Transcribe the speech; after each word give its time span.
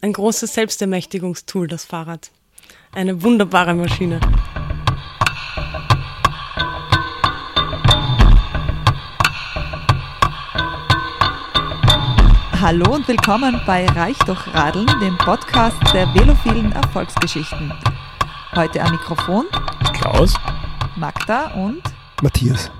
Ein 0.00 0.12
großes 0.12 0.54
Selbstermächtigungstool, 0.54 1.66
das 1.66 1.84
Fahrrad. 1.84 2.30
Eine 2.92 3.22
wunderbare 3.22 3.74
Maschine. 3.74 4.20
Hallo 12.60 12.94
und 12.94 13.08
willkommen 13.08 13.60
bei 13.66 13.86
Reich 13.86 14.18
durch 14.18 14.46
Radeln, 14.54 14.86
dem 15.00 15.16
Podcast 15.18 15.78
der 15.92 16.06
velophilen 16.14 16.70
Erfolgsgeschichten. 16.72 17.72
Heute 18.54 18.82
am 18.82 18.92
Mikrofon 18.92 19.46
Klaus. 19.94 20.34
Magda 20.96 21.54
und 21.54 21.82
Matthias. 22.22 22.70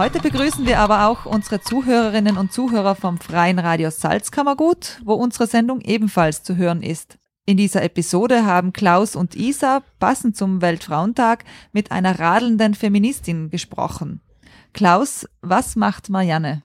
Heute 0.00 0.20
begrüßen 0.20 0.66
wir 0.66 0.78
aber 0.78 1.08
auch 1.08 1.26
unsere 1.26 1.60
Zuhörerinnen 1.60 2.38
und 2.38 2.54
Zuhörer 2.54 2.94
vom 2.94 3.18
Freien 3.18 3.58
Radio 3.58 3.90
Salzkammergut, 3.90 4.98
wo 5.04 5.12
unsere 5.12 5.46
Sendung 5.46 5.82
ebenfalls 5.82 6.42
zu 6.42 6.56
hören 6.56 6.82
ist. 6.82 7.18
In 7.44 7.58
dieser 7.58 7.82
Episode 7.82 8.46
haben 8.46 8.72
Klaus 8.72 9.14
und 9.14 9.36
Isa 9.36 9.82
passend 9.98 10.38
zum 10.38 10.62
Weltfrauentag 10.62 11.44
mit 11.72 11.92
einer 11.92 12.18
radelnden 12.18 12.72
Feministin 12.72 13.50
gesprochen. 13.50 14.22
Klaus, 14.72 15.28
was 15.42 15.76
macht 15.76 16.08
Marianne? 16.08 16.62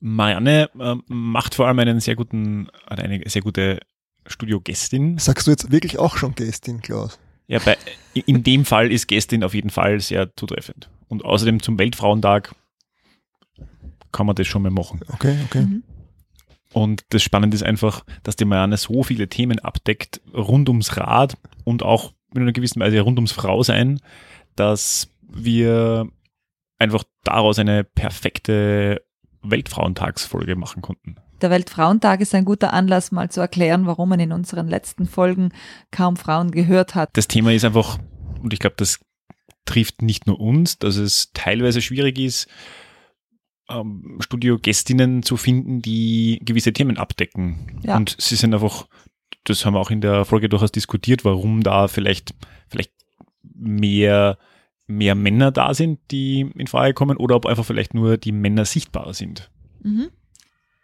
Marianne 0.00 0.68
ähm, 0.78 1.04
macht 1.06 1.54
vor 1.54 1.66
allem 1.66 1.78
einen 1.78 2.00
sehr 2.00 2.14
guten, 2.14 2.68
eine 2.88 3.22
sehr 3.24 3.40
gute 3.40 3.80
Studiogästin. 4.26 5.16
Sagst 5.16 5.46
du 5.46 5.50
jetzt 5.50 5.72
wirklich 5.72 5.98
auch 5.98 6.18
schon 6.18 6.34
Gästin, 6.34 6.82
Klaus? 6.82 7.18
Ja, 7.46 7.58
bei, 7.60 7.78
in 8.12 8.42
dem 8.42 8.66
Fall 8.66 8.92
ist 8.92 9.08
Gästin 9.08 9.42
auf 9.44 9.54
jeden 9.54 9.70
Fall 9.70 9.98
sehr 10.00 10.36
zutreffend. 10.36 10.90
Und 11.08 11.24
außerdem 11.24 11.62
zum 11.62 11.78
Weltfrauentag 11.78 12.54
kann 14.12 14.26
man 14.26 14.36
das 14.36 14.46
schon 14.46 14.62
mal 14.62 14.70
machen. 14.70 15.00
Okay, 15.08 15.36
okay. 15.46 15.62
Mhm. 15.62 15.82
Und 16.72 17.02
das 17.10 17.22
Spannende 17.22 17.54
ist 17.54 17.62
einfach, 17.62 18.04
dass 18.22 18.36
die 18.36 18.44
Marianne 18.44 18.76
so 18.76 19.02
viele 19.02 19.28
Themen 19.28 19.58
abdeckt, 19.58 20.20
rund 20.34 20.68
ums 20.68 20.96
Rad 20.96 21.36
und 21.64 21.82
auch 21.82 22.12
in 22.34 22.42
einer 22.42 22.52
gewissen 22.52 22.80
Weise 22.80 23.00
rund 23.00 23.18
ums 23.18 23.32
Frausein, 23.32 24.00
dass 24.54 25.08
wir 25.26 26.08
einfach 26.78 27.04
daraus 27.24 27.58
eine 27.58 27.84
perfekte 27.84 29.02
Weltfrauentagsfolge 29.42 30.56
machen 30.56 30.82
konnten. 30.82 31.16
Der 31.40 31.50
Weltfrauentag 31.50 32.20
ist 32.20 32.34
ein 32.34 32.44
guter 32.44 32.72
Anlass, 32.72 33.12
mal 33.12 33.30
zu 33.30 33.40
erklären, 33.40 33.86
warum 33.86 34.08
man 34.08 34.20
in 34.20 34.32
unseren 34.32 34.68
letzten 34.68 35.06
Folgen 35.06 35.52
kaum 35.90 36.16
Frauen 36.16 36.50
gehört 36.50 36.94
hat. 36.94 37.10
Das 37.12 37.28
Thema 37.28 37.52
ist 37.52 37.64
einfach, 37.64 37.98
und 38.42 38.52
ich 38.52 38.58
glaube, 38.58 38.76
das 38.76 38.98
trifft 39.68 40.00
nicht 40.00 40.26
nur 40.26 40.40
uns, 40.40 40.78
dass 40.78 40.96
es 40.96 41.30
teilweise 41.34 41.82
schwierig 41.82 42.18
ist, 42.18 42.48
ähm, 43.68 44.16
Studiogästinnen 44.20 45.22
zu 45.22 45.36
finden, 45.36 45.82
die 45.82 46.40
gewisse 46.42 46.72
Themen 46.72 46.96
abdecken. 46.96 47.78
Ja. 47.82 47.96
Und 47.96 48.16
sie 48.18 48.36
sind 48.36 48.54
einfach, 48.54 48.88
das 49.44 49.66
haben 49.66 49.74
wir 49.74 49.80
auch 49.80 49.90
in 49.90 50.00
der 50.00 50.24
Folge 50.24 50.48
durchaus 50.48 50.72
diskutiert, 50.72 51.24
warum 51.26 51.62
da 51.62 51.86
vielleicht, 51.86 52.34
vielleicht 52.68 52.92
mehr, 53.42 54.38
mehr 54.86 55.14
Männer 55.14 55.50
da 55.50 55.74
sind, 55.74 56.00
die 56.10 56.50
in 56.56 56.66
Frage 56.66 56.94
kommen, 56.94 57.18
oder 57.18 57.36
ob 57.36 57.44
einfach 57.44 57.66
vielleicht 57.66 57.92
nur 57.92 58.16
die 58.16 58.32
Männer 58.32 58.64
sichtbarer 58.64 59.12
sind. 59.12 59.50
Mhm. 59.82 60.08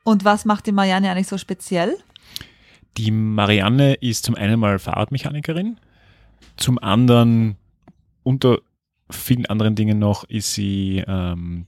Und 0.04 0.26
was 0.26 0.44
macht 0.44 0.66
die 0.66 0.72
Marianne 0.72 1.10
eigentlich 1.10 1.28
so 1.28 1.38
speziell? 1.38 1.96
Die 2.98 3.10
Marianne 3.10 3.94
ist 3.94 4.26
zum 4.26 4.34
einen 4.34 4.60
mal 4.60 4.78
Fahrradmechanikerin, 4.78 5.80
zum 6.58 6.78
anderen 6.78 7.56
unter 8.22 8.58
vielen 9.10 9.46
anderen 9.46 9.74
Dingen 9.74 9.98
noch 9.98 10.24
ist 10.24 10.54
sie 10.54 11.02
ähm, 11.06 11.66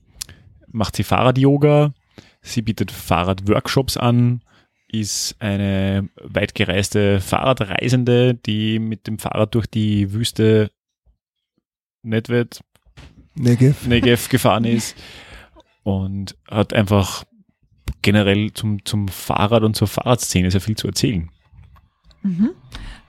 macht 0.67 0.95
sie 0.95 1.03
Fahrrad-Yoga, 1.03 1.93
sie 2.41 2.61
bietet 2.61 2.91
Fahrradworkshops 2.91 3.97
an, 3.97 4.41
ist 4.87 5.35
eine 5.39 6.09
weit 6.21 6.55
gereiste 6.55 7.19
Fahrradreisende, 7.19 8.35
die 8.35 8.79
mit 8.79 9.07
dem 9.07 9.19
Fahrrad 9.19 9.55
durch 9.55 9.67
die 9.67 10.13
Wüste 10.13 10.71
Netwet, 12.03 12.61
Negev. 13.35 13.85
Negev 13.87 14.29
gefahren 14.29 14.65
ist 14.65 14.95
und 15.83 16.35
hat 16.49 16.73
einfach 16.73 17.23
generell 18.01 18.51
zum, 18.53 18.83
zum 18.85 19.07
Fahrrad 19.07 19.63
und 19.63 19.75
zur 19.75 19.87
Fahrradszene 19.87 20.49
sehr 20.49 20.61
viel 20.61 20.75
zu 20.75 20.87
erzählen. 20.87 21.29
Mhm. 22.23 22.51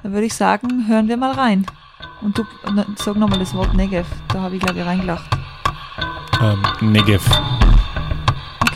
Dann 0.03 0.13
würde 0.13 0.27
ich 0.27 0.35
sagen, 0.35 0.87
hören 0.89 1.09
wir 1.09 1.17
mal 1.17 1.33
rein. 1.33 1.67
Und 2.21 2.37
du 2.37 2.45
na, 2.73 2.87
sag 2.97 3.17
nochmal 3.17 3.39
das 3.39 3.55
Wort 3.55 3.75
Negev. 3.75 4.07
Da 4.29 4.43
habe 4.43 4.57
ich, 4.57 4.63
glaube 4.63 4.79
ich, 4.79 4.85
reingelacht. 4.85 5.29
Ähm, 6.41 6.63
Negev, 6.93 7.29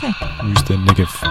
Okay. 0.03 0.13
Wüste 0.41 0.77
Negev. 0.77 1.21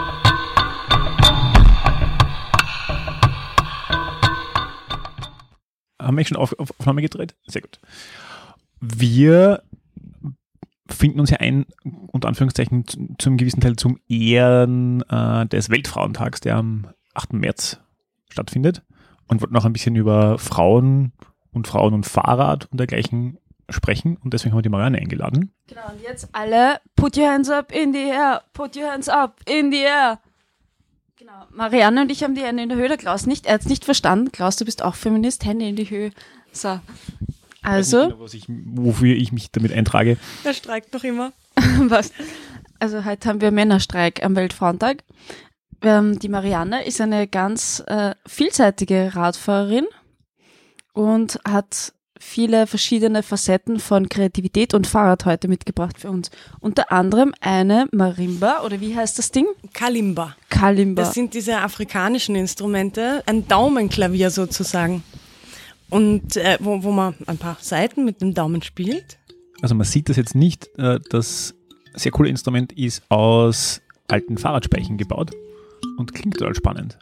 Haben 6.01 6.17
wir 6.17 6.25
schon 6.25 6.39
auf, 6.39 6.59
auf 6.59 6.71
Aufnahme 6.79 7.03
gedreht? 7.03 7.37
Sehr 7.47 7.61
gut. 7.61 7.81
Wir 8.81 9.63
finden 10.89 11.21
uns 11.21 11.31
ja 11.31 11.39
ein, 11.39 11.67
unter 11.85 12.29
Anführungszeichen, 12.29 12.87
zu, 12.87 13.15
zu 13.19 13.29
einem 13.29 13.37
gewissen 13.37 13.61
Teil 13.61 13.77
zum 13.77 13.99
Ehren 14.09 15.03
äh, 15.09 15.47
des 15.47 15.69
Weltfrauentags, 15.69 16.41
der 16.41 16.57
am 16.57 16.89
8. 17.15 17.35
März 17.35 17.79
stattfindet 18.31 18.83
und 19.29 19.43
wollten 19.43 19.57
auch 19.57 19.67
ein 19.67 19.73
bisschen 19.73 19.97
über 19.97 20.39
Frauen 20.39 21.13
und 21.53 21.67
Frauen 21.67 21.95
und 21.95 22.07
Fahrrad 22.07 22.69
und 22.71 22.79
dergleichen 22.79 23.39
sprechen 23.71 24.19
und 24.23 24.35
deswegen 24.35 24.53
haben 24.53 24.59
wir 24.59 24.63
die 24.63 24.69
Marianne 24.69 24.99
eingeladen. 24.99 25.53
Genau, 25.69 25.89
und 25.91 26.03
jetzt 26.03 26.29
alle, 26.33 26.81
put 26.97 27.17
your 27.17 27.29
hands 27.29 27.49
up 27.51 27.73
in 27.73 27.93
the 27.93 28.01
air, 28.01 28.43
put 28.53 28.77
your 28.77 28.91
hands 28.91 29.09
up 29.09 29.41
in 29.49 29.71
the 29.71 29.79
air. 29.79 30.19
Genau, 31.17 31.47
Marianne 31.51 32.03
und 32.03 32.11
ich 32.11 32.23
haben 32.23 32.35
die 32.35 32.43
Hände 32.43 32.63
in 32.63 32.69
der 32.69 32.79
Höhe, 32.79 32.89
der 32.89 32.97
Klaus 32.97 33.27
nicht, 33.27 33.47
er 33.47 33.55
hat 33.55 33.63
es 33.63 33.69
nicht 33.69 33.85
verstanden. 33.85 34.33
Klaus, 34.33 34.57
du 34.57 34.65
bist 34.65 34.83
auch 34.83 34.95
Feminist, 34.95 35.45
Hände 35.45 35.67
in 35.67 35.77
die 35.77 35.89
Höhe. 35.89 36.11
So, 36.53 36.81
Ich 37.21 37.65
weiß 37.65 37.73
also, 37.73 37.99
nicht 37.99 38.11
genau, 38.11 38.25
was 38.25 38.35
ich, 38.35 38.45
wofür 38.49 39.15
ich 39.15 39.33
mich 39.33 39.51
damit 39.53 39.73
eintrage. 39.73 40.19
Er 40.45 40.55
streikt 40.55 40.93
noch 40.93 41.05
immer. 41.05 41.33
was? 41.89 42.13
Also 42.79 43.05
heute 43.05 43.29
haben 43.29 43.41
wir 43.41 43.53
Männerstreik 43.53 44.25
am 44.25 44.35
Weltfrauentag. 44.35 45.05
Ähm, 45.83 46.19
die 46.19 46.29
Marianne 46.29 46.85
ist 46.85 47.01
eine 47.01 47.27
ganz 47.29 47.83
äh, 47.87 48.15
vielseitige 48.27 49.13
Radfahrerin 49.15 49.87
und 50.93 51.39
hat 51.47 51.93
viele 52.19 52.67
verschiedene 52.69 53.23
Facetten 53.23 53.81
von 53.81 54.09
Kreativität 54.09 54.75
und 54.75 54.87
Fahrrad 54.87 55.25
heute 55.25 55.49
mitgebracht 55.49 55.99
für 55.99 56.09
uns. 56.11 56.31
Unter 56.61 56.93
anderem 56.93 57.35
eine 57.41 57.87
Marimba, 57.91 58.63
oder 58.65 58.81
wie 58.81 58.95
heißt 58.95 59.19
das 59.19 59.33
Ding? 59.33 59.47
Kalimba. 59.73 60.37
Kalimba. 60.49 61.03
Das 61.03 61.15
sind 61.15 61.35
diese 61.35 61.59
afrikanischen 61.59 62.37
Instrumente, 62.37 63.23
ein 63.27 63.49
Daumenklavier 63.49 64.31
sozusagen. 64.31 65.03
Und 65.91 66.37
äh, 66.37 66.59
wo, 66.61 66.83
wo 66.85 66.93
man 66.93 67.15
ein 67.27 67.39
paar 67.39 67.59
Seiten 67.61 68.05
mit 68.05 68.21
dem 68.23 68.35
Daumen 68.35 68.63
spielt. 68.63 69.19
Also 69.61 69.75
man 69.75 69.85
sieht 69.85 70.09
das 70.09 70.17
jetzt 70.17 70.35
nicht. 70.35 70.71
äh, 70.79 71.01
Das 71.11 71.55
sehr 71.95 72.13
coole 72.13 72.29
Instrument 72.31 72.73
ist 72.73 73.03
aus 73.11 73.83
alten 74.09 74.39
Fahrradspeichen 74.39 74.97
gebaut 74.97 75.33
und 75.99 76.15
klingt 76.15 76.39
total 76.39 76.55
spannend. 76.55 76.99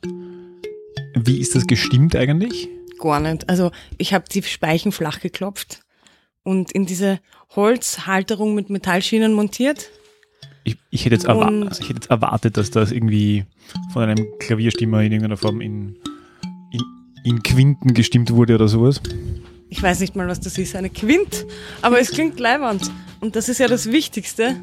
Wie 1.15 1.39
ist 1.39 1.55
das 1.55 1.67
gestimmt 1.67 2.17
eigentlich? 2.17 2.69
Gar 3.01 3.21
nicht. 3.21 3.49
Also 3.49 3.71
ich 3.99 4.15
habe 4.15 4.27
die 4.31 4.43
Speichen 4.43 4.93
flach 4.93 5.21
geklopft 5.21 5.81
und 6.43 6.73
in 6.73 6.87
diese 6.87 7.21
Holzhalterung 7.57 8.55
mit 8.55 8.71
Metallschienen 8.71 9.33
montiert. 9.33 9.91
Ich, 10.65 10.77
ich, 10.91 11.05
hätte 11.05 11.15
jetzt 11.15 11.25
ich 11.25 11.89
hätte 11.89 11.95
jetzt 11.95 12.11
erwartet, 12.11 12.57
dass 12.57 12.71
das 12.71 12.93
irgendwie 12.93 13.47
von 13.93 14.03
einem 14.03 14.27
Klavierstimmer 14.39 15.03
in 15.03 15.13
irgendeiner 15.13 15.39
Form 15.39 15.61
in, 15.61 15.97
in, 16.73 16.83
in 17.25 17.43
Quinten 17.43 17.95
gestimmt 17.95 18.31
wurde 18.31 18.55
oder 18.55 18.69
sowas. 18.69 19.01
Ich 19.71 19.83
weiß 19.83 20.01
nicht 20.01 20.17
mal, 20.17 20.29
was 20.29 20.41
das 20.41 20.59
ist, 20.59 20.77
eine 20.77 20.91
Quint, 20.91 21.47
aber 21.81 22.01
es 22.01 22.11
klingt 22.11 22.39
leiwand. 22.39 22.91
Und 23.21 23.37
das 23.37 23.49
ist 23.49 23.59
ja 23.59 23.69
das 23.69 23.91
Wichtigste. 23.91 24.57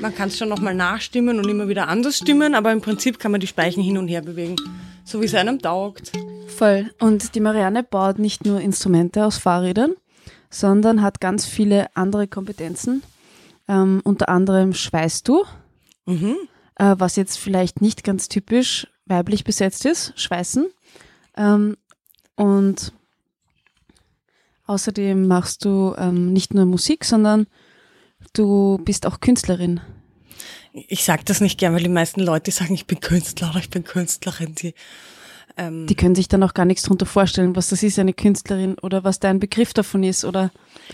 Man 0.00 0.14
kann 0.14 0.28
es 0.28 0.38
schon 0.38 0.48
nochmal 0.48 0.74
nachstimmen 0.74 1.38
und 1.38 1.48
immer 1.48 1.68
wieder 1.68 1.88
anders 1.88 2.18
stimmen, 2.18 2.54
aber 2.54 2.72
im 2.72 2.80
Prinzip 2.80 3.18
kann 3.18 3.32
man 3.32 3.40
die 3.40 3.46
Speichen 3.46 3.82
hin 3.82 3.98
und 3.98 4.08
her 4.08 4.22
bewegen, 4.22 4.56
so 5.04 5.20
wie 5.20 5.24
es 5.26 5.34
einem 5.34 5.58
taugt. 5.60 6.12
Voll. 6.48 6.90
Und 7.00 7.34
die 7.34 7.40
Marianne 7.40 7.82
baut 7.82 8.18
nicht 8.18 8.44
nur 8.44 8.60
Instrumente 8.60 9.24
aus 9.24 9.38
Fahrrädern, 9.38 9.94
sondern 10.50 11.02
hat 11.02 11.20
ganz 11.20 11.46
viele 11.46 11.86
andere 11.96 12.28
Kompetenzen. 12.28 13.02
Ähm, 13.68 14.00
unter 14.04 14.28
anderem 14.28 14.74
Schweißtuch, 14.74 15.46
Mhm. 16.06 16.36
äh, 16.76 16.94
was 16.98 17.16
jetzt 17.16 17.36
vielleicht 17.38 17.80
nicht 17.80 18.04
ganz 18.04 18.28
typisch 18.28 18.86
weiblich 19.06 19.42
besetzt 19.44 19.84
ist, 19.86 20.12
Schweißen. 20.16 20.66
Ähm, 21.36 21.76
und 22.36 22.92
außerdem 24.66 25.26
machst 25.26 25.64
du 25.64 25.94
ähm, 25.98 26.32
nicht 26.32 26.54
nur 26.54 26.64
Musik, 26.66 27.04
sondern 27.04 27.46
du 28.38 28.78
bist 28.84 29.06
auch 29.06 29.20
Künstlerin. 29.20 29.80
Ich 30.72 31.04
sage 31.04 31.22
das 31.24 31.40
nicht 31.40 31.58
gern, 31.58 31.74
weil 31.74 31.82
die 31.82 31.88
meisten 31.88 32.20
Leute 32.20 32.50
sagen, 32.50 32.74
ich 32.74 32.86
bin 32.86 33.00
Künstler 33.00 33.50
oder 33.50 33.60
ich 33.60 33.70
bin 33.70 33.84
Künstlerin. 33.84 34.54
Die, 34.54 34.74
ähm, 35.56 35.86
Die 35.86 35.94
können 35.94 36.14
sich 36.14 36.28
dann 36.28 36.42
auch 36.42 36.52
gar 36.54 36.66
nichts 36.66 36.82
drunter 36.82 37.06
vorstellen, 37.06 37.56
was 37.56 37.68
das 37.68 37.82
ist, 37.82 37.98
eine 37.98 38.12
Künstlerin 38.12 38.76
oder 38.82 39.02
was 39.04 39.18
dein 39.18 39.40
Begriff 39.40 39.72
davon 39.72 40.02
ist 40.02 40.24
oder 40.24 40.50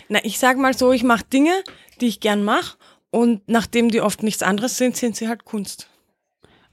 na, 0.08 0.24
ich 0.24 0.38
sag 0.38 0.56
mal 0.56 0.76
so, 0.76 0.92
ich 0.92 1.02
mache 1.02 1.24
Dinge, 1.32 1.52
die 2.00 2.06
ich 2.06 2.20
gern 2.20 2.44
mache 2.44 2.76
Und 3.10 3.42
nachdem 3.46 3.90
die 3.90 4.00
oft 4.00 4.22
nichts 4.22 4.42
anderes 4.42 4.78
sind, 4.78 4.96
sind 4.96 5.16
sie 5.16 5.28
halt 5.28 5.44
Kunst. 5.44 5.88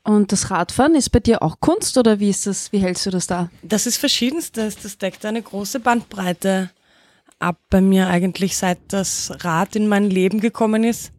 Und 0.03 0.31
das 0.31 0.49
Radfahren 0.49 0.95
ist 0.95 1.09
bei 1.09 1.19
dir 1.19 1.43
auch 1.43 1.59
Kunst 1.59 1.97
oder 1.97 2.19
wie 2.19 2.29
ist 2.29 2.47
das, 2.47 2.71
wie 2.71 2.79
hältst 2.79 3.05
du 3.05 3.09
das 3.09 3.27
da? 3.27 3.49
Das 3.61 3.85
ist 3.85 3.97
verschiedenstes. 3.97 4.77
Das 4.77 4.97
deckt 4.97 5.25
eine 5.25 5.41
große 5.41 5.81
Bandbreite 5.81 6.69
ab 7.39 7.57
bei 7.69 7.81
mir 7.81 8.07
eigentlich, 8.07 8.57
seit 8.57 8.79
das 8.89 9.31
Rad 9.43 9.75
in 9.75 9.87
mein 9.87 10.09
Leben 10.09 10.39
gekommen 10.39 10.83
ist. 10.83 11.11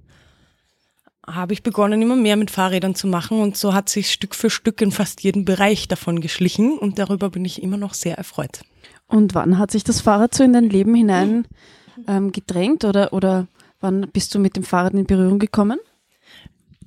Habe 1.26 1.52
ich 1.52 1.62
begonnen, 1.62 2.02
immer 2.02 2.16
mehr 2.16 2.36
mit 2.36 2.50
Fahrrädern 2.50 2.94
zu 2.94 3.06
machen 3.06 3.40
und 3.40 3.56
so 3.56 3.72
hat 3.72 3.88
sich 3.88 4.10
Stück 4.10 4.34
für 4.34 4.50
Stück 4.50 4.80
in 4.80 4.90
fast 4.90 5.22
jeden 5.22 5.44
Bereich 5.44 5.86
davon 5.86 6.20
geschlichen 6.20 6.78
und 6.78 6.98
darüber 6.98 7.30
bin 7.30 7.44
ich 7.44 7.62
immer 7.62 7.76
noch 7.76 7.94
sehr 7.94 8.18
erfreut. 8.18 8.62
Und 9.06 9.34
wann 9.34 9.58
hat 9.58 9.70
sich 9.70 9.84
das 9.84 10.00
Fahrrad 10.00 10.34
so 10.34 10.44
in 10.44 10.52
dein 10.52 10.70
Leben 10.70 10.94
hinein 10.94 11.46
ähm, 12.06 12.32
gedrängt 12.32 12.84
oder, 12.84 13.12
oder 13.12 13.46
wann 13.80 14.08
bist 14.12 14.34
du 14.34 14.38
mit 14.38 14.56
dem 14.56 14.64
Fahrrad 14.64 14.94
in 14.94 15.04
Berührung 15.04 15.38
gekommen? 15.38 15.78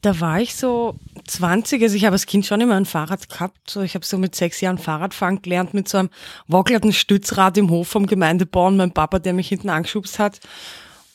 Da 0.01 0.19
war 0.19 0.41
ich 0.41 0.55
so 0.55 0.95
20, 1.25 1.81
also 1.81 1.95
ich 1.95 2.05
habe 2.05 2.13
als 2.13 2.25
Kind 2.25 2.45
schon 2.45 2.61
immer 2.61 2.75
ein 2.75 2.85
Fahrrad 2.85 3.29
gehabt. 3.29 3.69
So, 3.69 3.81
ich 3.81 3.95
habe 3.95 4.05
so 4.05 4.17
mit 4.17 4.35
sechs 4.35 4.61
Jahren 4.61 4.77
Fahrradfahren 4.77 5.41
gelernt 5.41 5.73
mit 5.73 5.87
so 5.87 5.97
einem 5.97 6.09
wackelnden 6.47 6.93
Stützrad 6.93 7.57
im 7.57 7.69
Hof 7.69 7.87
vom 7.87 8.07
Gemeindebau 8.07 8.67
und 8.67 8.77
mein 8.77 8.91
Papa, 8.91 9.19
der 9.19 9.33
mich 9.33 9.49
hinten 9.49 9.69
angeschubst 9.69 10.19
hat. 10.19 10.39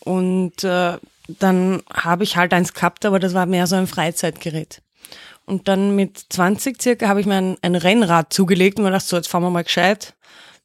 Und 0.00 0.64
äh, 0.64 0.98
dann 1.28 1.82
habe 1.92 2.24
ich 2.24 2.36
halt 2.36 2.54
eins 2.54 2.72
gehabt, 2.72 3.04
aber 3.04 3.18
das 3.18 3.34
war 3.34 3.46
mehr 3.46 3.66
so 3.66 3.76
ein 3.76 3.86
Freizeitgerät. 3.86 4.82
Und 5.44 5.68
dann 5.68 5.96
mit 5.96 6.26
20 6.28 6.80
circa 6.80 7.08
habe 7.08 7.20
ich 7.20 7.26
mir 7.26 7.36
ein, 7.36 7.56
ein 7.62 7.74
Rennrad 7.74 8.32
zugelegt 8.32 8.78
und 8.78 8.84
mir 8.84 8.90
gedacht, 8.90 9.06
so 9.06 9.16
jetzt 9.16 9.28
fahren 9.28 9.42
wir 9.42 9.50
mal 9.50 9.64
gescheit. 9.64 10.14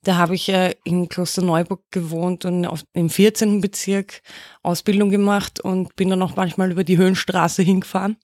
Da 0.04 0.16
habe 0.18 0.36
ich 0.36 0.50
äh, 0.50 0.75
in 0.84 1.07
Klosterneuburg 1.07 1.81
gewohnt 1.92 2.44
und 2.44 2.66
auf, 2.66 2.84
im 2.94 3.10
14. 3.10 3.62
Bezirk 3.62 4.22
Ausbildung 4.62 5.10
gemacht 5.10 5.62
und 5.62 5.95
bin 5.95 6.10
dann 6.10 6.22
auch 6.22 6.36
manchmal 6.36 6.72
über 6.72 6.84
die 6.84 6.98
Höhenstraße 6.98 7.63
hingefahren 7.63 8.18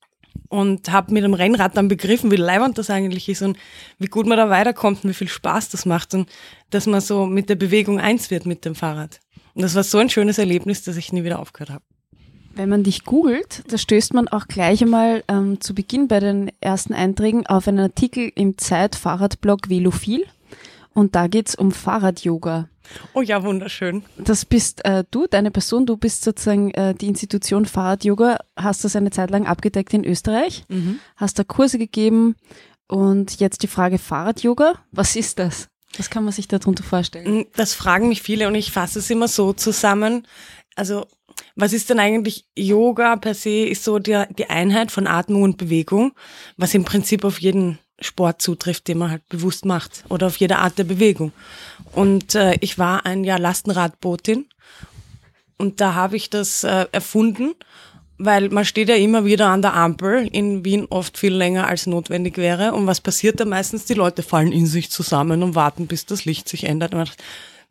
und 0.47 0.91
habe 0.91 1.13
mit 1.13 1.23
dem 1.23 1.33
Rennrad 1.33 1.75
dann 1.75 1.87
begriffen, 1.87 2.31
wie 2.31 2.37
leibend 2.37 2.77
das 2.77 2.89
eigentlich 2.89 3.27
ist 3.29 3.41
und 3.41 3.57
wie 3.97 4.07
gut 4.07 4.25
man 4.25 4.37
da 4.37 4.49
weiterkommt 4.49 5.03
und 5.03 5.09
wie 5.09 5.15
viel 5.15 5.27
Spaß 5.27 5.69
das 5.69 5.85
macht 5.85 6.13
und 6.13 6.29
dass 6.69 6.85
man 6.85 7.01
so 7.01 7.25
mit 7.25 7.49
der 7.49 7.55
Bewegung 7.55 7.99
eins 7.99 8.31
wird 8.31 8.45
mit 8.45 8.65
dem 8.65 8.75
Fahrrad. 8.75 9.19
Und 9.53 9.63
das 9.63 9.75
war 9.75 9.83
so 9.83 9.97
ein 9.97 10.09
schönes 10.09 10.37
Erlebnis, 10.37 10.83
dass 10.83 10.97
ich 10.97 11.11
nie 11.11 11.23
wieder 11.23 11.39
aufgehört 11.39 11.71
habe. 11.71 11.83
Wenn 12.55 12.69
man 12.69 12.83
dich 12.83 13.03
googelt, 13.05 13.63
da 13.67 13.77
stößt 13.77 14.13
man 14.13 14.27
auch 14.27 14.47
gleich 14.47 14.81
einmal 14.81 15.23
ähm, 15.27 15.61
zu 15.61 15.75
Beginn 15.75 16.07
bei 16.07 16.19
den 16.19 16.51
ersten 16.59 16.93
Einträgen 16.93 17.45
auf 17.47 17.67
einen 17.67 17.79
Artikel 17.79 18.31
im 18.35 18.57
Zeit-Fahrradblog 18.57 19.69
Velophil. 19.69 20.25
Und 20.93 21.15
da 21.15 21.27
geht's 21.27 21.55
um 21.55 21.71
Fahrrad-Yoga. 21.71 22.67
Oh 23.13 23.21
ja, 23.21 23.43
wunderschön. 23.43 24.03
Das 24.17 24.45
bist 24.45 24.83
äh, 24.85 25.03
du, 25.11 25.27
deine 25.27 25.51
Person, 25.51 25.85
du 25.85 25.97
bist 25.97 26.23
sozusagen 26.23 26.71
äh, 26.71 26.93
die 26.93 27.07
Institution 27.07 27.65
Fahrrad-Yoga, 27.65 28.39
hast 28.55 28.83
das 28.83 28.95
eine 28.95 29.11
Zeit 29.11 29.29
lang 29.29 29.45
abgedeckt 29.45 29.93
in 29.93 30.05
Österreich, 30.05 30.65
hast 31.15 31.39
da 31.39 31.43
Kurse 31.43 31.77
gegeben 31.77 32.35
und 32.87 33.39
jetzt 33.39 33.63
die 33.63 33.67
Frage 33.67 33.97
Fahrrad-Yoga, 33.97 34.73
was 34.91 35.15
ist 35.15 35.39
das? 35.39 35.69
Was 35.97 36.09
kann 36.09 36.23
man 36.23 36.33
sich 36.33 36.47
darunter 36.47 36.83
vorstellen? 36.83 37.45
Das 37.55 37.73
fragen 37.73 38.09
mich 38.09 38.21
viele 38.21 38.47
und 38.47 38.55
ich 38.55 38.71
fasse 38.71 38.99
es 38.99 39.09
immer 39.09 39.27
so 39.27 39.53
zusammen. 39.53 40.27
Also, 40.75 41.07
was 41.55 41.73
ist 41.73 41.89
denn 41.89 41.99
eigentlich 41.99 42.45
Yoga 42.55 43.15
per 43.15 43.33
se? 43.33 43.65
Ist 43.65 43.83
so 43.83 43.99
der, 43.99 44.27
die 44.27 44.49
Einheit 44.49 44.91
von 44.91 45.07
Atmung 45.07 45.43
und 45.43 45.57
Bewegung, 45.57 46.13
was 46.57 46.73
im 46.73 46.85
Prinzip 46.85 47.23
auf 47.23 47.39
jeden 47.39 47.79
Sport 48.01 48.41
zutrifft, 48.41 48.87
den 48.87 48.97
man 48.97 49.11
halt 49.11 49.27
bewusst 49.29 49.65
macht 49.65 50.03
oder 50.09 50.27
auf 50.27 50.37
jede 50.37 50.57
Art 50.57 50.77
der 50.77 50.83
Bewegung. 50.83 51.31
Und 51.93 52.35
äh, 52.35 52.57
ich 52.61 52.77
war 52.77 53.05
ein 53.05 53.23
Jahr 53.23 53.39
Lastenradbotin 53.39 54.45
und 55.57 55.81
da 55.81 55.93
habe 55.93 56.15
ich 56.15 56.29
das 56.29 56.63
äh, 56.63 56.85
erfunden, 56.91 57.53
weil 58.17 58.49
man 58.49 58.65
steht 58.65 58.89
ja 58.89 58.95
immer 58.95 59.25
wieder 59.25 59.47
an 59.47 59.61
der 59.61 59.73
Ampel 59.73 60.27
in 60.31 60.65
Wien 60.65 60.87
oft 60.89 61.17
viel 61.17 61.33
länger 61.33 61.67
als 61.67 61.87
notwendig 61.87 62.37
wäre. 62.37 62.73
Und 62.73 62.85
was 62.85 63.01
passiert 63.01 63.39
da 63.39 63.45
meistens? 63.45 63.85
Die 63.85 63.93
Leute 63.93 64.23
fallen 64.23 64.51
in 64.51 64.67
sich 64.67 64.91
zusammen 64.91 65.41
und 65.41 65.55
warten, 65.55 65.87
bis 65.87 66.05
das 66.05 66.25
Licht 66.25 66.49
sich 66.49 66.65
ändert. 66.65 66.93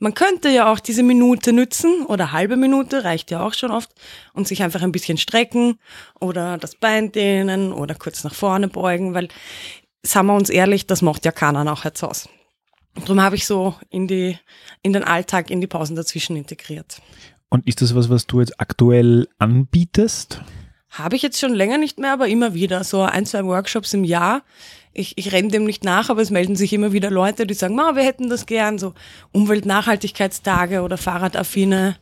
Man 0.01 0.15
könnte 0.15 0.49
ja 0.49 0.73
auch 0.73 0.79
diese 0.79 1.03
Minute 1.03 1.53
nützen 1.53 2.07
oder 2.07 2.31
halbe 2.33 2.57
Minute, 2.57 3.05
reicht 3.05 3.31
ja 3.31 3.45
auch 3.45 3.53
schon 3.53 3.73
oft, 3.73 3.91
und 4.33 4.47
sich 4.47 4.63
einfach 4.63 4.83
ein 4.83 4.93
bisschen 4.93 5.19
strecken 5.19 5.79
oder 6.21 6.57
das 6.57 6.77
Bein 6.77 7.11
dehnen 7.11 7.73
oder 7.73 7.95
kurz 7.95 8.23
nach 8.23 8.35
vorne 8.35 8.69
beugen, 8.69 9.13
weil, 9.13 9.29
sagen 10.03 10.27
wir 10.29 10.35
uns 10.35 10.51
ehrlich, 10.51 10.87
das 10.87 11.03
macht 11.03 11.25
ja 11.25 11.33
keiner 11.33 11.65
nachher 11.65 11.95
zu 11.95 12.09
Hause. 12.09 12.29
Darum 12.95 13.21
habe 13.21 13.37
ich 13.37 13.47
so 13.47 13.75
in 13.91 14.09
die, 14.09 14.39
in 14.83 14.93
den 14.93 15.05
Alltag, 15.05 15.51
in 15.51 15.61
die 15.61 15.67
Pausen 15.67 15.97
dazwischen 15.97 16.37
integriert. 16.37 17.01
Und 17.49 17.67
ist 17.67 17.81
das 17.81 17.95
was, 17.95 18.11
was 18.11 18.27
du 18.27 18.41
jetzt 18.41 18.61
aktuell 18.61 19.29
anbietest? 19.39 20.43
Habe 20.91 21.17
ich 21.17 21.23
jetzt 21.23 21.39
schon 21.39 21.55
länger 21.55 21.79
nicht 21.79 21.99
mehr, 21.99 22.13
aber 22.13 22.29
immer 22.29 22.55
wieder. 22.55 22.83
So 22.83 23.03
ein, 23.03 23.27
zwei 23.27 23.45
Workshops 23.45 23.95
im 23.95 24.05
Jahr. 24.05 24.43
Ich, 24.93 25.17
ich 25.17 25.33
renne 25.33 25.49
dem 25.49 25.65
nicht 25.65 25.85
nach, 25.85 26.11
aber 26.11 26.23
es 26.23 26.31
melden 26.31 26.57
sich 26.57 26.73
immer 26.73 26.93
wieder 26.93 27.11
Leute, 27.11 27.47
die 27.47 27.55
sagen, 27.55 27.75
Ma, 27.75 27.95
wir 27.95 28.03
hätten 28.03 28.31
das 28.31 28.47
gern. 28.47 28.79
So 28.79 28.95
Umweltnachhaltigkeitstage 29.33 30.83
oder 30.83 30.97
fahrradaffine 30.97 31.97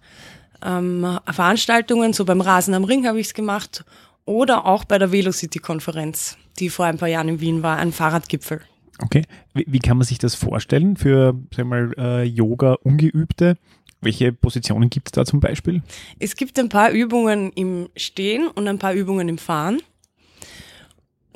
ähm, 0.64 1.19
Veranstaltungen. 1.31 2.12
So 2.12 2.25
beim 2.25 2.40
Rasen 2.40 2.75
am 2.75 2.84
Ring 2.84 3.06
habe 3.06 3.20
ich 3.20 3.28
es 3.28 3.34
gemacht. 3.34 3.84
Oder 4.25 4.66
auch 4.66 4.84
bei 4.84 4.98
der 4.98 5.12
Velocity-Konferenz, 5.12 6.37
die 6.56 6.70
vor 6.70 6.87
ein 6.87 6.99
paar 6.99 7.08
Jahren 7.08 7.29
in 7.29 7.41
Wien 7.41 7.62
war, 7.62 7.79
ein 7.79 7.93
Fahrradgipfel. 7.93 8.61
Okay. 9.03 9.23
Wie, 9.55 9.67
wie 9.69 9.79
kann 9.79 9.99
man 9.99 10.06
sich 10.06 10.19
das 10.19 10.35
vorstellen 10.35 10.97
für, 10.97 11.35
sagen 11.55 11.56
wir 11.56 11.64
mal, 11.64 11.93
äh, 11.99 12.23
Yoga-Ungeübte? 12.25 13.56
Welche 14.00 14.32
Positionen 14.32 14.91
gibt 14.91 15.08
es 15.08 15.12
da 15.12 15.25
zum 15.25 15.41
Beispiel? 15.41 15.82
Es 16.19 16.37
gibt 16.37 16.58
ein 16.58 16.69
paar 16.69 16.91
Übungen 16.91 17.50
im 17.53 17.88
Stehen 17.97 18.47
und 18.49 18.69
ein 18.69 18.79
paar 18.79 18.93
Übungen 18.93 19.29
im 19.29 19.38
Fahren. 19.38 19.81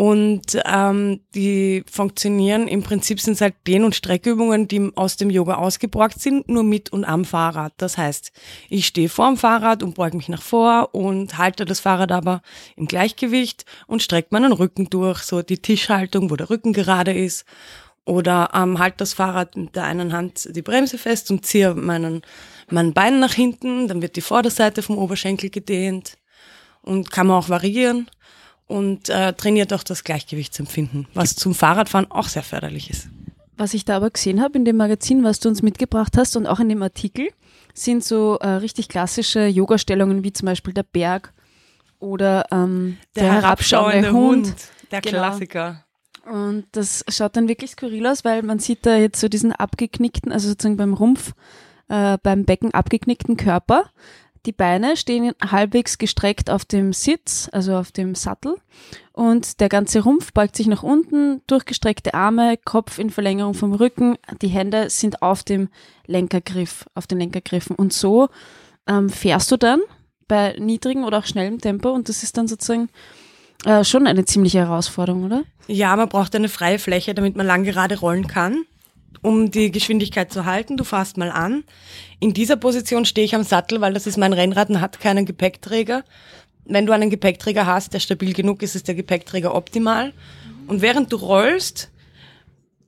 Und 0.01 0.59
ähm, 0.65 1.21
die 1.35 1.85
funktionieren, 1.87 2.69
im 2.69 2.83
Prinzip 2.83 3.21
sind 3.21 3.39
halt 3.39 3.55
Dehn- 3.67 3.85
und 3.85 3.95
Streckübungen, 3.95 4.67
die 4.67 4.91
aus 4.95 5.19
dem 5.19 5.29
Yoga 5.29 5.57
ausgeborgt 5.57 6.23
sind, 6.23 6.49
nur 6.49 6.63
mit 6.63 6.91
und 6.91 7.05
am 7.05 7.27
Fahrrad. 7.27 7.75
Das 7.77 7.99
heißt, 7.99 8.33
ich 8.71 8.87
stehe 8.87 9.11
vor 9.11 9.27
dem 9.27 9.37
Fahrrad 9.37 9.83
und 9.83 9.97
beuge 9.97 10.17
mich 10.17 10.31
nach 10.31 10.41
vor 10.41 10.95
und 10.95 11.37
halte 11.37 11.67
das 11.67 11.81
Fahrrad 11.81 12.13
aber 12.13 12.41
im 12.77 12.87
Gleichgewicht 12.87 13.67
und 13.89 14.03
strecke 14.03 14.29
meinen 14.31 14.53
Rücken 14.53 14.89
durch, 14.89 15.19
so 15.19 15.43
die 15.43 15.59
Tischhaltung, 15.59 16.31
wo 16.31 16.37
der 16.37 16.49
Rücken 16.49 16.73
gerade 16.73 17.13
ist. 17.13 17.45
Oder 18.07 18.53
ähm, 18.55 18.79
halte 18.79 18.97
das 18.97 19.13
Fahrrad 19.13 19.55
mit 19.55 19.77
der 19.77 19.85
einen 19.85 20.15
Hand 20.15 20.49
die 20.57 20.63
Bremse 20.63 20.97
fest 20.97 21.31
und 21.31 21.45
ziehe 21.45 21.75
meinen, 21.75 22.23
mein 22.71 22.95
Bein 22.95 23.21
nach 23.21 23.35
hinten, 23.35 23.87
dann 23.87 24.01
wird 24.01 24.17
die 24.17 24.23
Vorderseite 24.23 24.81
vom 24.81 24.97
Oberschenkel 24.97 25.51
gedehnt 25.51 26.17
und 26.81 27.11
kann 27.11 27.27
man 27.27 27.37
auch 27.37 27.51
variieren 27.51 28.09
und 28.71 29.09
äh, 29.09 29.33
trainiert 29.33 29.73
auch 29.73 29.83
das 29.83 30.05
Gleichgewichtsempfinden, 30.05 31.09
was 31.13 31.35
zum 31.35 31.55
Fahrradfahren 31.57 32.09
auch 32.11 32.29
sehr 32.29 32.45
förderlich 32.45 32.89
ist. 32.89 33.09
Was 33.57 33.75
ich 33.75 33.85
da 33.85 33.97
aber 33.97 34.11
gesehen 34.11 34.41
habe 34.41 34.57
in 34.57 34.65
dem 34.65 34.77
Magazin, 34.77 35.25
was 35.25 35.41
du 35.41 35.49
uns 35.49 35.61
mitgebracht 35.61 36.17
hast 36.17 36.37
und 36.37 36.47
auch 36.47 36.61
in 36.61 36.69
dem 36.69 36.83
Artikel, 36.83 37.29
sind 37.75 38.05
so 38.05 38.39
äh, 38.39 38.49
richtig 38.49 38.89
klassische 38.89 39.47
Yoga-Stellungen 39.47 40.23
wie 40.23 40.33
zum 40.33 40.47
Beispiel 40.47 40.73
der 40.73 40.85
Berg 40.85 41.35
oder 41.99 42.47
ähm, 42.53 42.97
der, 43.17 43.33
herabschauende 43.33 44.13
Hund. 44.13 44.55
Der 44.93 45.01
Genau. 45.01 45.19
Klassiker. 45.19 45.85
Und 46.25 46.67
das 46.73 47.05
schaut 47.09 47.37
dann 47.37 47.49
wirklich 47.49 47.73
skurril 47.73 48.07
aus, 48.07 48.25
weil 48.25 48.43
man 48.43 48.61
sieht 48.61 48.87
da 48.87 48.97
jetzt 48.97 49.21
so 49.21 49.29
diesen 49.29 49.53
abgeknickten, 49.53 50.31
also 50.31 50.49
sozusagen 50.49 50.77
beim 50.77 50.95
Rumpf, 50.95 51.33
äh, 51.89 52.19
beim 52.23 52.45
Becken 52.45 52.73
abgeknickten 52.73 53.37
Körper. 53.37 53.91
Die 54.47 54.53
Beine 54.53 54.97
stehen 54.97 55.33
halbwegs 55.43 55.99
gestreckt 55.99 56.49
auf 56.49 56.65
dem 56.65 56.93
Sitz, 56.93 57.49
also 57.53 57.77
auf 57.77 57.93
dem 57.93 58.15
Sattel. 58.15 58.57
Und 59.13 59.61
der 59.61 59.69
ganze 59.69 60.03
Rumpf 60.03 60.33
beugt 60.33 60.57
sich 60.57 60.67
nach 60.67 60.83
unten, 60.83 61.43
durchgestreckte 61.47 62.15
Arme, 62.15 62.57
Kopf 62.65 62.99
in 62.99 63.11
Verlängerung 63.11 63.53
vom 63.53 63.75
Rücken. 63.75 64.17
Die 64.41 64.49
Hände 64.49 64.89
sind 64.89 65.21
auf 65.21 65.43
dem 65.43 65.69
Lenkergriff, 66.07 66.87
auf 66.95 67.07
den 67.07 67.19
Lenkergriffen. 67.19 67.77
Und 67.77 67.93
so 67.93 68.29
ähm, 68.87 69.11
fährst 69.11 69.53
du 69.53 69.59
dann 69.59 69.81
bei 70.27 70.57
niedrigem 70.59 71.05
oder 71.05 71.19
auch 71.19 71.27
schnellem 71.27 71.61
Tempo. 71.61 71.91
Und 71.91 72.09
das 72.09 72.23
ist 72.23 72.39
dann 72.39 72.49
sozusagen 72.49 72.89
äh, 73.67 73.85
schon 73.85 74.07
eine 74.07 74.25
ziemliche 74.25 74.61
Herausforderung, 74.61 75.25
oder? 75.25 75.43
Ja, 75.67 75.95
man 75.97 76.09
braucht 76.09 76.35
eine 76.35 76.49
freie 76.49 76.79
Fläche, 76.79 77.15
damit 77.15 77.37
man 77.37 77.47
lang 77.47 77.65
gerade 77.65 77.99
rollen 77.99 78.27
kann, 78.27 78.65
um 79.23 79.51
die 79.51 79.71
Geschwindigkeit 79.71 80.33
zu 80.33 80.45
halten. 80.45 80.77
Du 80.77 80.85
fährst 80.85 81.17
mal 81.17 81.31
an. 81.31 81.65
In 82.21 82.33
dieser 82.33 82.57
Position 82.57 83.05
stehe 83.05 83.25
ich 83.25 83.35
am 83.35 83.43
Sattel, 83.43 83.81
weil 83.81 83.93
das 83.93 84.07
ist 84.07 84.17
mein 84.17 84.33
Rennrad 84.33 84.71
und 84.71 84.81
hat 84.81 85.01
keinen 85.01 85.27
Gepäckträger. 85.27 86.05
Wenn 86.65 86.87
du 86.87 86.93
einen 86.93 87.11
Gepäckträger 87.11 87.67
hast, 87.67 87.95
der 87.95 88.01
stabil 88.01 88.33
genug 88.33 88.63
ist, 88.63 88.77
ist 88.77 88.89
der 88.89 88.95
Gepäckträger 88.95 89.55
optimal. 89.55 90.13
Und 90.67 90.83
während 90.83 91.13
du 91.13 91.17
rollst 91.17 91.91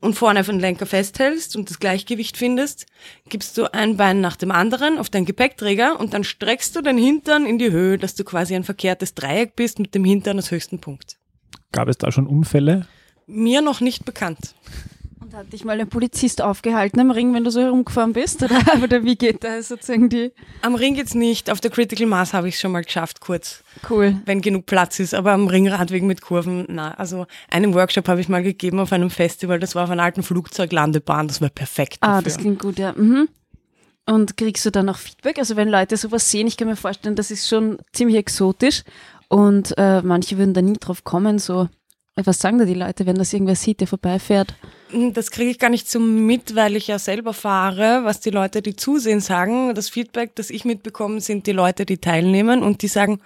und 0.00 0.14
vorne 0.14 0.41
auf 0.41 0.47
den 0.47 0.61
Lenker 0.61 0.87
festhältst 0.87 1.57
und 1.57 1.71
das 1.71 1.79
Gleichgewicht 1.79 2.37
findest, 2.37 2.87
gibst 3.29 3.57
du 3.57 3.73
ein 3.73 3.97
Bein 3.97 4.21
nach 4.21 4.37
dem 4.37 4.50
anderen 4.50 4.99
auf 4.99 5.11
deinen 5.11 5.26
Gepäckträger 5.26 5.99
und 5.99 6.12
dann 6.12 6.25
streckst 6.25 6.76
du 6.76 6.83
den 6.83 6.99
Hintern 6.99 7.47
in 7.47 7.59
die 7.59 7.71
Höhe, 7.71 7.99
dass 7.99 8.14
du 8.14 8.25
quasi 8.25 8.55
ein 8.55 8.64
verkehrtes 8.64 9.14
Dreieck 9.14 9.57
bist 9.57 9.79
mit 9.79 9.95
dem 9.95 10.05
Hintern 10.05 10.37
als 10.37 10.50
höchsten 10.50 10.81
Punkt. 10.81 11.19
Gab 11.71 11.88
es 11.88 11.99
da 11.99 12.12
schon 12.12 12.26
Unfälle? 12.26 12.87
Mir 13.26 13.62
noch 13.62 13.81
nicht 13.81 14.05
bekannt. 14.05 14.55
Und 15.33 15.39
hat 15.39 15.53
dich 15.53 15.65
mal 15.65 15.81
ein 15.81 15.89
Polizist 15.89 16.43
aufgehalten 16.43 17.01
am 17.01 17.11
Ring, 17.11 17.33
wenn 17.33 17.45
du 17.45 17.51
so 17.51 17.61
herumgefahren 17.61 18.12
bist? 18.12 18.43
Oder, 18.43 18.61
oder 18.83 19.05
wie 19.05 19.17
geht 19.17 19.43
da 19.43 19.62
sozusagen 19.62 20.09
die? 20.09 20.33
Am 20.61 20.75
Ring 20.75 20.95
geht's 20.95 21.15
nicht. 21.15 21.51
Auf 21.51 21.61
der 21.61 21.71
Critical 21.71 22.07
Mass 22.07 22.35
habe 22.35 22.49
ich 22.49 22.59
schon 22.59 22.73
mal 22.73 22.83
geschafft, 22.83 23.21
kurz. 23.21 23.62
Cool. 23.89 24.17
Wenn 24.27 24.43
genug 24.43 24.67
Platz 24.67 24.99
ist. 24.99 25.15
Aber 25.15 25.33
am 25.33 25.47
Ringradweg 25.47 26.03
mit 26.03 26.21
Kurven, 26.21 26.67
na. 26.69 26.93
Also 26.95 27.27
einen 27.51 27.73
Workshop 27.75 28.09
habe 28.09 28.21
ich 28.21 28.29
mal 28.29 28.43
gegeben 28.43 28.79
auf 28.79 28.93
einem 28.93 29.11
Festival. 29.11 29.59
Das 29.59 29.75
war 29.75 29.85
auf 29.85 29.91
einer 29.91 30.03
alten 30.03 30.23
Flugzeuglandebahn. 30.23 31.29
Das 31.29 31.41
war 31.41 31.49
perfekt. 31.49 31.99
Ah, 32.01 32.17
dafür. 32.17 32.23
das 32.25 32.39
klingt 32.39 32.59
gut, 32.59 32.79
ja. 32.79 32.93
Mhm. 32.93 33.29
Und 34.05 34.37
kriegst 34.37 34.67
du 34.67 34.71
dann 34.71 34.89
auch 34.89 34.99
Feedback? 34.99 35.39
Also 35.39 35.57
wenn 35.57 35.69
Leute 35.69 35.97
sowas 35.97 36.31
sehen, 36.31 36.47
ich 36.47 36.57
kann 36.57 36.69
mir 36.69 36.77
vorstellen, 36.77 37.17
das 37.17 37.31
ist 37.31 37.49
schon 37.49 37.79
ziemlich 37.93 38.17
exotisch 38.17 38.83
und 39.29 39.73
äh, 39.79 40.03
manche 40.03 40.37
würden 40.37 40.53
da 40.53 40.61
nie 40.61 40.77
drauf 40.79 41.05
kommen, 41.05 41.39
so 41.39 41.69
was 42.16 42.38
sagen 42.38 42.59
da 42.59 42.64
die 42.64 42.75
Leute, 42.75 43.07
wenn 43.07 43.16
das 43.16 43.33
irgendwer 43.33 43.57
sieht, 43.57 43.81
der 43.81 43.87
vorbeifährt? 43.87 44.54
Hm, 44.90 45.12
Das 45.14 45.31
kriege 45.31 45.50
ich 45.50 45.59
gar 45.59 45.71
nicht 45.71 45.90
so 45.90 45.99
mit, 45.99 46.54
weil 46.54 46.76
ich 46.76 46.87
ja 46.87 46.99
selber 46.99 47.33
fahre, 47.33 48.04
was 48.04 48.21
die 48.21 48.31
Leute, 48.31 48.61
die 48.61 48.76
zusehen, 48.76 49.21
sagen. 49.21 49.75
Das 49.75 49.88
Feedback, 49.88 50.35
das 50.35 50.50
ich 50.50 50.64
mitbekomme, 50.64 51.21
sind 51.21 51.47
die 51.47 51.52
Leute, 51.52 51.87
die 51.87 51.99
teilnehmen 51.99 52.62
und 52.62 52.83
die 52.83 52.88
sagen, 52.88 53.21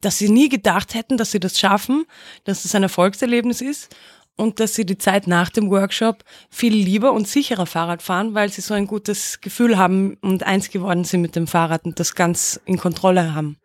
dass 0.00 0.18
sie 0.18 0.28
nie 0.28 0.48
gedacht 0.48 0.94
hätten, 0.94 1.16
dass 1.16 1.30
sie 1.30 1.40
das 1.40 1.58
schaffen, 1.58 2.04
dass 2.44 2.64
es 2.64 2.74
ein 2.74 2.82
Erfolgserlebnis 2.82 3.60
ist 3.60 3.94
und 4.36 4.60
dass 4.60 4.74
sie 4.74 4.84
die 4.84 4.98
Zeit 4.98 5.26
nach 5.26 5.48
dem 5.50 5.70
Workshop 5.70 6.24
viel 6.50 6.74
lieber 6.74 7.12
und 7.12 7.28
sicherer 7.28 7.66
Fahrrad 7.66 8.02
fahren, 8.02 8.34
weil 8.34 8.50
sie 8.50 8.60
so 8.60 8.74
ein 8.74 8.86
gutes 8.86 9.40
Gefühl 9.40 9.78
haben 9.78 10.16
und 10.20 10.42
eins 10.42 10.70
geworden 10.70 11.04
sind 11.04 11.22
mit 11.22 11.36
dem 11.36 11.46
Fahrrad 11.46 11.84
und 11.84 12.00
das 12.00 12.14
ganz 12.14 12.60
in 12.64 12.78
Kontrolle 12.78 13.34
haben. 13.34 13.56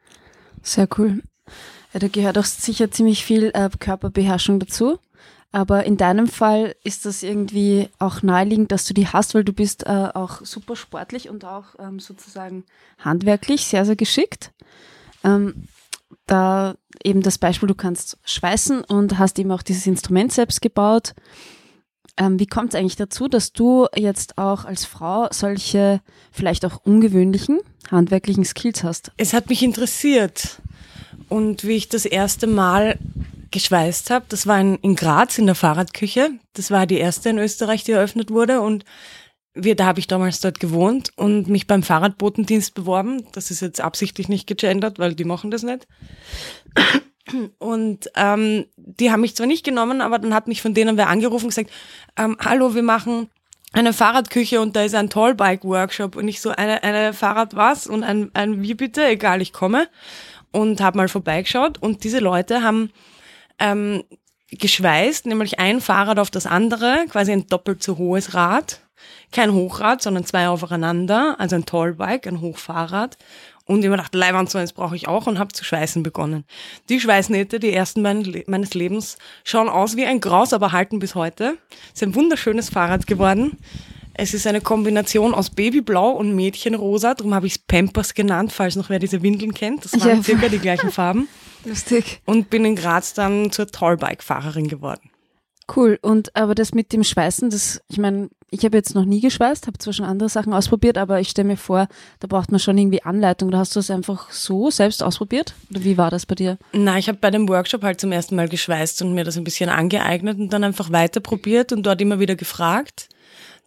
Sehr 0.61 0.87
cool. 0.97 1.23
Ja, 1.93 1.99
da 1.99 2.07
gehört 2.07 2.37
auch 2.37 2.45
sicher 2.45 2.91
ziemlich 2.91 3.25
viel 3.25 3.51
äh, 3.53 3.69
Körperbeherrschung 3.79 4.59
dazu. 4.59 4.99
Aber 5.51 5.83
in 5.85 5.97
deinem 5.97 6.27
Fall 6.27 6.75
ist 6.83 7.05
das 7.05 7.23
irgendwie 7.23 7.89
auch 7.97 8.21
naheliegend, 8.21 8.71
dass 8.71 8.85
du 8.85 8.93
die 8.93 9.07
hast, 9.07 9.33
weil 9.33 9.43
du 9.43 9.53
bist 9.53 9.87
äh, 9.87 10.09
auch 10.13 10.45
super 10.45 10.75
sportlich 10.75 11.27
und 11.27 11.43
auch 11.43 11.65
ähm, 11.79 11.99
sozusagen 11.99 12.65
handwerklich 12.99 13.65
sehr, 13.65 13.83
sehr 13.83 13.95
geschickt. 13.95 14.51
Ähm, 15.23 15.67
da 16.27 16.75
eben 17.03 17.23
das 17.23 17.39
Beispiel, 17.39 17.67
du 17.67 17.73
kannst 17.73 18.19
schweißen 18.25 18.83
und 18.83 19.17
hast 19.17 19.39
eben 19.39 19.51
auch 19.51 19.63
dieses 19.63 19.87
Instrument 19.87 20.31
selbst 20.31 20.61
gebaut. 20.61 21.15
Ähm, 22.17 22.39
wie 22.39 22.45
kommt 22.45 22.73
es 22.73 22.79
eigentlich 22.79 22.95
dazu, 22.95 23.27
dass 23.27 23.51
du 23.51 23.87
jetzt 23.95 24.37
auch 24.37 24.65
als 24.65 24.85
Frau 24.85 25.29
solche 25.31 26.01
vielleicht 26.31 26.63
auch 26.65 26.77
ungewöhnlichen 26.83 27.59
handwerklichen 27.89 28.45
Skills 28.45 28.83
hast? 28.83 29.11
Es 29.17 29.33
hat 29.33 29.49
mich 29.49 29.63
interessiert. 29.63 30.61
Und 31.29 31.63
wie 31.63 31.75
ich 31.75 31.89
das 31.89 32.05
erste 32.05 32.47
Mal 32.47 32.97
geschweißt 33.51 34.09
habe, 34.09 34.25
das 34.29 34.47
war 34.47 34.59
in, 34.59 34.75
in 34.77 34.95
Graz 34.95 35.37
in 35.37 35.45
der 35.45 35.55
Fahrradküche. 35.55 36.31
Das 36.53 36.71
war 36.71 36.85
die 36.85 36.97
erste 36.97 37.29
in 37.29 37.37
Österreich, 37.37 37.83
die 37.83 37.91
eröffnet 37.91 38.31
wurde. 38.31 38.61
Und 38.61 38.85
wir, 39.53 39.75
da 39.75 39.85
habe 39.85 39.99
ich 39.99 40.07
damals 40.07 40.39
dort 40.39 40.59
gewohnt 40.59 41.11
und 41.15 41.47
mich 41.47 41.67
beim 41.67 41.83
Fahrradbotendienst 41.83 42.73
beworben. 42.73 43.25
Das 43.33 43.51
ist 43.51 43.61
jetzt 43.61 43.81
absichtlich 43.81 44.29
nicht 44.29 44.47
gegendert, 44.47 44.99
weil 44.99 45.15
die 45.15 45.23
machen 45.23 45.51
das 45.51 45.63
nicht. 45.63 45.87
Und 47.59 48.09
ähm, 48.15 48.65
die 48.75 49.11
haben 49.11 49.21
mich 49.21 49.35
zwar 49.35 49.45
nicht 49.45 49.63
genommen, 49.63 50.01
aber 50.01 50.17
dann 50.17 50.33
hat 50.33 50.47
mich 50.47 50.63
von 50.63 50.73
denen 50.73 50.97
wer 50.97 51.09
angerufen 51.09 51.45
und 51.45 51.49
gesagt, 51.49 51.69
ähm, 52.17 52.37
hallo, 52.43 52.73
wir 52.73 52.81
machen 52.81 53.29
eine 53.71 53.93
Fahrradküche 53.93 54.59
und 54.61 54.75
da 54.75 54.83
ist 54.83 54.95
ein 54.95 55.11
Tallbike-Workshop 55.11 56.15
und 56.15 56.27
ich 56.27 56.41
so, 56.41 56.49
eine, 56.49 56.81
eine 56.81 57.13
Fahrrad 57.13 57.55
was 57.55 57.85
und 57.85 58.03
ein, 58.03 58.31
ein 58.33 58.63
wie 58.63 58.73
bitte, 58.73 59.05
egal, 59.05 59.43
ich 59.43 59.53
komme 59.53 59.87
und 60.51 60.81
habe 60.81 60.97
mal 60.97 61.07
vorbeigeschaut 61.07 61.77
und 61.77 62.03
diese 62.03 62.19
Leute 62.19 62.63
haben 62.63 62.91
ähm, 63.59 64.03
geschweißt, 64.51 65.25
nämlich 65.25 65.59
ein 65.59 65.81
Fahrrad 65.81 66.19
auf 66.19 66.31
das 66.31 66.45
andere, 66.45 67.05
quasi 67.09 67.31
ein 67.31 67.47
doppelt 67.47 67.83
so 67.83 67.97
hohes 67.97 68.33
Rad, 68.33 68.81
kein 69.31 69.53
Hochrad, 69.53 70.01
sondern 70.01 70.25
zwei 70.25 70.47
aufeinander, 70.47 71.35
also 71.39 71.55
ein 71.55 71.65
Tallbike, 71.65 72.27
ein 72.27 72.41
Hochfahrrad 72.41 73.17
und 73.69 73.83
ich 73.83 73.89
mir 73.91 73.97
dachte, 73.97 74.17
Leibwand, 74.17 74.49
so 74.49 74.57
eins 74.57 74.73
brauche 74.73 74.95
ich 74.95 75.07
auch 75.07 75.27
und 75.27 75.37
habe 75.37 75.53
zu 75.53 75.63
schweißen 75.63 76.01
begonnen. 76.01 76.43
Die 76.89 76.99
Schweißnähte, 76.99 77.59
die 77.59 77.71
ersten 77.71 78.01
mein, 78.01 78.43
meines 78.47 78.73
Lebens, 78.73 79.19
schauen 79.43 79.69
aus 79.69 79.95
wie 79.95 80.07
ein 80.07 80.21
Graus, 80.21 80.53
aber 80.53 80.71
halten 80.71 80.97
bis 80.97 81.13
heute. 81.13 81.59
Ist 81.93 82.01
ein 82.01 82.15
wunderschönes 82.15 82.71
Fahrrad 82.71 83.05
geworden. 83.05 83.59
Es 84.21 84.33
ist 84.33 84.45
eine 84.47 84.59
Kombination 84.59 85.33
aus 85.33 85.49
Babyblau 85.49 86.09
und 86.11 86.35
Mädchenrosa, 86.35 87.13
darum 87.13 87.33
habe 87.33 87.47
ich 87.47 87.53
es 87.53 87.57
Pampers 87.59 88.13
genannt, 88.13 88.51
falls 88.51 88.75
noch 88.75 88.89
wer 88.89 88.99
diese 88.99 89.21
Windeln 89.21 89.53
kennt. 89.53 89.85
Das 89.85 89.97
waren 90.01 90.17
Ja. 90.17 90.23
circa 90.23 90.49
die 90.49 90.59
gleichen 90.59 90.91
Farben. 90.91 91.29
Lustig. 91.65 92.21
Und 92.25 92.49
bin 92.49 92.65
in 92.65 92.75
Graz 92.75 93.13
dann 93.13 93.49
zur 93.53 93.67
Tallbike-Fahrerin 93.67 94.67
geworden. 94.67 95.09
Cool. 95.73 95.99
Und 96.01 96.35
aber 96.35 96.53
das 96.53 96.73
mit 96.73 96.91
dem 96.91 97.05
Schweißen, 97.05 97.49
das, 97.49 97.81
ich 97.87 97.97
meine, 97.97 98.29
ich 98.51 98.65
habe 98.65 98.75
jetzt 98.75 98.93
noch 98.93 99.05
nie 99.05 99.21
geschweißt, 99.21 99.67
habe 99.67 99.77
zwar 99.77 99.93
schon 99.93 100.05
andere 100.05 100.27
Sachen 100.27 100.51
ausprobiert, 100.51 100.97
aber 100.97 101.21
ich 101.21 101.29
stelle 101.29 101.47
mir 101.47 101.57
vor, 101.57 101.87
da 102.19 102.27
braucht 102.27 102.51
man 102.51 102.59
schon 102.59 102.77
irgendwie 102.77 103.03
Anleitung. 103.03 103.47
Oder 103.49 103.59
hast 103.59 103.75
du 103.75 103.79
es 103.79 103.89
einfach 103.89 104.31
so 104.31 104.69
selbst 104.69 105.01
ausprobiert? 105.01 105.53
Oder 105.69 105.83
wie 105.85 105.97
war 105.97 106.11
das 106.11 106.25
bei 106.25 106.35
dir? 106.35 106.57
Na, 106.73 106.97
ich 106.97 107.07
habe 107.07 107.19
bei 107.19 107.31
dem 107.31 107.47
Workshop 107.47 107.83
halt 107.83 108.01
zum 108.01 108.11
ersten 108.11 108.35
Mal 108.35 108.49
geschweißt 108.49 109.01
und 109.03 109.13
mir 109.13 109.23
das 109.23 109.37
ein 109.37 109.45
bisschen 109.45 109.69
angeeignet 109.69 110.39
und 110.39 110.51
dann 110.51 110.65
einfach 110.65 110.91
weiter 110.91 111.21
probiert 111.21 111.71
und 111.71 111.83
dort 111.85 112.01
immer 112.01 112.19
wieder 112.19 112.35
gefragt. 112.35 113.07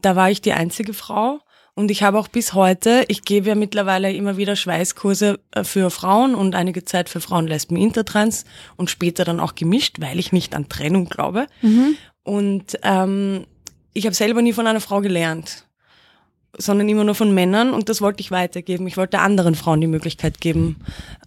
Da 0.02 0.16
war 0.16 0.30
ich 0.30 0.40
die 0.40 0.52
einzige 0.52 0.92
Frau 0.92 1.40
und 1.75 1.90
ich 1.90 2.02
habe 2.02 2.18
auch 2.18 2.28
bis 2.28 2.52
heute, 2.52 3.04
ich 3.09 3.23
gebe 3.23 3.49
ja 3.49 3.54
mittlerweile 3.54 4.12
immer 4.12 4.37
wieder 4.37 4.56
Schweißkurse 4.56 5.40
äh, 5.52 5.64
für 5.64 5.90
Frauen 5.90 6.35
und 6.35 6.54
einige 6.54 6.85
Zeit 6.85 7.09
für 7.09 7.21
Frauen, 7.21 7.47
Lesben, 7.47 7.76
Intertrans 7.76 8.44
und 8.76 8.90
später 8.90 9.25
dann 9.25 9.40
auch 9.40 9.54
gemischt, 9.54 9.97
weil 10.00 10.18
ich 10.18 10.32
nicht 10.32 10.54
an 10.54 10.68
Trennung 10.68 11.06
glaube. 11.09 11.47
Und 12.25 12.78
ähm, 12.82 13.47
ich 13.94 14.04
habe 14.04 14.14
selber 14.14 14.42
nie 14.42 14.52
von 14.52 14.66
einer 14.66 14.80
Frau 14.80 15.00
gelernt 15.00 15.66
sondern 16.62 16.88
immer 16.88 17.04
nur 17.04 17.14
von 17.14 17.35
Männern 17.35 17.75
und 17.75 17.88
das 17.88 18.00
wollte 18.00 18.21
ich 18.23 18.31
weitergeben. 18.31 18.87
Ich 18.87 18.97
wollte 18.97 19.19
anderen 19.19 19.54
Frauen 19.54 19.81
die 19.81 19.87
Möglichkeit 19.87 20.40
geben, 20.40 20.76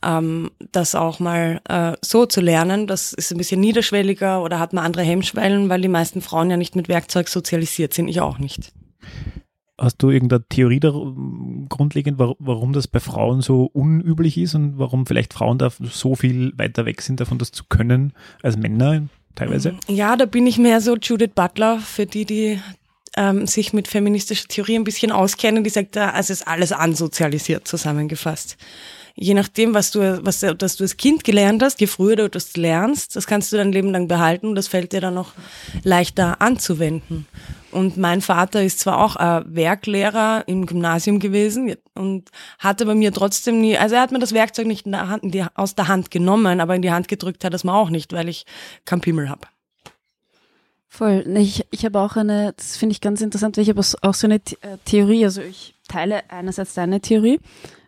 ähm, 0.04 0.50
das 0.72 0.96
auch 0.96 1.20
mal 1.20 1.62
äh, 1.70 1.94
so 2.04 2.26
zu 2.26 2.42
lernen. 2.42 2.88
Das 2.88 3.14
ist 3.14 3.32
ein 3.32 3.38
bisschen 3.38 3.62
niederschwelliger 3.62 4.42
oder 4.42 4.60
hat 4.60 4.74
man 4.74 4.84
andere 4.86 5.04
Hemmschwellen, 5.04 5.70
weil 5.70 5.82
die 5.82 5.88
meisten 5.88 6.22
Frauen 6.22 6.50
ja 6.50 6.58
nicht 6.58 6.76
mit 6.76 6.88
Werkzeug 6.88 7.28
sozialisiert 7.30 7.94
sind. 7.94 8.08
Ich 8.08 8.22
auch 8.22 8.40
nicht. 8.40 8.72
Hast 9.78 9.98
du 10.02 10.10
irgendeine 10.10 10.46
Theorie 10.48 10.80
da, 10.80 10.90
grundlegend, 11.68 12.18
war- 12.18 12.36
warum 12.40 12.72
das 12.72 12.88
bei 12.88 13.02
Frauen 13.02 13.42
so 13.42 13.66
unüblich 13.74 14.38
ist 14.38 14.56
und 14.56 14.78
warum 14.80 15.06
vielleicht 15.06 15.34
Frauen 15.34 15.58
da 15.58 15.70
so 15.82 16.16
viel 16.16 16.54
weiter 16.58 16.86
weg 16.86 17.02
sind 17.02 17.20
davon, 17.20 17.40
das 17.40 17.52
zu 17.52 17.66
können, 17.68 18.14
als 18.42 18.56
Männer 18.56 19.04
teilweise? 19.36 19.76
Ja, 19.90 20.16
da 20.16 20.26
bin 20.28 20.48
ich 20.48 20.58
mehr 20.58 20.80
so 20.80 20.96
Judith 20.96 21.32
Butler, 21.36 21.80
für 21.80 22.06
die, 22.06 22.24
die 22.24 22.60
ähm, 23.18 23.48
sich 23.48 23.74
mit 23.74 23.88
feministischer 23.88 24.48
Theorie 24.48 24.76
ein 24.76 24.84
bisschen 24.84 25.12
auskennen, 25.12 25.64
die 25.64 25.70
sagt, 25.70 25.98
also 25.98 26.34
ist 26.34 26.48
alles 26.48 26.72
ansozialisiert 26.72 27.68
zusammengefasst. 27.68 28.58
Je 29.18 29.34
nachdem, 29.34 29.74
was 29.74 29.92
du, 29.92 30.20
was 30.26 30.42
dass 30.42 30.76
du 30.76 30.84
als 30.84 30.98
Kind 30.98 31.24
gelernt 31.24 31.64
hast, 31.64 31.80
je 31.80 31.88
früher 31.88 32.18
du 32.18 32.30
das 32.30 32.58
lernst, 32.58 33.16
das 33.16 33.28
kannst 33.28 33.54
du 33.54 33.58
dein 33.58 33.72
Leben 33.72 33.92
lang 33.92 34.10
behalten 34.10 34.48
und 34.48 34.56
das 34.56 34.68
fällt 34.68 34.92
dir 34.92 35.00
dann 35.00 35.18
auch 35.18 35.32
leichter 35.84 36.42
anzuwenden. 36.42 37.26
Und 37.72 37.96
mein 37.96 38.20
Vater 38.20 38.62
ist 38.62 38.80
zwar 38.82 39.02
auch 39.02 39.16
äh, 39.16 39.44
Werklehrer 39.48 40.44
im 40.48 40.66
Gymnasium 40.66 41.20
gewesen 41.20 41.76
und 41.94 42.30
hatte 42.60 42.86
bei 42.86 42.96
mir 42.96 43.14
trotzdem 43.14 43.62
nie, 43.62 43.78
also 43.78 43.96
er 43.96 44.02
hat 44.02 44.12
mir 44.12 44.20
das 44.20 44.34
Werkzeug 44.34 44.68
nicht 44.68 44.86
der 44.86 45.08
Hand, 45.08 45.34
die, 45.34 45.46
aus 45.56 45.76
der 45.76 45.88
Hand 45.88 46.12
genommen, 46.12 46.60
aber 46.60 46.76
in 46.76 46.82
die 46.82 46.92
Hand 46.92 47.08
gedrückt 47.08 47.46
hat 47.46 47.54
es 47.54 47.64
mir 47.64 47.74
auch 47.74 47.90
nicht, 47.90 48.12
weil 48.12 48.28
ich 48.28 48.46
keinen 48.84 49.02
Pimmel 49.02 49.30
habe. 49.30 49.48
Voll. 50.98 51.26
Ich, 51.38 51.66
ich 51.72 51.84
habe 51.84 52.00
auch 52.00 52.16
eine, 52.16 52.54
das 52.56 52.78
finde 52.78 52.94
ich 52.94 53.02
ganz 53.02 53.20
interessant, 53.20 53.58
weil 53.58 53.64
ich 53.64 53.70
habe 53.70 53.82
auch 54.02 54.14
so- 54.14 54.28
eine 54.28 54.36
äh, 54.36 54.78
Theorie, 54.86 55.26
also 55.26 55.42
ich 55.42 55.76
teile 55.90 56.22
einerseits 56.30 56.74
deine 56.74 57.02
Theorie 57.02 57.40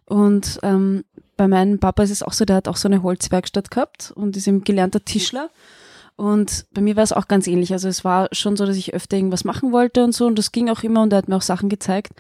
und 0.06 0.60
ähm, 0.62 1.06
bei 1.38 1.48
meinem 1.48 1.80
Papa 1.80 2.04
ist 2.04 2.10
es 2.12 2.22
auch 2.22 2.34
so, 2.34 2.44
der 2.44 2.58
hat 2.58 2.68
auch 2.68 2.76
so 2.76 2.90
eine 2.90 3.04
Holzwerkstatt 3.04 3.72
gehabt 3.72 4.12
und 4.16 4.36
ist 4.36 4.48
eben 4.48 4.64
gelernter 4.66 5.06
Tischler. 5.06 5.50
Und 6.18 6.66
bei 6.74 6.82
mir 6.82 6.96
war 6.96 7.04
es 7.04 7.14
auch 7.14 7.28
ganz 7.28 7.46
ähnlich. 7.46 7.72
Also 7.74 7.88
es 7.88 8.04
war 8.04 8.28
schon 8.32 8.58
so, 8.58 8.66
dass 8.66 8.76
ich 8.76 8.94
öfter 8.96 9.16
irgendwas 9.18 9.44
machen 9.44 9.72
wollte 9.72 10.04
und 10.04 10.14
so 10.14 10.26
und 10.26 10.38
das 10.38 10.52
ging 10.52 10.68
auch 10.68 10.82
immer 10.84 11.04
und 11.04 11.14
er 11.14 11.20
hat 11.20 11.28
mir 11.30 11.36
auch 11.38 11.42
Sachen 11.44 11.70
gezeigt. 11.70 12.12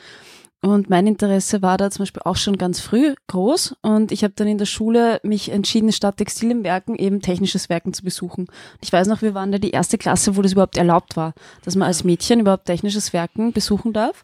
Und 0.62 0.90
mein 0.90 1.06
Interesse 1.06 1.62
war 1.62 1.78
da 1.78 1.92
zum 1.92 2.02
Beispiel 2.04 2.24
auch 2.26 2.36
schon 2.36 2.58
ganz 2.58 2.80
früh 2.80 3.14
groß. 3.28 3.76
Und 3.82 4.12
ich 4.12 4.24
habe 4.24 4.34
dann 4.36 4.48
in 4.48 4.58
der 4.58 4.66
Schule 4.66 5.20
mich 5.22 5.50
entschieden, 5.50 5.92
statt 5.92 6.18
Textil 6.18 6.50
im 6.50 6.64
Werken 6.64 6.96
eben 6.96 7.22
technisches 7.22 7.70
Werken 7.70 7.94
zu 7.94 8.04
besuchen. 8.04 8.48
Ich 8.82 8.92
weiß 8.92 9.08
noch, 9.08 9.22
wir 9.22 9.36
waren 9.36 9.52
da 9.52 9.60
die 9.60 9.70
erste 9.70 10.00
Klasse, 10.00 10.36
wo 10.36 10.42
das 10.42 10.54
überhaupt 10.54 10.78
erlaubt 10.78 11.16
war, 11.16 11.34
dass 11.64 11.76
man 11.76 11.88
als 11.88 12.04
Mädchen 12.04 12.40
überhaupt 12.40 12.66
technisches 12.66 13.14
Werken 13.14 13.54
besuchen 13.54 13.94
darf. 13.94 14.24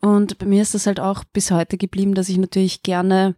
Und 0.00 0.38
bei 0.38 0.46
mir 0.46 0.62
ist 0.62 0.74
das 0.74 0.86
halt 0.86 0.98
auch 0.98 1.22
bis 1.24 1.52
heute 1.52 1.76
geblieben, 1.78 2.14
dass 2.14 2.28
ich 2.28 2.38
natürlich 2.38 2.82
gerne 2.82 3.36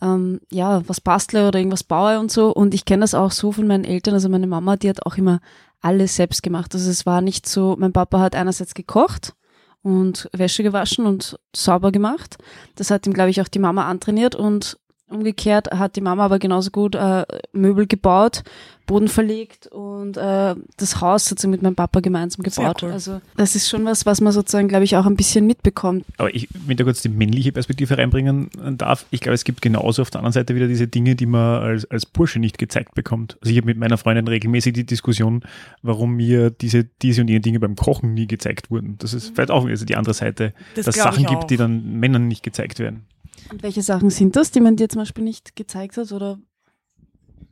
ähm, 0.00 0.40
ja 0.50 0.88
was 0.88 1.00
bastle 1.02 1.46
oder 1.46 1.58
irgendwas 1.58 1.84
baue 1.84 2.20
und 2.20 2.32
so. 2.32 2.54
Und 2.54 2.72
ich 2.72 2.86
kenne 2.86 3.02
das 3.02 3.12
auch 3.12 3.32
so 3.32 3.52
von 3.52 3.66
meinen 3.66 3.84
Eltern. 3.84 4.14
Also 4.14 4.30
meine 4.30 4.46
Mama, 4.46 4.76
die 4.76 4.88
hat 4.88 5.04
auch 5.04 5.18
immer 5.18 5.40
alles 5.82 6.16
selbst 6.16 6.42
gemacht. 6.42 6.74
Also 6.74 6.88
es 6.88 7.04
war 7.04 7.20
nicht 7.20 7.46
so, 7.46 7.76
mein 7.78 7.92
Papa 7.92 8.18
hat 8.20 8.34
einerseits 8.34 8.72
gekocht 8.72 9.34
und 9.82 10.28
Wäsche 10.32 10.62
gewaschen 10.62 11.06
und 11.06 11.38
sauber 11.54 11.92
gemacht. 11.92 12.36
Das 12.76 12.90
hat 12.90 13.06
ihm, 13.06 13.12
glaube 13.12 13.30
ich, 13.30 13.40
auch 13.40 13.48
die 13.48 13.58
Mama 13.58 13.88
antrainiert 13.88 14.34
und 14.34 14.78
Umgekehrt 15.10 15.70
hat 15.72 15.96
die 15.96 16.00
Mama 16.00 16.24
aber 16.24 16.38
genauso 16.38 16.70
gut 16.70 16.94
äh, 16.94 17.24
Möbel 17.52 17.86
gebaut, 17.86 18.42
Boden 18.90 19.06
verlegt 19.06 19.68
und 19.68 20.16
äh, 20.16 20.56
das 20.76 21.00
Haus 21.00 21.26
sozusagen 21.26 21.52
mit 21.52 21.62
meinem 21.62 21.76
Papa 21.76 22.00
gemeinsam 22.00 22.42
gebaut. 22.42 22.82
cool. 22.82 22.90
Also 22.90 23.20
das 23.36 23.54
ist 23.54 23.68
schon 23.68 23.84
was, 23.84 24.04
was 24.04 24.20
man 24.20 24.32
sozusagen, 24.32 24.66
glaube 24.66 24.82
ich, 24.82 24.96
auch 24.96 25.06
ein 25.06 25.14
bisschen 25.14 25.46
mitbekommt. 25.46 26.04
Aber 26.18 26.34
ich, 26.34 26.48
wenn 26.52 26.72
ich 26.72 26.76
da 26.76 26.84
kurz 26.84 27.00
die 27.00 27.08
männliche 27.08 27.52
Perspektive 27.52 27.98
reinbringen 27.98 28.50
darf, 28.78 29.06
ich 29.10 29.20
glaube, 29.20 29.34
es 29.34 29.44
gibt 29.44 29.62
genauso 29.62 30.02
auf 30.02 30.10
der 30.10 30.18
anderen 30.20 30.32
Seite 30.32 30.56
wieder 30.56 30.66
diese 30.66 30.88
Dinge, 30.88 31.14
die 31.14 31.26
man 31.26 31.62
als, 31.62 31.88
als 31.88 32.04
Bursche 32.04 32.40
nicht 32.40 32.58
gezeigt 32.58 32.96
bekommt. 32.96 33.38
Also 33.40 33.52
ich 33.52 33.58
habe 33.58 33.66
mit 33.66 33.78
meiner 33.78 33.96
Freundin 33.96 34.26
regelmäßig 34.26 34.72
die 34.72 34.86
Diskussion, 34.86 35.42
warum 35.82 36.16
mir 36.16 36.50
diese, 36.50 36.84
diese 37.02 37.20
und 37.20 37.28
jene 37.28 37.40
Dinge 37.40 37.60
beim 37.60 37.76
Kochen 37.76 38.14
nie 38.14 38.26
gezeigt 38.26 38.72
wurden. 38.72 38.96
Das 38.98 39.14
ist 39.14 39.34
vielleicht 39.34 39.52
auch 39.52 39.66
also 39.66 39.84
die 39.84 39.96
andere 39.96 40.14
Seite, 40.14 40.52
Das 40.74 40.86
dass 40.86 40.96
Sachen 40.96 41.26
gibt, 41.26 41.50
die 41.50 41.56
dann 41.56 42.00
Männern 42.00 42.26
nicht 42.26 42.42
gezeigt 42.42 42.80
werden. 42.80 43.04
Und 43.50 43.62
welche 43.62 43.82
Sachen 43.82 44.10
sind 44.10 44.36
das, 44.36 44.50
die 44.50 44.60
man 44.60 44.76
dir 44.76 44.88
zum 44.88 45.02
Beispiel 45.02 45.24
nicht 45.24 45.56
gezeigt 45.56 45.96
hat? 45.96 46.12
Oder 46.12 46.38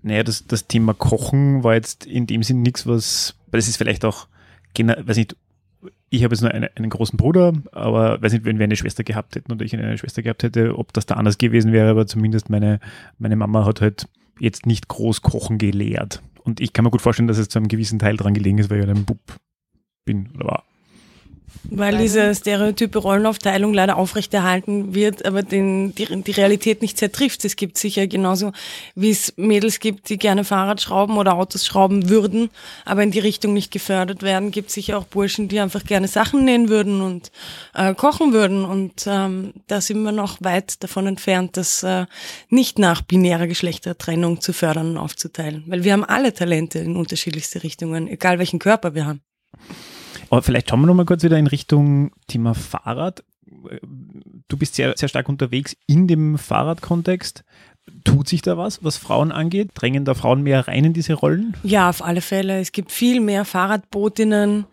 Naja, 0.02 0.22
das, 0.22 0.46
das 0.46 0.66
Thema 0.66 0.94
Kochen 0.94 1.64
war 1.64 1.74
jetzt 1.74 2.06
in 2.06 2.26
dem 2.26 2.42
Sinn 2.42 2.62
nichts, 2.62 2.86
was, 2.86 3.36
weil 3.50 3.58
es 3.58 3.68
ist 3.68 3.76
vielleicht 3.76 4.04
auch, 4.04 4.28
weiß 4.76 5.16
nicht, 5.16 5.36
ich 6.10 6.24
habe 6.24 6.34
jetzt 6.34 6.40
nur 6.40 6.50
eine, 6.50 6.74
einen 6.76 6.90
großen 6.90 7.16
Bruder, 7.16 7.52
aber 7.72 8.20
weiß 8.22 8.32
nicht, 8.32 8.44
wenn 8.44 8.58
wir 8.58 8.64
eine 8.64 8.76
Schwester 8.76 9.04
gehabt 9.04 9.36
hätten 9.36 9.52
oder 9.52 9.64
ich 9.64 9.74
eine 9.74 9.98
Schwester 9.98 10.22
gehabt 10.22 10.42
hätte, 10.42 10.78
ob 10.78 10.92
das 10.92 11.06
da 11.06 11.14
anders 11.14 11.38
gewesen 11.38 11.72
wäre, 11.72 11.90
aber 11.90 12.06
zumindest 12.06 12.48
meine, 12.48 12.80
meine 13.18 13.36
Mama 13.36 13.64
hat 13.64 13.80
halt 13.80 14.08
jetzt 14.38 14.66
nicht 14.66 14.88
groß 14.88 15.22
kochen 15.22 15.58
gelehrt. 15.58 16.22
Und 16.42 16.60
ich 16.60 16.72
kann 16.72 16.84
mir 16.84 16.90
gut 16.90 17.02
vorstellen, 17.02 17.28
dass 17.28 17.38
es 17.38 17.48
zu 17.48 17.58
einem 17.58 17.68
gewissen 17.68 17.98
Teil 17.98 18.16
dran 18.16 18.34
gelegen 18.34 18.58
ist, 18.58 18.70
weil 18.70 18.80
ich 18.80 18.86
ja 18.86 18.92
ein 18.92 19.04
Bub 19.04 19.20
bin 20.06 20.30
oder 20.34 20.46
war. 20.46 20.64
Weil 21.70 21.98
diese 21.98 22.34
stereotype 22.34 22.98
Rollenaufteilung 22.98 23.74
leider 23.74 23.96
aufrechterhalten 23.98 24.94
wird, 24.94 25.26
aber 25.26 25.42
den, 25.42 25.94
die, 25.94 26.06
die 26.22 26.30
Realität 26.30 26.80
nicht 26.80 26.98
sehr 26.98 27.12
trifft. 27.12 27.44
Es 27.44 27.56
gibt 27.56 27.76
sicher 27.76 28.06
genauso, 28.06 28.52
wie 28.94 29.10
es 29.10 29.34
Mädels 29.36 29.78
gibt, 29.78 30.08
die 30.08 30.16
gerne 30.16 30.44
Fahrrad 30.44 30.80
schrauben 30.80 31.18
oder 31.18 31.34
Autos 31.34 31.66
schrauben 31.66 32.08
würden, 32.08 32.48
aber 32.86 33.02
in 33.02 33.10
die 33.10 33.18
Richtung 33.18 33.52
nicht 33.52 33.70
gefördert 33.70 34.22
werden, 34.22 34.50
gibt 34.50 34.70
sicher 34.70 34.98
auch 34.98 35.04
Burschen, 35.04 35.48
die 35.48 35.60
einfach 35.60 35.84
gerne 35.84 36.08
Sachen 36.08 36.44
nähen 36.44 36.70
würden 36.70 37.02
und 37.02 37.30
äh, 37.74 37.94
kochen 37.94 38.32
würden. 38.32 38.64
Und 38.64 39.04
ähm, 39.06 39.52
da 39.66 39.82
sind 39.82 40.02
wir 40.02 40.12
noch 40.12 40.38
weit 40.40 40.82
davon 40.82 41.06
entfernt, 41.06 41.56
das 41.58 41.82
äh, 41.82 42.06
nicht 42.48 42.78
nach 42.78 43.02
binärer 43.02 43.46
Geschlechtertrennung 43.46 44.40
zu 44.40 44.54
fördern 44.54 44.90
und 44.90 44.96
aufzuteilen. 44.96 45.64
Weil 45.66 45.84
wir 45.84 45.92
haben 45.92 46.04
alle 46.04 46.32
Talente 46.32 46.78
in 46.78 46.96
unterschiedlichste 46.96 47.62
Richtungen, 47.62 48.08
egal 48.08 48.38
welchen 48.38 48.58
Körper 48.58 48.94
wir 48.94 49.04
haben. 49.06 49.20
Aber 50.30 50.42
vielleicht 50.42 50.70
schauen 50.70 50.80
wir 50.80 50.86
nochmal 50.86 51.06
kurz 51.06 51.22
wieder 51.22 51.38
in 51.38 51.46
Richtung 51.46 52.12
Thema 52.26 52.54
Fahrrad. 52.54 53.24
Du 54.48 54.56
bist 54.56 54.74
sehr, 54.74 54.94
sehr 54.96 55.08
stark 55.08 55.28
unterwegs 55.28 55.76
in 55.86 56.06
dem 56.06 56.38
Fahrradkontext. 56.38 57.44
Tut 58.04 58.28
sich 58.28 58.42
da 58.42 58.58
was, 58.58 58.84
was 58.84 58.98
Frauen 58.98 59.32
angeht? 59.32 59.70
Drängen 59.74 60.04
da 60.04 60.14
Frauen 60.14 60.42
mehr 60.42 60.68
rein 60.68 60.84
in 60.84 60.92
diese 60.92 61.14
Rollen? 61.14 61.56
Ja, 61.62 61.88
auf 61.88 62.04
alle 62.04 62.20
Fälle. 62.20 62.60
Es 62.60 62.72
gibt 62.72 62.92
viel 62.92 63.20
mehr 63.20 63.46
Fahrradbootinnen, 63.46 64.66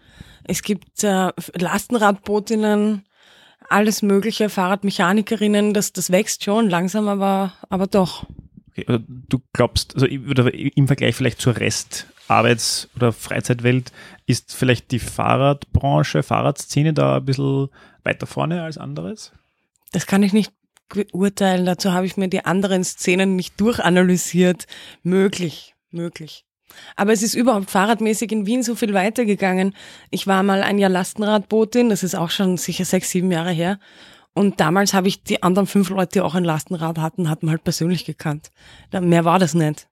es 0.44 0.62
gibt 0.62 1.04
äh, 1.04 1.32
Lastenradbootinnen, 1.58 3.06
alles 3.70 4.02
mögliche, 4.02 4.50
Fahrradmechanikerinnen, 4.50 5.74
das, 5.74 5.94
das 5.94 6.12
wächst 6.12 6.44
schon 6.44 6.70
langsam, 6.70 7.08
aber, 7.08 7.54
aber 7.70 7.88
doch. 7.88 8.26
Okay, 8.70 8.86
du 9.08 9.42
glaubst, 9.54 9.96
also 9.96 10.06
im 10.06 10.88
Vergleich 10.88 11.16
vielleicht 11.16 11.42
zur 11.42 11.56
Rest 11.56 12.08
Arbeits- 12.28 12.90
oder 12.96 13.14
Freizeitwelt, 13.14 13.92
ist 14.26 14.54
vielleicht 14.54 14.92
die 14.92 15.00
Fahrradbranche, 15.00 16.24
Fahrradszene 16.24 16.94
da 16.94 17.18
ein 17.18 17.26
bisschen 17.26 17.70
weiter 18.04 18.26
vorne 18.26 18.64
als 18.64 18.78
anderes? 18.78 19.32
Das 19.92 20.08
kann 20.08 20.24
ich 20.24 20.34
nicht 20.34 20.52
beurteilen. 20.90 21.66
Dazu 21.66 21.94
habe 21.94 22.06
ich 22.06 22.18
mir 22.18 22.28
die 22.28 22.46
anderen 22.46 22.84
Szenen 22.84 23.36
nicht 23.36 23.60
durchanalysiert. 23.60 24.68
Möglich, 25.04 25.76
möglich. 25.92 26.46
Aber 26.96 27.14
es 27.14 27.24
ist 27.24 27.36
überhaupt 27.36 27.72
fahrradmäßig 27.72 28.32
in 28.32 28.46
Wien 28.46 28.64
so 28.64 28.76
viel 28.76 28.94
weitergegangen. 28.94 29.76
Ich 30.10 30.28
war 30.28 30.44
mal 30.44 30.64
ein 30.64 30.78
Jahr 30.78 30.90
Lastenradbotin, 30.90 31.90
das 31.90 32.04
ist 32.04 32.16
auch 32.16 32.32
schon 32.32 32.58
sicher 32.58 32.86
sechs, 32.86 33.12
sieben 33.12 33.32
Jahre 33.32 33.52
her. 33.52 33.80
Und 34.34 34.60
damals 34.60 34.94
habe 34.94 35.08
ich 35.08 35.24
die 35.24 35.44
anderen 35.44 35.68
fünf 35.68 35.90
Leute, 35.90 36.14
die 36.14 36.22
auch 36.22 36.36
ein 36.36 36.44
Lastenrad 36.44 36.98
hatten, 36.98 37.30
hat 37.30 37.44
man 37.44 37.52
halt 37.52 37.64
persönlich 37.64 38.04
gekannt. 38.04 38.52
Mehr 38.92 39.24
war 39.24 39.40
das 39.40 39.54
nicht. 39.54 39.88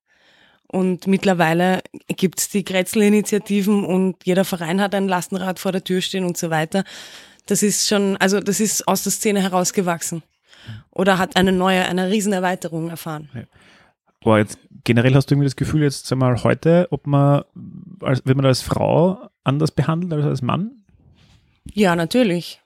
Und 0.74 1.06
mittlerweile 1.06 1.84
gibt's 2.08 2.50
die 2.50 2.66
Grätzl-Initiativen 2.66 3.86
und 3.86 4.16
jeder 4.26 4.44
Verein 4.44 4.82
hat 4.82 4.96
ein 4.96 5.08
Lastenrad 5.08 5.60
vor 5.60 5.72
der 5.72 5.84
Tür 5.84 6.02
stehen 6.02 6.26
und 6.26 6.36
so 6.36 6.50
weiter. 6.50 6.84
Das 7.46 7.62
ist 7.62 7.88
schon, 7.88 8.18
also 8.18 8.40
das 8.40 8.60
ist 8.60 8.88
aus 8.88 9.04
der 9.04 9.12
Szene 9.12 9.40
herausgewachsen. 9.44 10.24
Oder 10.90 11.20
hat 11.20 11.36
eine 11.36 11.52
neue, 11.52 11.86
eine 11.86 12.10
Riesenerweiterung 12.10 12.90
erfahren. 12.90 13.30
Aber 14.22 14.40
jetzt 14.40 14.58
generell 14.84 15.14
hast 15.14 15.30
du 15.30 15.36
irgendwie 15.36 15.46
das 15.46 15.56
Gefühl, 15.56 15.84
jetzt 15.84 16.08
sag 16.08 16.18
mal 16.18 16.44
heute, 16.44 16.88
ob 16.90 17.06
man, 17.06 17.44
als, 18.02 18.26
wird 18.26 18.36
man 18.36 18.48
als 18.48 18.64
Frau 18.64 19.30
anders 19.44 19.70
behandelt 19.70 20.12
als 20.12 20.26
als 20.26 20.42
Mann? 20.42 20.72
Ja, 21.72 21.96
natürlich. 21.96 22.63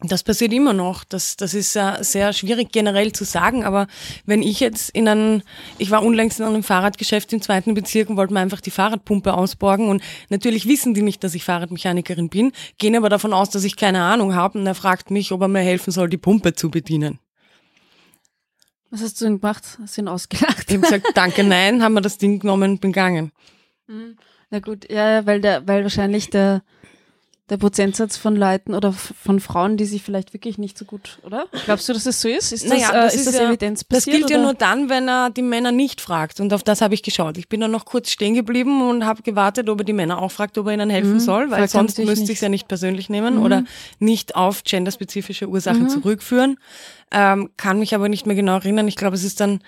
Das 0.00 0.22
passiert 0.22 0.52
immer 0.52 0.72
noch. 0.72 1.02
Das, 1.02 1.36
das 1.36 1.54
ist 1.54 1.74
äh, 1.74 2.04
sehr 2.04 2.32
schwierig 2.32 2.70
generell 2.70 3.10
zu 3.12 3.24
sagen, 3.24 3.64
aber 3.64 3.88
wenn 4.26 4.42
ich 4.42 4.60
jetzt 4.60 4.90
in 4.90 5.08
einem, 5.08 5.42
ich 5.76 5.90
war 5.90 6.04
unlängst 6.04 6.38
in 6.38 6.46
einem 6.46 6.62
Fahrradgeschäft 6.62 7.32
im 7.32 7.42
zweiten 7.42 7.74
Bezirk 7.74 8.08
und 8.08 8.16
wollte 8.16 8.32
mir 8.32 8.38
einfach 8.38 8.60
die 8.60 8.70
Fahrradpumpe 8.70 9.34
ausborgen 9.34 9.88
und 9.88 10.00
natürlich 10.28 10.68
wissen 10.68 10.94
die 10.94 11.02
nicht, 11.02 11.24
dass 11.24 11.34
ich 11.34 11.42
Fahrradmechanikerin 11.42 12.28
bin, 12.28 12.52
gehen 12.78 12.94
aber 12.94 13.08
davon 13.08 13.32
aus, 13.32 13.50
dass 13.50 13.64
ich 13.64 13.74
keine 13.74 14.02
Ahnung 14.02 14.36
habe 14.36 14.60
und 14.60 14.66
er 14.68 14.76
fragt 14.76 15.10
mich, 15.10 15.32
ob 15.32 15.40
er 15.40 15.48
mir 15.48 15.62
helfen 15.62 15.90
soll, 15.90 16.08
die 16.08 16.16
Pumpe 16.16 16.54
zu 16.54 16.70
bedienen. 16.70 17.18
was 18.90 19.02
hast 19.02 19.20
du 19.20 19.24
denn 19.24 19.40
gemacht? 19.40 19.64
Hast 19.82 19.96
du 19.96 20.02
ihn 20.02 20.08
ausgelacht? 20.08 20.70
Ich 20.70 20.76
habe 20.76 20.82
gesagt, 20.82 21.06
danke, 21.14 21.42
nein, 21.42 21.82
haben 21.82 21.94
wir 21.94 22.02
das 22.02 22.18
Ding 22.18 22.38
genommen 22.38 22.72
und 22.72 22.80
bin 22.80 22.92
gegangen. 22.92 23.32
Mhm. 23.88 24.16
Na 24.50 24.60
gut, 24.60 24.88
ja, 24.88 25.10
ja, 25.10 25.26
weil 25.26 25.40
der, 25.40 25.66
weil 25.66 25.82
wahrscheinlich 25.82 26.30
der, 26.30 26.62
der 27.50 27.56
Prozentsatz 27.56 28.16
von 28.16 28.36
Leuten 28.36 28.74
oder 28.74 28.92
von 28.92 29.40
Frauen, 29.40 29.76
die 29.76 29.86
sich 29.86 30.02
vielleicht 30.02 30.34
wirklich 30.34 30.58
nicht 30.58 30.76
so 30.76 30.84
gut, 30.84 31.18
oder? 31.24 31.46
Glaubst 31.64 31.88
du, 31.88 31.92
dass 31.94 32.04
es 32.04 32.20
so 32.20 32.28
ist? 32.28 32.52
Ist 32.52 32.64
das, 32.64 32.70
Naja, 32.70 32.90
äh, 32.90 32.92
das 33.04 33.14
ist 33.14 33.20
ist 33.20 33.26
das 33.28 33.34
ja- 33.36 33.40
Das 33.40 33.48
evidenzbasiert? 33.48 34.16
gilt 34.16 34.30
ja 34.30 34.36
oder? 34.36 34.44
nur 34.44 34.54
dann, 34.54 34.88
wenn 34.90 35.08
er 35.08 35.30
die 35.30 35.42
Männer 35.42 35.72
nicht 35.72 36.00
fragt. 36.00 36.40
Und 36.40 36.52
auf 36.52 36.62
das 36.62 36.80
habe 36.82 36.92
ich 36.94 37.02
geschaut. 37.02 37.38
Ich 37.38 37.48
bin 37.48 37.60
dann 37.60 37.70
noch 37.70 37.84
kurz 37.86 38.10
stehen 38.10 38.34
geblieben 38.34 38.82
und 38.88 39.06
habe 39.06 39.22
gewartet, 39.22 39.68
ob 39.70 39.80
er 39.80 39.84
die 39.84 39.92
Männer 39.94 40.20
auch 40.20 40.30
fragt, 40.30 40.58
ob 40.58 40.66
er 40.66 40.74
ihnen 40.74 40.90
helfen 40.90 41.14
Mhm. 41.14 41.20
soll, 41.20 41.50
weil 41.50 41.58
Fragt 41.60 41.70
sonst 41.70 41.98
müsste 41.98 42.24
ich 42.30 42.38
es 42.38 42.40
ja 42.42 42.48
nicht 42.50 42.68
persönlich 42.68 43.08
nehmen 43.08 43.36
Mhm. 43.36 43.42
oder 43.42 43.64
nicht 43.98 44.36
auf 44.36 44.62
genderspezifische 44.64 45.48
Ursachen 45.48 45.88
zurückführen. 45.88 46.58
Ähm, 47.10 47.50
kann 47.56 47.78
mich 47.78 47.94
aber 47.94 48.08
nicht 48.10 48.26
mehr 48.26 48.36
genau 48.36 48.56
erinnern. 48.56 48.86
Ich 48.88 48.96
glaube, 48.96 49.16
es 49.16 49.24
ist 49.24 49.40
dann 49.40 49.60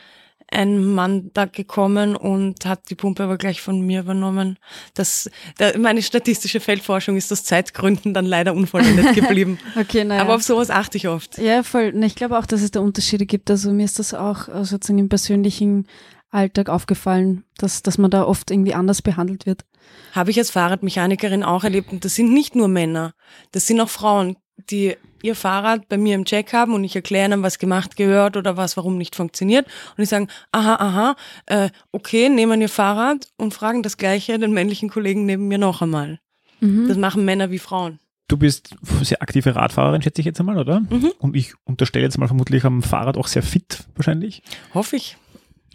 ein 0.51 0.85
Mann 0.85 1.31
da 1.33 1.47
gekommen 1.47 2.17
und 2.17 2.67
hat 2.67 2.91
die 2.91 2.95
Pumpe 2.95 3.23
aber 3.23 3.39
gleich 3.39 3.61
von 3.61 3.81
mir 3.81 4.01
übernommen. 4.01 4.59
Das, 4.95 5.31
da, 5.59 5.77
meine 5.79 6.03
statistische 6.03 6.61
Feldforschung 6.61 7.17
ist 7.17 7.33
aus 7.33 7.45
Zeitgründen 7.45 8.15
dann 8.15 8.27
leider 8.27 8.55
unvollendet 8.55 9.15
geblieben. 9.15 9.59
Okay, 9.79 10.05
naja. 10.05 10.23
Aber 10.23 10.35
auf 10.35 10.43
sowas 10.43 10.71
achte 10.71 10.97
ich 10.97 11.09
oft. 11.09 11.39
Ja, 11.39 11.63
voll. 11.63 11.93
Ich 12.05 12.17
glaube 12.17 12.39
auch, 12.39 12.47
dass 12.47 12.63
es 12.63 12.71
da 12.71 12.81
Unterschiede 12.81 13.27
gibt. 13.27 13.51
Also 13.51 13.73
mir 13.73 13.85
ist 13.85 13.99
das 13.99 14.13
auch 14.15 14.49
äh, 14.49 14.65
sozusagen 14.65 14.99
im 14.99 15.09
persönlichen 15.09 15.87
Alltag 16.31 16.69
aufgefallen, 16.69 17.45
dass, 17.59 17.83
dass 17.83 17.99
man 17.99 18.11
da 18.11 18.25
oft 18.25 18.51
irgendwie 18.51 18.75
anders 18.75 19.03
behandelt 19.03 19.47
wird. 19.47 19.65
Habe 20.13 20.31
ich 20.31 20.39
als 20.39 20.51
Fahrradmechanikerin 20.51 21.43
auch 21.43 21.65
erlebt. 21.65 21.93
Und 21.93 22.05
das 22.05 22.15
sind 22.15 22.33
nicht 22.33 22.55
nur 22.55 22.69
Männer, 22.69 23.15
das 23.53 23.67
sind 23.67 23.81
auch 23.81 23.89
Frauen, 23.89 24.37
die 24.71 24.97
ihr 25.23 25.35
Fahrrad 25.35 25.89
bei 25.89 25.97
mir 25.97 26.15
im 26.15 26.25
Check 26.25 26.53
haben 26.53 26.75
und 26.75 26.85
ich 26.85 26.97
erkläre 26.97 27.27
ihnen, 27.27 27.43
was 27.43 27.59
gemacht 27.59 27.97
gehört 27.97 28.37
oder 28.37 28.57
was 28.57 28.77
warum 28.77 28.97
nicht 28.99 29.17
funktioniert. 29.17 29.67
Und 29.91 29.99
die 29.99 30.07
sagen, 30.07 30.29
aha, 30.53 30.75
aha, 30.77 31.17
äh, 31.47 31.71
okay, 31.93 32.29
nehmen 32.29 32.61
ihr 32.61 32.69
Fahrrad 32.69 33.29
und 33.37 33.55
fragen 33.55 33.83
das 33.83 33.97
Gleiche 33.97 34.39
den 34.39 34.53
männlichen 34.53 34.91
Kollegen 34.91 35.27
neben 35.27 35.49
mir 35.49 35.59
noch 35.59 35.83
einmal. 35.83 36.21
Mhm. 36.61 36.89
Das 36.89 36.97
machen 36.97 37.25
Männer 37.25 37.51
wie 37.51 37.59
Frauen. 37.59 37.99
Du 38.29 38.37
bist 38.37 38.77
sehr 39.03 39.23
aktive 39.23 39.57
Radfahrerin, 39.57 40.03
schätze 40.03 40.21
ich 40.21 40.27
jetzt 40.27 40.39
einmal, 40.39 40.57
oder? 40.57 40.81
Mhm. 40.81 41.13
Und 41.19 41.35
ich 41.35 41.55
unterstelle 41.65 42.05
jetzt 42.05 42.17
mal 42.17 42.29
vermutlich 42.29 42.65
am 42.65 42.83
Fahrrad 42.83 43.17
auch 43.17 43.27
sehr 43.27 43.43
fit, 43.43 43.89
wahrscheinlich. 43.97 44.43
Hoffe 44.73 44.97
ich. 44.97 45.17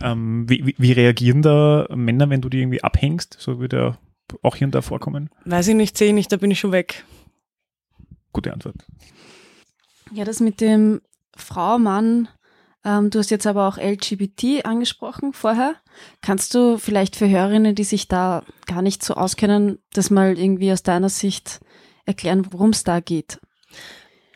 Ähm, 0.01 0.49
wie, 0.49 0.65
wie, 0.65 0.75
wie 0.77 0.91
reagieren 0.93 1.41
da 1.41 1.87
Männer, 1.93 2.29
wenn 2.29 2.41
du 2.41 2.49
die 2.49 2.59
irgendwie 2.59 2.83
abhängst? 2.83 3.35
So 3.39 3.59
würde 3.59 3.77
er 3.77 3.97
auch 4.41 4.55
hier 4.55 4.67
und 4.67 4.75
da 4.75 4.81
vorkommen. 4.81 5.29
Weiß 5.45 5.67
ich 5.67 5.75
nicht, 5.75 5.97
sehe 5.97 6.09
ich 6.09 6.13
nicht, 6.13 6.31
da 6.31 6.37
bin 6.37 6.51
ich 6.51 6.59
schon 6.59 6.71
weg. 6.71 7.03
Gute 8.31 8.53
Antwort. 8.53 8.75
Ja, 10.11 10.23
das 10.23 10.39
mit 10.39 10.61
dem 10.61 11.01
Frau, 11.35 11.77
Mann, 11.77 12.27
ähm, 12.85 13.09
du 13.09 13.19
hast 13.19 13.31
jetzt 13.31 13.47
aber 13.47 13.67
auch 13.67 13.77
LGBT 13.77 14.65
angesprochen 14.65 15.33
vorher. 15.33 15.75
Kannst 16.21 16.53
du 16.53 16.77
vielleicht 16.77 17.15
für 17.15 17.27
Hörerinnen, 17.27 17.75
die 17.75 17.83
sich 17.83 18.07
da 18.07 18.43
gar 18.67 18.81
nicht 18.81 19.03
so 19.03 19.15
auskennen, 19.15 19.79
das 19.93 20.11
mal 20.11 20.37
irgendwie 20.37 20.71
aus 20.71 20.83
deiner 20.83 21.09
Sicht 21.09 21.59
erklären, 22.05 22.47
worum 22.51 22.69
es 22.69 22.83
da 22.83 22.99
geht? 22.99 23.39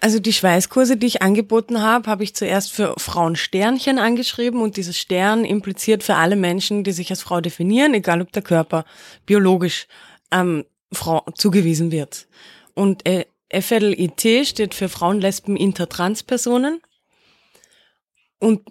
Also 0.02 0.20
die 0.20 0.34
Schweißkurse, 0.34 0.98
die 0.98 1.08
ich 1.08 1.22
angeboten 1.22 1.82
habe, 1.82 2.10
habe 2.10 2.24
ich 2.24 2.34
zuerst 2.34 2.72
für 2.72 2.96
Frauen 2.98 3.36
Sternchen 3.36 4.00
angeschrieben 4.00 4.62
und 4.62 4.78
dieses 4.78 4.98
Stern 4.98 5.44
impliziert 5.44 6.04
für 6.04 6.16
alle 6.16 6.38
Menschen, 6.38 6.84
die 6.84 6.94
sich 6.94 7.10
als 7.10 7.22
Frau 7.22 7.42
definieren, 7.42 7.94
egal 7.94 8.22
ob 8.22 8.32
der 8.32 8.42
Körper 8.42 8.86
biologisch 9.26 9.88
ähm, 10.32 10.66
Frau 10.92 11.26
zugewiesen 11.36 11.92
wird. 11.92 12.28
Und 12.76 13.06
äh, 13.06 13.26
FLIT 13.52 14.48
steht 14.48 14.74
für 14.74 14.90
Frauen, 14.90 15.22
Lesben, 15.22 15.56
Inter, 15.56 15.90
Trans-Personen. 15.90 16.82
Und 18.40 18.62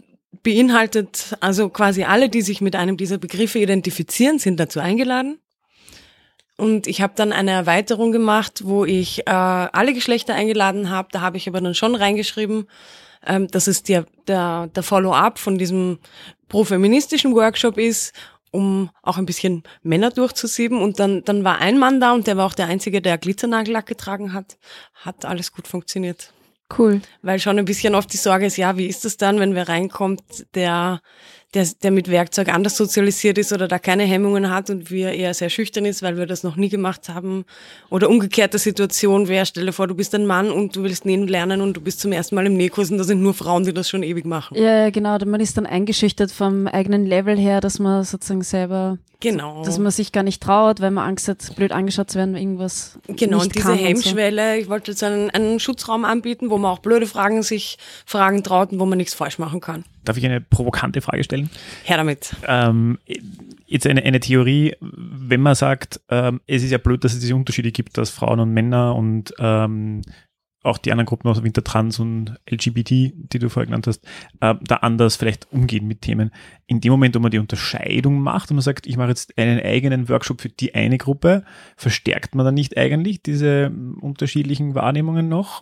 beinhaltet, 0.42 1.36
also 1.40 1.68
quasi 1.68 2.04
alle, 2.04 2.28
die 2.28 2.42
sich 2.42 2.60
mit 2.60 2.76
einem 2.76 2.96
dieser 2.96 3.18
Begriffe 3.18 3.58
identifizieren, 3.58 4.38
sind 4.38 4.58
dazu 4.58 4.80
eingeladen. 4.80 5.40
Und 6.56 6.86
ich 6.86 7.02
habe 7.02 7.12
dann 7.16 7.32
eine 7.32 7.52
Erweiterung 7.52 8.10
gemacht, 8.10 8.62
wo 8.64 8.84
ich 8.84 9.20
äh, 9.26 9.30
alle 9.30 9.94
Geschlechter 9.94 10.34
eingeladen 10.34 10.90
habe. 10.90 11.08
Da 11.12 11.20
habe 11.20 11.36
ich 11.36 11.48
aber 11.48 11.60
dann 11.60 11.74
schon 11.74 11.94
reingeschrieben, 11.94 12.66
ähm, 13.26 13.46
dass 13.48 13.68
es 13.68 13.84
der, 13.84 14.06
der, 14.26 14.68
der 14.68 14.82
Follow-up 14.82 15.38
von 15.38 15.56
diesem 15.56 15.98
pro-feministischen 16.48 17.34
Workshop 17.34 17.78
ist, 17.78 18.12
um 18.50 18.90
auch 19.02 19.18
ein 19.18 19.26
bisschen 19.26 19.62
Männer 19.82 20.10
durchzusieben. 20.10 20.80
Und 20.80 20.98
dann, 20.98 21.24
dann 21.24 21.44
war 21.44 21.58
ein 21.58 21.78
Mann 21.78 22.00
da 22.00 22.12
und 22.12 22.26
der 22.26 22.36
war 22.36 22.46
auch 22.46 22.54
der 22.54 22.66
Einzige, 22.66 23.02
der 23.02 23.18
Glitzernagellack 23.18 23.86
getragen 23.86 24.32
hat. 24.32 24.58
Hat 24.94 25.24
alles 25.24 25.52
gut 25.52 25.68
funktioniert. 25.68 26.32
Cool. 26.76 27.00
Weil 27.22 27.38
schon 27.38 27.58
ein 27.58 27.64
bisschen 27.64 27.94
oft 27.94 28.12
die 28.12 28.18
Sorge 28.18 28.46
ist, 28.46 28.58
ja, 28.58 28.76
wie 28.76 28.86
ist 28.86 29.04
das 29.04 29.16
dann, 29.16 29.40
wenn 29.40 29.54
wer 29.54 29.68
reinkommt, 29.68 30.46
der, 30.54 31.00
der, 31.54 31.66
der 31.82 31.90
mit 31.90 32.10
Werkzeug 32.10 32.48
anders 32.48 32.76
sozialisiert 32.76 33.38
ist 33.38 33.54
oder 33.54 33.68
da 33.68 33.78
keine 33.78 34.04
Hemmungen 34.04 34.50
hat 34.50 34.68
und 34.68 34.90
wir 34.90 35.12
eher 35.12 35.32
sehr 35.32 35.48
schüchtern 35.48 35.86
ist, 35.86 36.02
weil 36.02 36.18
wir 36.18 36.26
das 36.26 36.42
noch 36.42 36.56
nie 36.56 36.68
gemacht 36.68 37.08
haben. 37.08 37.46
Oder 37.88 38.10
umgekehrte 38.10 38.58
Situation 38.58 39.28
wäre, 39.28 39.46
stelle 39.46 39.72
vor, 39.72 39.86
du 39.86 39.94
bist 39.94 40.14
ein 40.14 40.26
Mann 40.26 40.50
und 40.50 40.76
du 40.76 40.82
willst 40.82 41.06
nähen 41.06 41.26
lernen 41.26 41.62
und 41.62 41.74
du 41.74 41.80
bist 41.80 42.00
zum 42.00 42.12
ersten 42.12 42.34
Mal 42.34 42.44
im 42.44 42.54
Nähkurs 42.54 42.90
und 42.90 42.98
da 42.98 43.04
sind 43.04 43.22
nur 43.22 43.32
Frauen, 43.32 43.64
die 43.64 43.72
das 43.72 43.88
schon 43.88 44.02
ewig 44.02 44.26
machen. 44.26 44.58
Ja, 44.58 44.90
genau. 44.90 45.16
Man 45.24 45.40
ist 45.40 45.56
dann 45.56 45.64
eingeschüchtert 45.64 46.30
vom 46.30 46.66
eigenen 46.66 47.06
Level 47.06 47.38
her, 47.38 47.62
dass 47.62 47.78
man 47.78 48.04
sozusagen 48.04 48.42
selber, 48.42 48.98
Genau. 49.20 49.64
dass 49.64 49.78
man 49.78 49.90
sich 49.90 50.12
gar 50.12 50.22
nicht 50.22 50.42
traut, 50.42 50.80
weil 50.80 50.90
man 50.90 51.08
Angst 51.08 51.28
hat, 51.28 51.56
blöd 51.56 51.72
angeschaut 51.72 52.10
zu 52.10 52.18
werden, 52.18 52.36
irgendwas 52.36 52.98
Genau, 53.08 53.40
und 53.40 53.54
diese 53.54 53.64
kann 53.64 53.72
und 53.72 53.78
so. 53.78 53.84
Hemmschwelle, 53.86 54.58
ich 54.58 54.68
wollte 54.68 54.90
jetzt 54.90 55.02
einen, 55.02 55.30
einen 55.30 55.58
Schutzraum 55.60 56.04
anbieten, 56.04 56.50
wo 56.50 56.58
man 56.58 56.70
auch 56.70 56.78
blöde 56.80 57.06
Fragen 57.06 57.42
sich 57.42 57.78
fragen 58.04 58.44
traut 58.44 58.70
und 58.70 58.78
wo 58.78 58.84
man 58.86 58.98
nichts 58.98 59.14
falsch 59.14 59.38
machen 59.38 59.60
kann. 59.60 59.84
Darf 60.08 60.16
ich 60.16 60.24
eine 60.24 60.40
provokante 60.40 61.02
Frage 61.02 61.22
stellen? 61.22 61.50
Her 61.84 61.98
damit. 61.98 62.34
Ähm, 62.46 62.98
jetzt 63.66 63.86
eine, 63.86 64.02
eine 64.02 64.20
Theorie, 64.20 64.74
wenn 64.80 65.42
man 65.42 65.54
sagt, 65.54 66.00
ähm, 66.08 66.40
es 66.46 66.62
ist 66.62 66.70
ja 66.70 66.78
blöd, 66.78 67.04
dass 67.04 67.12
es 67.12 67.20
diese 67.20 67.36
Unterschiede 67.36 67.72
gibt, 67.72 67.98
dass 67.98 68.08
Frauen 68.08 68.40
und 68.40 68.54
Männer 68.54 68.96
und 68.96 69.34
ähm, 69.38 70.00
auch 70.62 70.78
die 70.78 70.92
anderen 70.92 71.04
Gruppen 71.04 71.28
aus 71.28 71.42
Wintertrans 71.42 71.98
und 71.98 72.40
LGBT, 72.50 72.90
die 72.90 73.38
du 73.38 73.50
vorher 73.50 73.66
genannt 73.66 73.86
hast, 73.86 74.02
äh, 74.40 74.54
da 74.62 74.76
anders 74.76 75.16
vielleicht 75.16 75.52
umgehen 75.52 75.86
mit 75.86 76.00
Themen. 76.00 76.30
In 76.66 76.80
dem 76.80 76.90
Moment, 76.90 77.14
wo 77.14 77.20
man 77.20 77.30
die 77.30 77.38
Unterscheidung 77.38 78.20
macht 78.20 78.50
und 78.50 78.56
man 78.56 78.62
sagt, 78.62 78.86
ich 78.86 78.96
mache 78.96 79.10
jetzt 79.10 79.36
einen 79.36 79.60
eigenen 79.60 80.08
Workshop 80.08 80.40
für 80.40 80.48
die 80.48 80.74
eine 80.74 80.96
Gruppe, 80.96 81.44
verstärkt 81.76 82.34
man 82.34 82.46
dann 82.46 82.54
nicht 82.54 82.78
eigentlich 82.78 83.22
diese 83.22 83.66
ähm, 83.66 83.98
unterschiedlichen 84.00 84.74
Wahrnehmungen 84.74 85.28
noch? 85.28 85.60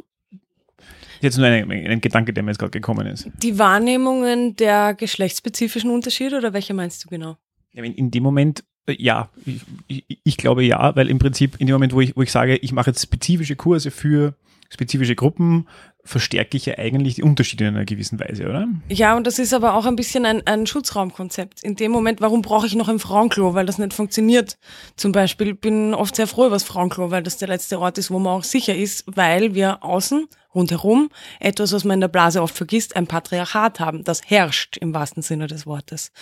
Jetzt 1.21 1.39
nur 1.39 1.47
ein, 1.47 1.71
ein 1.71 2.01
Gedanke, 2.01 2.33
der 2.33 2.43
mir 2.43 2.51
jetzt 2.51 2.59
gerade 2.59 2.71
gekommen 2.71 3.07
ist. 3.07 3.29
Die 3.43 3.59
Wahrnehmungen 3.59 4.57
der 4.57 4.95
geschlechtsspezifischen 4.95 5.91
Unterschiede 5.91 6.37
oder 6.37 6.53
welche 6.53 6.75
meinst 6.75 7.05
du 7.05 7.09
genau? 7.09 7.37
In 7.73 8.11
dem 8.11 8.23
Moment, 8.23 8.65
äh, 8.87 8.97
ja, 8.99 9.31
ich, 9.45 9.61
ich, 10.09 10.21
ich 10.25 10.37
glaube 10.37 10.65
ja, 10.65 10.95
weil 10.97 11.09
im 11.11 11.19
Prinzip 11.19 11.61
in 11.61 11.67
dem 11.67 11.75
Moment, 11.75 11.93
wo 11.93 12.01
ich, 12.01 12.17
wo 12.17 12.23
ich 12.23 12.33
sage, 12.33 12.57
ich 12.57 12.73
mache 12.73 12.91
jetzt 12.91 13.03
spezifische 13.03 13.57
Kurse 13.57 13.91
für 13.91 14.35
spezifische 14.69 15.15
Gruppen, 15.15 15.69
verstärke 16.07 16.57
ich 16.57 16.67
ja 16.67 16.79
eigentlich 16.79 17.17
die 17.17 17.23
Unterschiede 17.23 17.67
in 17.67 17.75
einer 17.75 17.85
gewissen 17.85 18.19
Weise, 18.19 18.45
oder? 18.45 18.69
Ja, 18.89 19.17
und 19.17 19.27
das 19.27 19.39
ist 19.39 19.53
aber 19.53 19.75
auch 19.75 19.87
ein 19.87 19.97
bisschen 19.97 20.25
ein, 20.25 20.47
ein 20.47 20.67
Schutzraumkonzept. 20.67 21.63
In 21.63 21.77
dem 21.77 21.93
Moment, 21.93 22.21
warum 22.21 22.43
brauche 22.43 22.67
ich 22.67 22.75
noch 22.75 22.89
ein 22.89 22.99
Frauenklo, 22.99 23.55
weil 23.55 23.67
das 23.67 23.79
nicht 23.79 23.93
funktioniert? 23.93 24.59
Zum 24.97 25.13
Beispiel 25.13 25.55
bin 25.55 25.95
oft 25.95 26.17
sehr 26.17 26.27
froh 26.27 26.47
über 26.47 26.57
das 26.57 26.65
Frauenklo, 26.65 27.11
weil 27.11 27.23
das 27.23 27.37
der 27.37 27.49
letzte 27.49 27.79
Ort 27.79 27.99
ist, 27.99 28.11
wo 28.11 28.19
man 28.19 28.39
auch 28.39 28.45
sicher 28.45 28.75
ist, 28.75 29.05
weil 29.07 29.55
wir 29.55 29.85
außen, 29.85 30.27
rundherum, 30.55 31.11
etwas, 31.39 31.73
was 31.73 31.85
man 31.85 31.95
in 31.95 32.01
der 32.01 32.09
Blase 32.09 32.43
oft 32.43 32.57
vergisst, 32.57 32.97
ein 32.97 33.07
Patriarchat 33.07 33.79
haben. 33.79 34.05
Das 34.05 34.23
herrscht 34.27 34.77
im 34.79 34.95
wahrsten 34.95 35.23
Sinne 35.23 35.47
des 35.47 35.67
Wortes. 35.67 36.13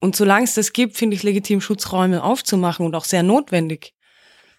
Und 0.00 0.16
solange 0.16 0.44
es 0.44 0.54
das 0.54 0.72
gibt, 0.72 0.96
finde 0.96 1.16
ich 1.16 1.22
legitim, 1.22 1.60
Schutzräume 1.60 2.22
aufzumachen 2.22 2.86
und 2.86 2.94
auch 2.94 3.04
sehr 3.04 3.22
notwendig 3.22 3.94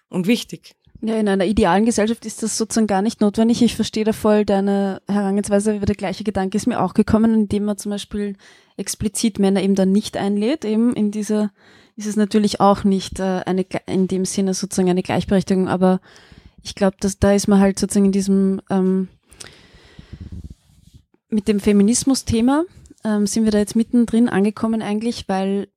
und 0.08 0.26
wichtig. 0.26 0.76
Ja, 1.06 1.16
in 1.18 1.28
einer 1.28 1.44
idealen 1.44 1.84
Gesellschaft 1.84 2.24
ist 2.24 2.42
das 2.42 2.56
sozusagen 2.56 2.86
gar 2.86 3.02
nicht 3.02 3.20
notwendig. 3.20 3.60
Ich 3.60 3.76
verstehe 3.76 4.04
da 4.04 4.14
voll 4.14 4.46
deine 4.46 5.02
Herangehensweise, 5.06 5.74
aber 5.74 5.84
der 5.84 5.96
gleiche 5.96 6.24
Gedanke 6.24 6.56
ist 6.56 6.66
mir 6.66 6.80
auch 6.80 6.94
gekommen, 6.94 7.34
indem 7.34 7.66
man 7.66 7.76
zum 7.76 7.90
Beispiel 7.90 8.36
explizit 8.78 9.38
Männer 9.38 9.62
eben 9.62 9.74
dann 9.74 9.92
nicht 9.92 10.16
einlädt. 10.16 10.64
Eben 10.64 10.94
in 10.94 11.10
dieser 11.10 11.50
ist 11.96 12.06
es 12.06 12.16
natürlich 12.16 12.60
auch 12.62 12.84
nicht 12.84 13.20
äh, 13.20 13.42
eine 13.44 13.66
in 13.86 14.08
dem 14.08 14.24
Sinne 14.24 14.54
sozusagen 14.54 14.88
eine 14.88 15.02
Gleichberechtigung, 15.02 15.68
aber 15.68 16.00
ich 16.62 16.74
glaube, 16.74 16.96
dass 16.98 17.18
da 17.18 17.34
ist 17.34 17.48
man 17.48 17.60
halt 17.60 17.78
sozusagen 17.78 18.06
in 18.06 18.12
diesem 18.12 18.62
ähm, 18.70 19.08
mit 21.28 21.48
dem 21.48 21.60
Feminismus-Thema 21.60 22.64
ähm, 23.04 23.26
sind 23.26 23.44
wir 23.44 23.52
da 23.52 23.58
jetzt 23.58 23.76
mittendrin 23.76 24.30
angekommen 24.30 24.80
eigentlich, 24.80 25.28
weil 25.28 25.68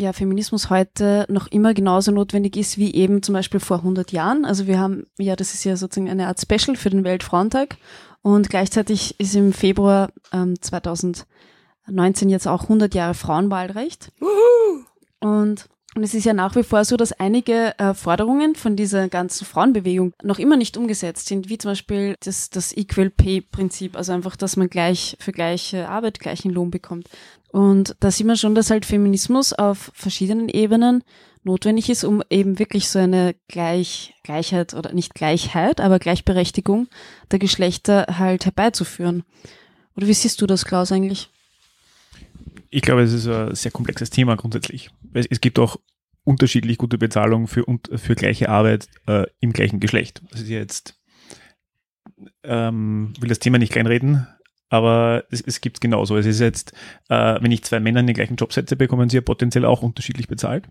ja 0.00 0.12
Feminismus 0.12 0.70
heute 0.70 1.26
noch 1.28 1.46
immer 1.48 1.74
genauso 1.74 2.10
notwendig 2.12 2.56
ist 2.56 2.78
wie 2.78 2.94
eben 2.94 3.22
zum 3.22 3.34
Beispiel 3.34 3.60
vor 3.60 3.78
100 3.78 4.12
Jahren. 4.12 4.44
Also 4.44 4.66
wir 4.66 4.78
haben, 4.78 5.06
ja, 5.18 5.36
das 5.36 5.54
ist 5.54 5.64
ja 5.64 5.76
sozusagen 5.76 6.10
eine 6.10 6.26
Art 6.26 6.40
Special 6.40 6.76
für 6.76 6.90
den 6.90 7.04
Weltfrauentag 7.04 7.76
und 8.22 8.50
gleichzeitig 8.50 9.18
ist 9.18 9.34
im 9.34 9.52
Februar 9.52 10.10
ähm, 10.32 10.60
2019 10.60 12.28
jetzt 12.28 12.46
auch 12.46 12.64
100 12.64 12.94
Jahre 12.94 13.14
Frauenwahlrecht. 13.14 14.12
Und 15.20 15.68
und 15.96 16.04
es 16.04 16.14
ist 16.14 16.24
ja 16.24 16.34
nach 16.34 16.54
wie 16.54 16.62
vor 16.62 16.84
so, 16.84 16.96
dass 16.96 17.12
einige 17.12 17.76
äh, 17.78 17.94
Forderungen 17.94 18.54
von 18.54 18.76
dieser 18.76 19.08
ganzen 19.08 19.44
Frauenbewegung 19.44 20.12
noch 20.22 20.38
immer 20.38 20.56
nicht 20.56 20.76
umgesetzt 20.76 21.26
sind, 21.26 21.48
wie 21.48 21.58
zum 21.58 21.72
Beispiel 21.72 22.14
das, 22.20 22.48
das 22.48 22.76
Equal 22.76 23.10
Pay 23.10 23.40
Prinzip, 23.40 23.96
also 23.96 24.12
einfach, 24.12 24.36
dass 24.36 24.56
man 24.56 24.70
gleich 24.70 25.16
für 25.18 25.32
gleiche 25.32 25.88
Arbeit 25.88 26.20
gleichen 26.20 26.52
Lohn 26.52 26.70
bekommt. 26.70 27.08
Und 27.50 27.96
da 27.98 28.12
sieht 28.12 28.26
man 28.26 28.36
schon, 28.36 28.54
dass 28.54 28.70
halt 28.70 28.86
Feminismus 28.86 29.52
auf 29.52 29.90
verschiedenen 29.92 30.48
Ebenen 30.48 31.02
notwendig 31.42 31.90
ist, 31.90 32.04
um 32.04 32.22
eben 32.30 32.60
wirklich 32.60 32.88
so 32.88 33.00
eine 33.00 33.34
Gleich, 33.48 34.14
Gleichheit 34.22 34.74
oder 34.74 34.92
nicht 34.92 35.14
Gleichheit, 35.14 35.80
aber 35.80 35.98
Gleichberechtigung 35.98 36.86
der 37.32 37.40
Geschlechter 37.40 38.06
halt 38.18 38.44
herbeizuführen. 38.44 39.24
Oder 39.96 40.06
wie 40.06 40.14
siehst 40.14 40.40
du 40.40 40.46
das, 40.46 40.64
Klaus, 40.64 40.92
eigentlich? 40.92 41.30
Ich 42.70 42.82
glaube, 42.82 43.02
es 43.02 43.12
ist 43.12 43.26
ein 43.26 43.54
sehr 43.54 43.70
komplexes 43.70 44.10
Thema 44.10 44.36
grundsätzlich. 44.36 44.90
Es, 45.12 45.40
gibt 45.40 45.58
auch 45.58 45.76
unterschiedlich 46.24 46.78
gute 46.78 46.98
Bezahlung 46.98 47.48
für, 47.48 47.64
für 47.94 48.14
gleiche 48.14 48.48
Arbeit 48.48 48.88
äh, 49.06 49.26
im 49.40 49.52
gleichen 49.52 49.80
Geschlecht. 49.80 50.22
Das 50.30 50.40
ist 50.40 50.48
jetzt, 50.48 51.00
ähm, 52.44 53.12
will 53.18 53.28
das 53.28 53.38
Thema 53.38 53.58
nicht 53.58 53.72
kleinreden, 53.72 54.26
aber 54.68 55.24
es, 55.30 55.40
es 55.40 55.60
gibt 55.60 55.80
genauso. 55.80 56.16
Es 56.16 56.26
ist 56.26 56.40
jetzt, 56.40 56.72
äh, 57.08 57.42
wenn 57.42 57.52
ich 57.52 57.64
zwei 57.64 57.80
Männer 57.80 58.00
in 58.00 58.06
den 58.06 58.14
gleichen 58.14 58.36
Job 58.36 58.52
setze, 58.52 58.76
bekommen 58.76 59.08
sie 59.08 59.16
ja 59.16 59.22
potenziell 59.22 59.64
auch 59.64 59.82
unterschiedlich 59.82 60.28
bezahlt. 60.28 60.68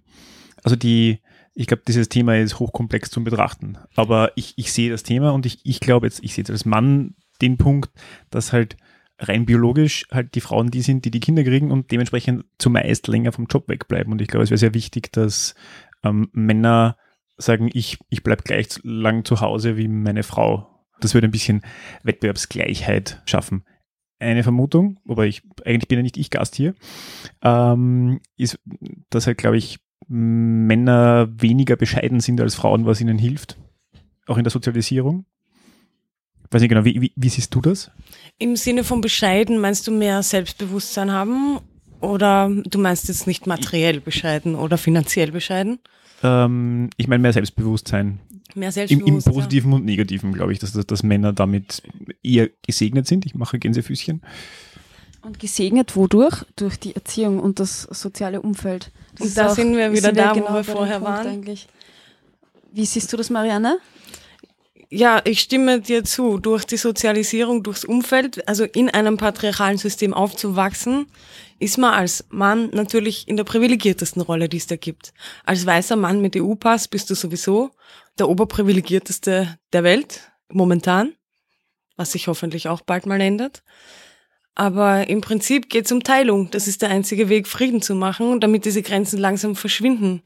Also 0.64 0.76
die, 0.76 1.20
ich 1.54 1.68
glaube, 1.68 1.84
dieses 1.88 2.10
Thema 2.10 2.38
ist 2.38 2.60
hochkomplex 2.60 3.10
zum 3.12 3.24
Betrachten. 3.24 3.78
Aber 3.96 4.32
ich, 4.36 4.54
ich 4.58 4.72
sehe 4.72 4.90
das 4.90 5.04
Thema 5.04 5.32
und 5.32 5.46
ich, 5.46 5.60
ich 5.66 5.80
glaube 5.80 6.08
jetzt, 6.08 6.24
ich 6.24 6.34
sehe 6.34 6.44
jetzt 6.44 6.52
als 6.52 6.66
Mann 6.66 7.16
den 7.42 7.58
Punkt, 7.58 7.92
dass 8.30 8.54
halt 8.54 8.78
rein 9.20 9.46
biologisch 9.46 10.06
halt 10.12 10.36
die 10.36 10.42
Frauen 10.42 10.72
die 10.72 10.82
sind, 10.82 11.06
die 11.06 11.12
die 11.12 11.20
Kinder 11.20 11.44
kriegen 11.44 11.72
und 11.72 11.92
dementsprechend 11.92 12.46
zumeist 12.58 13.08
länger 13.08 13.32
vom 13.32 13.46
Job 13.46 13.68
wegbleiben. 13.68 14.12
Und 14.12 14.22
ich 14.22 14.28
glaube, 14.28 14.44
es 14.44 14.50
wäre 14.50 14.58
sehr 14.58 14.74
wichtig, 14.74 15.12
dass 15.12 15.56
ähm, 16.04 16.30
Männer 16.32 16.98
sagen, 17.38 17.70
ich, 17.74 17.98
ich 18.10 18.24
bleib 18.24 18.44
gleich 18.44 18.80
lang 18.84 19.26
zu 19.26 19.42
Hause 19.42 19.78
wie 19.78 19.88
meine 19.88 20.24
Frau. 20.24 20.68
Das 21.00 21.14
würde 21.14 21.28
ein 21.28 21.32
bisschen 21.32 21.62
Wettbewerbsgleichheit 22.04 23.22
schaffen. 23.26 23.64
Eine 24.20 24.44
Vermutung, 24.44 25.00
wobei 25.06 25.28
ich, 25.28 25.44
eigentlich 25.66 25.88
bin 25.88 26.00
ja 26.00 26.04
nicht 26.04 26.18
ich 26.18 26.30
Gast 26.30 26.56
hier, 26.56 26.76
ähm, 27.42 28.20
ist, 28.36 28.60
dass 29.10 29.28
halt, 29.28 29.38
glaube 29.38 29.58
ich, 29.58 29.80
Männer 30.08 31.30
weniger 31.32 31.76
bescheiden 31.76 32.20
sind 32.20 32.42
als 32.42 32.56
Frauen, 32.56 32.86
was 32.86 33.00
ihnen 33.00 33.18
hilft. 33.18 33.58
Auch 34.28 34.38
in 34.38 34.44
der 34.44 34.52
Sozialisierung. 34.52 35.26
Weiß 36.52 36.62
nicht 36.62 36.70
genau, 36.70 36.86
wie, 36.86 37.00
wie, 37.00 37.12
wie 37.16 37.30
siehst 37.30 37.54
du 37.54 37.62
das? 37.62 37.92
Im 38.40 38.56
Sinne 38.56 38.84
von 38.84 39.02
bescheiden 39.02 39.60
meinst 39.60 39.86
du 39.88 39.92
mehr 39.92 40.24
Selbstbewusstsein 40.24 41.12
haben 41.12 41.60
oder 42.02 42.50
du 42.50 42.80
meinst 42.80 43.08
jetzt 43.08 43.28
nicht 43.28 43.46
materiell 43.46 44.02
bescheiden 44.02 44.56
oder 44.56 44.78
finanziell 44.78 45.32
bescheiden? 45.32 45.80
Ähm, 46.24 46.90
ich 46.98 47.08
meine 47.08 47.22
mehr 47.22 47.34
Selbstbewusstsein. 47.34 48.20
Mehr 48.56 48.56
Im, 48.56 48.62
Im 48.62 48.72
Selbstbewusstsein. 48.72 49.34
Positiven 49.34 49.74
und 49.74 49.86
Negativen, 49.86 50.34
glaube 50.34 50.54
ich, 50.54 50.60
dass, 50.60 50.72
dass, 50.72 50.88
dass 50.88 51.04
Männer 51.04 51.34
damit 51.34 51.84
eher 52.24 52.50
gesegnet 52.66 53.06
sind. 53.06 53.26
Ich 53.26 53.36
mache 53.36 53.60
Gänsefüßchen. 53.60 54.22
Und 55.22 55.40
gesegnet 55.40 55.96
wodurch? 55.96 56.46
Durch 56.56 56.80
die 56.80 56.96
Erziehung 56.96 57.40
und 57.40 57.60
das 57.60 57.84
soziale 57.84 58.42
Umfeld. 58.42 58.92
Das 59.18 59.28
Und 59.28 59.38
da 59.38 59.50
sind 59.50 59.76
wir 59.76 59.92
wieder 59.94 60.14
da, 60.14 60.32
wo 60.32 60.36
wir 60.36 60.44
bei 60.44 60.62
dem 60.62 60.64
vorher 60.64 61.00
Punkt 61.00 61.10
waren. 61.10 61.28
Eigentlich. 61.28 61.68
Wie 62.72 62.86
siehst 62.86 63.12
du 63.14 63.18
das, 63.18 63.30
Marianne? 63.30 63.78
Ja, 64.92 65.22
ich 65.24 65.42
stimme 65.42 65.82
dir 65.82 66.04
zu. 66.04 66.40
Durch 66.40 66.66
die 66.66 66.78
Sozialisierung, 66.78 67.62
durchs 67.62 67.86
Umfeld, 67.86 68.48
also 68.48 68.64
in 68.64 68.90
einem 68.90 69.18
patriarchalen 69.18 69.78
System 69.78 70.16
aufzuwachsen, 70.16 71.06
ist 71.60 71.78
man 71.78 71.94
als 71.94 72.26
Mann 72.30 72.72
natürlich 72.72 73.28
in 73.28 73.38
der 73.38 73.44
privilegiertesten 73.44 74.22
Rolle, 74.24 74.50
die 74.50 74.58
es 74.58 74.66
da 74.66 74.78
gibt. 74.78 75.14
Als 75.46 75.64
weißer 75.64 75.96
Mann 75.96 76.22
mit 76.22 76.36
EU-Pass 76.36 76.88
bist 76.88 77.12
du 77.12 77.16
sowieso 77.16 77.70
der 78.18 78.30
oberprivilegierteste 78.30 79.60
der 79.74 79.84
Welt, 79.84 80.32
momentan, 80.50 81.14
was 81.96 82.14
sich 82.14 82.28
hoffentlich 82.28 82.68
auch 82.68 82.82
bald 82.82 83.06
mal 83.06 83.22
ändert. 83.22 83.62
Aber 84.56 85.08
im 85.08 85.22
Prinzip 85.22 85.70
geht 85.70 85.86
es 85.86 85.92
um 85.92 86.04
Teilung. 86.04 86.50
Das 86.50 86.68
ist 86.68 86.82
der 86.82 86.90
einzige 86.90 87.30
Weg, 87.30 87.48
Frieden 87.48 87.84
zu 87.84 87.94
machen, 87.94 88.40
damit 88.40 88.66
diese 88.66 88.82
Grenzen 88.82 89.20
langsam 89.20 89.56
verschwinden 89.56 90.24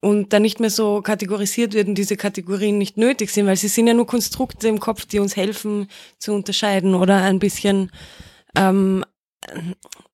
und 0.00 0.32
dann 0.32 0.42
nicht 0.42 0.60
mehr 0.60 0.70
so 0.70 1.00
kategorisiert 1.02 1.74
werden, 1.74 1.94
diese 1.94 2.16
Kategorien 2.16 2.78
nicht 2.78 2.96
nötig 2.96 3.30
sind, 3.30 3.46
weil 3.46 3.56
sie 3.56 3.68
sind 3.68 3.86
ja 3.86 3.94
nur 3.94 4.06
Konstrukte 4.06 4.68
im 4.68 4.80
Kopf, 4.80 5.06
die 5.06 5.18
uns 5.18 5.36
helfen 5.36 5.88
zu 6.18 6.32
unterscheiden 6.32 6.94
oder 6.94 7.22
ein 7.22 7.38
bisschen 7.38 7.90
ähm, 8.56 9.04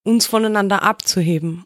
uns 0.03 0.25
voneinander 0.25 0.83
abzuheben. 0.83 1.65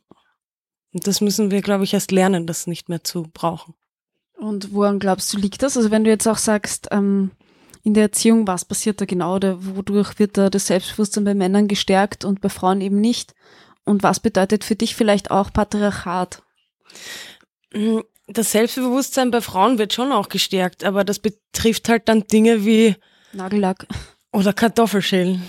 Und 0.94 1.06
das 1.06 1.22
müssen 1.22 1.52
wir, 1.52 1.62
glaube 1.62 1.84
ich, 1.84 1.94
erst 1.94 2.12
lernen, 2.12 2.48
das 2.48 2.68
nicht 2.68 2.90
mehr 2.90 3.04
zu 3.04 3.24
brauchen. 3.32 3.76
Und 4.38 4.74
woran 4.74 5.00
glaubst 5.00 5.34
du, 5.34 5.38
liegt 5.38 5.64
das? 5.64 5.78
Also 5.78 5.92
wenn 5.92 6.04
du 6.04 6.10
jetzt 6.10 6.28
auch 6.28 6.38
sagst, 6.38 6.88
ähm, 6.92 7.32
in 7.84 7.94
der 7.94 8.04
Erziehung, 8.04 8.48
was 8.48 8.66
passiert 8.66 9.00
da 9.02 9.06
genau 9.06 9.36
oder 9.36 9.58
wodurch 9.76 10.20
wird 10.20 10.38
da 10.38 10.50
das 10.50 10.68
Selbstbewusstsein 10.68 11.24
bei 11.24 11.34
Männern 11.34 11.68
gestärkt 11.68 12.26
und 12.26 12.42
bei 12.42 12.50
Frauen 12.50 12.82
eben 12.82 13.00
nicht? 13.00 13.34
Und 13.86 14.04
was 14.04 14.20
bedeutet 14.20 14.64
für 14.64 14.76
dich 14.76 14.96
vielleicht 14.96 15.32
auch 15.32 15.54
Patriarchat? 15.54 16.44
Das 18.28 18.52
Selbstbewusstsein 18.52 19.32
bei 19.32 19.42
Frauen 19.42 19.78
wird 19.78 19.94
schon 19.94 20.12
auch 20.12 20.30
gestärkt, 20.30 20.84
aber 20.84 21.04
das 21.04 21.20
betrifft 21.20 21.90
halt 21.90 22.10
dann 22.10 22.28
Dinge 22.28 22.66
wie 22.66 22.96
Nagellack. 23.34 23.88
Oder 24.32 24.54
Kartoffelschälen, 24.54 25.42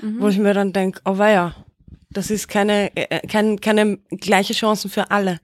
mhm. 0.00 0.20
wo 0.20 0.28
ich 0.28 0.38
mir 0.38 0.54
dann 0.54 0.72
denke, 0.72 1.00
oh 1.04 1.18
weia, 1.18 1.54
das 2.10 2.30
ist 2.30 2.48
keine, 2.48 2.94
äh, 2.96 3.26
keine, 3.26 3.56
keine 3.56 3.98
gleiche 4.10 4.54
Chancen 4.54 4.90
für 4.90 5.10
alle. 5.10 5.40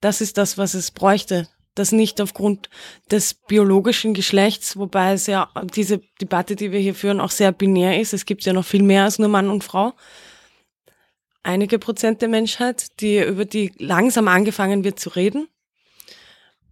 Das 0.00 0.20
ist 0.20 0.38
das, 0.38 0.58
was 0.58 0.74
es 0.74 0.90
bräuchte 0.90 1.48
das 1.74 1.92
nicht 1.92 2.20
aufgrund 2.20 2.68
des 3.10 3.34
biologischen 3.34 4.14
Geschlechts, 4.14 4.76
wobei 4.76 5.12
es 5.12 5.26
ja 5.26 5.50
diese 5.74 6.00
Debatte, 6.20 6.56
die 6.56 6.72
wir 6.72 6.80
hier 6.80 6.94
führen, 6.94 7.20
auch 7.20 7.30
sehr 7.30 7.52
binär 7.52 8.00
ist. 8.00 8.12
Es 8.12 8.26
gibt 8.26 8.44
ja 8.44 8.52
noch 8.52 8.64
viel 8.64 8.82
mehr 8.82 9.04
als 9.04 9.18
nur 9.18 9.28
Mann 9.28 9.50
und 9.50 9.64
Frau. 9.64 9.94
Einige 11.42 11.78
Prozent 11.78 12.20
der 12.22 12.28
Menschheit, 12.28 13.00
die 13.00 13.18
über 13.18 13.44
die 13.44 13.72
langsam 13.78 14.28
angefangen 14.28 14.84
wird 14.84 15.00
zu 15.00 15.10
reden. 15.10 15.48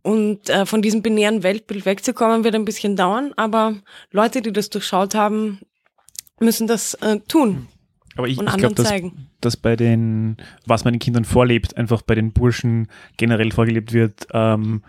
Und 0.03 0.49
äh, 0.49 0.65
von 0.65 0.83
diesem 0.83 1.03
binären 1.03 1.43
Weltbild 1.43 1.85
wegzukommen, 1.85 2.45
wird 2.45 2.55
ein 2.55 2.65
bisschen 2.65 2.97
dauern, 2.97 3.33
aber 3.37 3.77
Leute, 4.11 4.43
die 4.43 4.53
das 4.53 4.71
durchschaut 4.71 5.15
haben, 5.15 5.61
müssen 6.41 6.67
das 6.67 6.95
äh, 6.95 7.19
tun. 7.21 7.69
Aber 8.17 8.27
ich, 8.27 8.41
ich 8.41 8.57
glaube, 8.57 8.75
dass, 8.75 8.93
dass 9.41 9.57
bei 9.57 9.77
den, 9.77 10.37
was 10.67 10.85
man 10.85 10.93
den 10.95 10.99
Kindern 10.99 11.25
vorlebt, 11.25 11.77
einfach 11.77 12.03
bei 12.03 12.17
den 12.17 12.33
Burschen 12.33 12.89
generell 13.17 13.53
vorgelebt 13.53 13.93
wird, 13.93 14.27
ähm, 14.33 14.83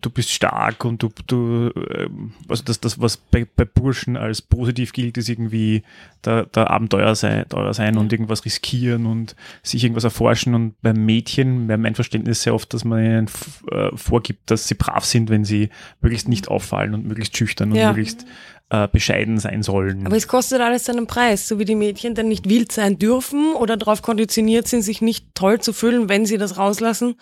du 0.00 0.10
bist 0.10 0.30
stark 0.30 0.84
und 0.84 1.02
du, 1.02 1.10
du 1.26 1.70
ähm, 1.76 2.32
also 2.48 2.62
das, 2.64 2.80
das 2.80 3.00
was 3.00 3.16
bei, 3.16 3.46
bei 3.56 3.64
Burschen 3.64 4.16
als 4.16 4.42
positiv 4.42 4.92
gilt, 4.92 5.16
ist 5.16 5.28
irgendwie 5.28 5.82
der, 6.24 6.46
der 6.46 6.70
Abenteuer 6.70 7.14
sein, 7.14 7.46
sein 7.70 7.96
und 7.96 8.12
irgendwas 8.12 8.44
riskieren 8.44 9.06
und 9.06 9.34
sich 9.62 9.82
irgendwas 9.82 10.04
erforschen. 10.04 10.54
Und 10.54 10.80
beim 10.82 11.04
Mädchen 11.04 11.68
wäre 11.68 11.78
mein 11.78 11.94
Verständnis 11.94 12.42
sehr 12.42 12.54
oft, 12.54 12.72
dass 12.74 12.84
man 12.84 13.04
ihnen 13.04 13.30
äh, 13.70 13.96
vorgibt, 13.96 14.50
dass 14.50 14.68
sie 14.68 14.74
brav 14.74 15.04
sind, 15.04 15.30
wenn 15.30 15.44
sie 15.44 15.70
möglichst 16.00 16.28
nicht 16.28 16.48
auffallen 16.48 16.94
und 16.94 17.06
möglichst 17.06 17.36
schüchtern 17.36 17.70
und 17.70 17.78
ja. 17.78 17.88
möglichst 17.88 18.26
äh, 18.70 18.88
bescheiden 18.88 19.38
sein 19.38 19.62
sollen. 19.62 20.06
Aber 20.06 20.16
es 20.16 20.28
kostet 20.28 20.60
alles 20.60 20.84
seinen 20.84 21.06
Preis, 21.06 21.48
so 21.48 21.58
wie 21.58 21.64
die 21.64 21.74
Mädchen 21.74 22.14
dann 22.14 22.28
nicht 22.28 22.48
wild 22.48 22.72
sein 22.72 22.98
dürfen 22.98 23.54
oder 23.54 23.76
darauf 23.76 24.02
konditioniert 24.02 24.68
sind, 24.68 24.82
sich 24.82 25.00
nicht 25.00 25.34
toll 25.34 25.60
zu 25.60 25.72
fühlen, 25.72 26.08
wenn 26.08 26.26
sie 26.26 26.38
das 26.38 26.58
rauslassen, 26.58 27.14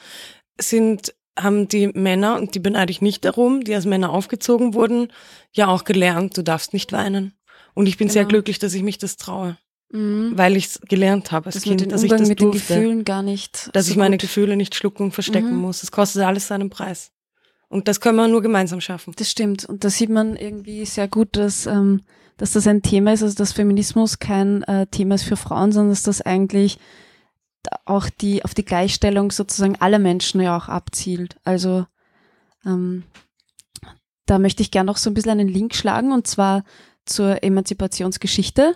sind 0.59 1.15
haben 1.39 1.69
die 1.69 1.89
Männer, 1.89 2.37
und 2.37 2.55
die 2.55 2.61
beneide 2.61 2.91
ich 2.91 3.03
nicht 3.03 3.25
darum, 3.25 3.65
die 3.65 3.75
als 3.75 3.87
Männer 3.87 4.11
aufgezogen 4.11 4.75
wurden, 4.75 5.13
ja 5.53 5.69
auch 5.69 5.85
gelernt, 5.85 6.37
du 6.37 6.43
darfst 6.43 6.73
nicht 6.73 6.93
weinen. 6.93 7.35
Und 7.75 7.87
ich 7.87 7.99
bin 7.99 8.07
genau. 8.07 8.15
sehr 8.15 8.25
glücklich, 8.25 8.59
dass 8.59 8.75
ich 8.75 8.83
mich 8.83 8.99
das 8.99 9.17
traue. 9.17 9.59
Mhm. 9.93 10.33
Weil 10.35 10.57
ich 10.57 10.67
es 10.67 10.81
gelernt 10.81 11.31
habe 11.31 11.47
als 11.47 11.57
das 11.57 11.63
Kind, 11.65 11.93
dass 11.93 12.03
ich 12.03 12.11
das 12.11 12.29
mit 12.29 12.41
durfte, 12.41 12.59
den 12.59 12.81
Gefühlen 12.81 13.05
gar 13.05 13.23
nicht. 13.23 13.71
Dass 13.73 13.87
so 13.87 13.93
ich 13.93 13.97
meine 13.97 14.17
gut. 14.17 14.23
Gefühle 14.23 14.57
nicht 14.57 14.75
schlucken 14.75 15.05
und 15.05 15.13
verstecken 15.13 15.53
mhm. 15.53 15.61
muss. 15.61 15.83
Es 15.83 15.93
kostet 15.93 16.23
alles 16.23 16.49
seinen 16.49 16.71
Preis. 16.71 17.13
Und 17.69 17.89
das 17.89 18.01
können 18.01 18.17
wir 18.17 18.29
nur 18.29 18.43
gemeinsam 18.43 18.81
schaffen. 18.81 19.13
Das 19.17 19.31
stimmt. 19.31 19.65
Und 19.65 19.85
da 19.85 19.91
sieht 19.91 20.11
man 20.11 20.37
irgendwie 20.37 20.85
sehr 20.87 21.09
gut, 21.09 21.37
dass, 21.37 21.67
ähm, 21.67 22.01
dass 22.37 22.53
das 22.53 22.67
ein 22.67 22.83
Thema 22.83 23.13
ist, 23.13 23.23
also 23.23 23.35
dass 23.35 23.53
Feminismus 23.53 24.19
kein 24.19 24.63
äh, 24.65 24.87
Thema 24.87 25.17
ist 25.17 25.25
für 25.25 25.37
Frauen, 25.37 25.73
sondern 25.73 25.91
dass 25.91 26.03
das 26.03 26.21
eigentlich 26.23 26.79
auch 27.85 28.09
die 28.09 28.45
auf 28.45 28.55
die 28.55 28.65
Gleichstellung 28.65 29.31
sozusagen 29.31 29.77
aller 29.77 29.99
Menschen 29.99 30.41
ja 30.41 30.57
auch 30.57 30.69
abzielt. 30.69 31.37
Also 31.45 31.87
ähm, 32.65 33.05
da 34.27 34.39
möchte 34.39 34.63
ich 34.63 34.71
gerne 34.71 34.87
noch 34.87 34.97
so 34.97 35.11
ein 35.11 35.15
bisschen 35.15 35.33
einen 35.33 35.49
Link 35.49 35.75
schlagen 35.75 36.13
und 36.13 36.27
zwar 36.27 36.65
zur 37.05 37.43
Emanzipationsgeschichte. 37.43 38.75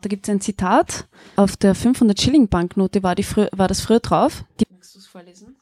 Da 0.00 0.08
gibt 0.08 0.26
es 0.26 0.30
ein 0.30 0.40
Zitat. 0.40 1.08
Auf 1.36 1.56
der 1.56 1.74
500 1.74 2.20
Schilling 2.20 2.48
Banknote 2.48 3.02
war, 3.02 3.14
die 3.14 3.26
war 3.26 3.68
das 3.68 3.80
früher 3.80 4.00
drauf. 4.00 4.44
Die, 4.60 4.66
Magst 4.70 4.94
du 4.94 4.98
es 4.98 5.06
vorlesen? 5.06 5.56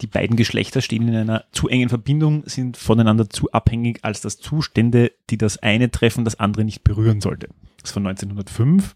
Die 0.00 0.06
beiden 0.06 0.36
Geschlechter 0.36 0.80
stehen 0.80 1.08
in 1.08 1.16
einer 1.16 1.44
zu 1.52 1.68
engen 1.68 1.88
Verbindung, 1.88 2.44
sind 2.46 2.76
voneinander 2.76 3.28
zu 3.28 3.50
abhängig, 3.50 3.98
als 4.02 4.20
dass 4.20 4.38
Zustände, 4.38 5.12
die 5.30 5.38
das 5.38 5.58
eine 5.58 5.90
treffen, 5.90 6.24
das 6.24 6.38
andere 6.38 6.64
nicht 6.64 6.84
berühren 6.84 7.20
sollte. 7.20 7.48
Das 7.78 7.90
ist 7.90 7.92
von 7.92 8.06
1905. 8.06 8.94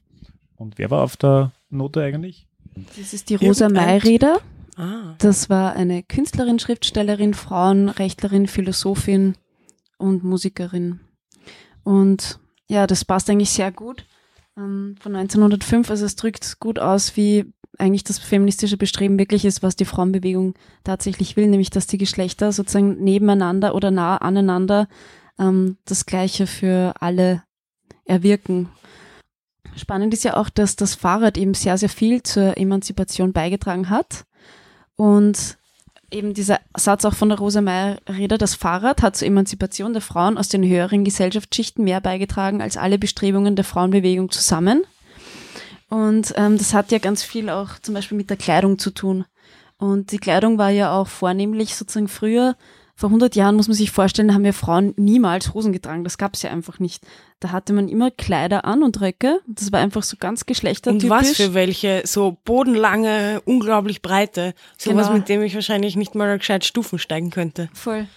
Und 0.56 0.78
wer 0.78 0.90
war 0.90 1.02
auf 1.02 1.16
der 1.16 1.52
Note 1.70 2.02
eigentlich? 2.02 2.47
Das 2.96 3.12
ist 3.12 3.30
die 3.30 3.36
Rosa 3.36 3.68
Mayreder. 3.68 4.40
Ah. 4.76 5.14
Das 5.18 5.50
war 5.50 5.74
eine 5.74 6.02
Künstlerin, 6.02 6.58
Schriftstellerin, 6.58 7.34
Frauenrechtlerin, 7.34 8.46
Philosophin 8.46 9.34
und 9.98 10.22
Musikerin. 10.24 11.00
Und 11.82 12.38
ja, 12.68 12.86
das 12.86 13.04
passt 13.04 13.28
eigentlich 13.28 13.50
sehr 13.50 13.72
gut. 13.72 14.04
Ähm, 14.56 14.96
von 15.00 15.16
1905, 15.16 15.90
also 15.90 16.04
es 16.04 16.16
drückt 16.16 16.60
gut 16.60 16.78
aus, 16.78 17.16
wie 17.16 17.52
eigentlich 17.78 18.04
das 18.04 18.18
feministische 18.18 18.76
Bestreben 18.76 19.18
wirklich 19.18 19.44
ist, 19.44 19.62
was 19.62 19.76
die 19.76 19.84
Frauenbewegung 19.84 20.54
tatsächlich 20.84 21.36
will, 21.36 21.46
nämlich 21.46 21.70
dass 21.70 21.86
die 21.86 21.98
Geschlechter 21.98 22.52
sozusagen 22.52 23.02
nebeneinander 23.02 23.74
oder 23.74 23.90
nah 23.90 24.16
aneinander 24.16 24.88
ähm, 25.38 25.76
das 25.84 26.06
Gleiche 26.06 26.46
für 26.46 26.94
alle 27.00 27.42
erwirken. 28.04 28.68
Spannend 29.77 30.12
ist 30.12 30.25
ja 30.25 30.37
auch, 30.37 30.49
dass 30.49 30.77
das 30.77 30.94
Fahrrad 30.94 31.38
eben 31.38 31.55
sehr, 31.55 31.79
sehr 31.79 31.88
viel 31.88 32.23
zur 32.23 32.57
Emanzipation 32.57 33.33
beigetragen 33.33 33.90
hat. 33.90 34.25
Und 34.97 35.57
eben 36.11 36.35
dieser 36.35 36.61
Satz 36.77 37.05
auch 37.05 37.14
von 37.14 37.29
der 37.29 37.38
Rosa 37.38 37.61
Meyer-Reder, 37.61 38.38
das 38.38 38.55
Fahrrad 38.55 39.03
hat 39.03 39.16
zur 39.16 39.29
Emanzipation 39.29 39.92
der 39.92 40.03
Frauen 40.03 40.38
aus 40.38 40.49
den 40.49 40.66
höheren 40.66 41.05
Gesellschaftsschichten 41.05 41.85
mehr 41.85 42.01
beigetragen 42.01 42.62
als 42.62 42.77
alle 42.77 42.99
Bestrebungen 42.99 43.57
der 43.57 43.64
Frauenbewegung 43.64 44.31
zusammen. 44.31 44.83
Und 45.88 46.35
ähm, 46.37 46.59
das 46.59 46.75
hat 46.75 46.90
ja 46.92 46.99
ganz 46.99 47.23
viel 47.23 47.49
auch 47.49 47.79
zum 47.81 47.94
Beispiel 47.94 48.16
mit 48.16 48.31
der 48.31 48.37
Kleidung 48.37 48.79
zu 48.79 48.90
tun. 48.90 49.25
Und 49.79 50.12
die 50.12 50.18
Kleidung 50.18 50.59
war 50.59 50.71
ja 50.71 50.92
auch 50.92 51.07
vornehmlich 51.07 51.77
sozusagen 51.77 52.09
früher, 52.09 52.57
vor 52.98 53.11
100 53.11 53.37
Jahren 53.37 53.54
muss 53.54 53.68
man 53.68 53.76
sich 53.76 53.92
vorstellen, 53.92 54.34
haben 54.34 54.44
ja 54.44 54.52
Frauen 54.52 54.92
niemals 54.96 55.54
Hosen 55.54 55.72
getragen. 55.72 56.02
Das 56.02 56.18
gab 56.18 56.34
es 56.34 56.42
ja 56.42 56.50
einfach 56.50 56.80
nicht. 56.80 57.06
Da 57.38 57.52
hatte 57.52 57.72
man 57.72 57.88
immer 57.88 58.11
Kleider 58.11 58.64
an 58.64 58.82
und 58.82 59.00
Röcke. 59.00 59.40
Das 59.46 59.70
war 59.70 59.80
einfach 59.80 60.02
so 60.02 60.16
ganz 60.18 60.46
geschlechtertypisch. 60.46 61.04
Und 61.04 61.11
was 61.11 61.37
für 61.37 61.54
welche? 61.54 62.02
So 62.04 62.37
bodenlange, 62.44 63.40
unglaublich 63.44 64.02
breite. 64.02 64.52
Sowas, 64.76 65.06
genau. 65.06 65.18
mit 65.18 65.28
dem 65.28 65.42
ich 65.42 65.54
wahrscheinlich 65.54 65.94
nicht 65.94 66.16
mal 66.16 66.37
gescheit 66.38 66.64
Stufen 66.64 66.98
steigen 66.98 67.30
könnte. 67.30 67.68
Voll. 67.72 68.08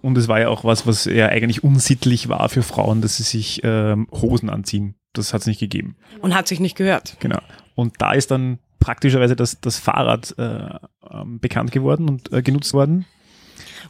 Und 0.00 0.18
es 0.18 0.26
war 0.26 0.40
ja 0.40 0.48
auch 0.48 0.64
was, 0.64 0.86
was 0.86 1.04
ja 1.04 1.28
eigentlich 1.28 1.62
unsittlich 1.62 2.28
war 2.28 2.48
für 2.48 2.62
Frauen, 2.62 3.02
dass 3.02 3.16
sie 3.16 3.22
sich 3.22 3.60
ähm, 3.62 4.08
Hosen 4.10 4.50
anziehen 4.50 4.96
das 5.12 5.34
hat 5.34 5.42
es 5.42 5.46
nicht 5.46 5.60
gegeben. 5.60 5.96
Und 6.20 6.34
hat 6.34 6.48
sich 6.48 6.60
nicht 6.60 6.76
gehört. 6.76 7.16
Genau. 7.20 7.40
Und 7.74 8.00
da 8.00 8.12
ist 8.12 8.30
dann 8.30 8.58
praktischerweise 8.80 9.36
das, 9.36 9.60
das 9.60 9.78
Fahrrad 9.78 10.34
äh, 10.38 10.78
ähm, 11.10 11.38
bekannt 11.40 11.72
geworden 11.72 12.08
und 12.08 12.32
äh, 12.32 12.42
genutzt 12.42 12.72
worden. 12.74 13.06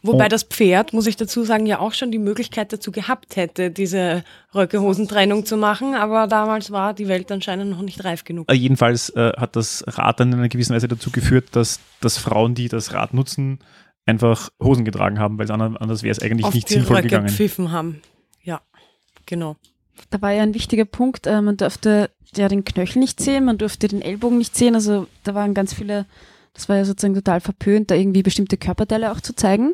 Wobei 0.03 0.29
das 0.29 0.43
Pferd, 0.43 0.93
muss 0.93 1.07
ich 1.07 1.17
dazu 1.17 1.45
sagen, 1.45 1.67
ja 1.67 1.79
auch 1.79 1.93
schon 1.93 2.11
die 2.11 2.19
Möglichkeit 2.19 2.73
dazu 2.73 2.91
gehabt 2.91 3.37
hätte, 3.37 3.71
diese 3.71 4.25
Röcke-Hosentrennung 4.55 5.47
zu 5.47 5.57
machen, 5.57 5.95
aber 5.95 6.27
damals 6.27 6.73
war 6.73 6.93
die 6.93 7.07
Welt 7.07 7.31
anscheinend 7.31 7.71
noch 7.71 7.83
nicht 7.83 8.05
reif 8.05 8.25
genug. 8.25 8.51
Äh, 8.51 8.55
jedenfalls 8.55 9.11
äh, 9.11 9.33
hat 9.37 9.55
das 9.55 9.85
Rad 9.87 10.19
dann 10.19 10.33
in 10.33 10.38
einer 10.38 10.49
gewissen 10.49 10.75
Weise 10.75 10.88
dazu 10.88 11.11
geführt, 11.11 11.51
dass, 11.53 11.79
dass 12.01 12.19
Frauen, 12.19 12.55
die 12.55 12.69
das 12.69 12.93
Rad 12.93 13.15
nutzen, 13.15 13.61
einfach 14.05 14.51
Hosen 14.61 14.85
getragen 14.85 15.21
haben, 15.21 15.38
weil 15.38 15.51
anders 15.51 16.03
wäre 16.03 16.11
es 16.11 16.21
eigentlich 16.21 16.47
Auf 16.47 16.55
nicht 16.55 16.69
die 16.69 16.75
sinnvoll 16.75 16.97
Röcke 16.97 17.09
gegangen. 17.09 17.29
Pfiffen 17.29 17.71
haben. 17.71 18.03
Ja, 18.43 18.61
genau 19.27 19.57
da 20.11 20.21
war 20.21 20.33
ja 20.33 20.43
ein 20.43 20.55
wichtiger 20.55 20.85
Punkt, 20.85 21.27
äh, 21.27 21.41
man 21.41 21.57
durfte 21.57 22.11
ja 22.35 22.49
den 22.49 22.65
Knöchel 22.65 23.01
nicht 23.01 23.21
sehen, 23.21 23.45
man 23.45 23.59
durfte 23.59 23.88
den 23.88 24.03
Ellbogen 24.03 24.38
nicht 24.38 24.57
sehen, 24.57 24.75
also 24.75 25.07
da 25.25 25.35
waren 25.35 25.55
ganz 25.55 25.75
viele, 25.75 26.07
das 26.55 26.69
war 26.69 26.77
ja 26.77 26.85
sozusagen 26.85 27.15
total 27.15 27.41
verpönt, 27.41 27.91
da 27.91 27.95
irgendwie 27.95 28.23
bestimmte 28.23 28.57
Körperteile 28.57 29.12
auch 29.12 29.21
zu 29.21 29.35
zeigen. 29.35 29.73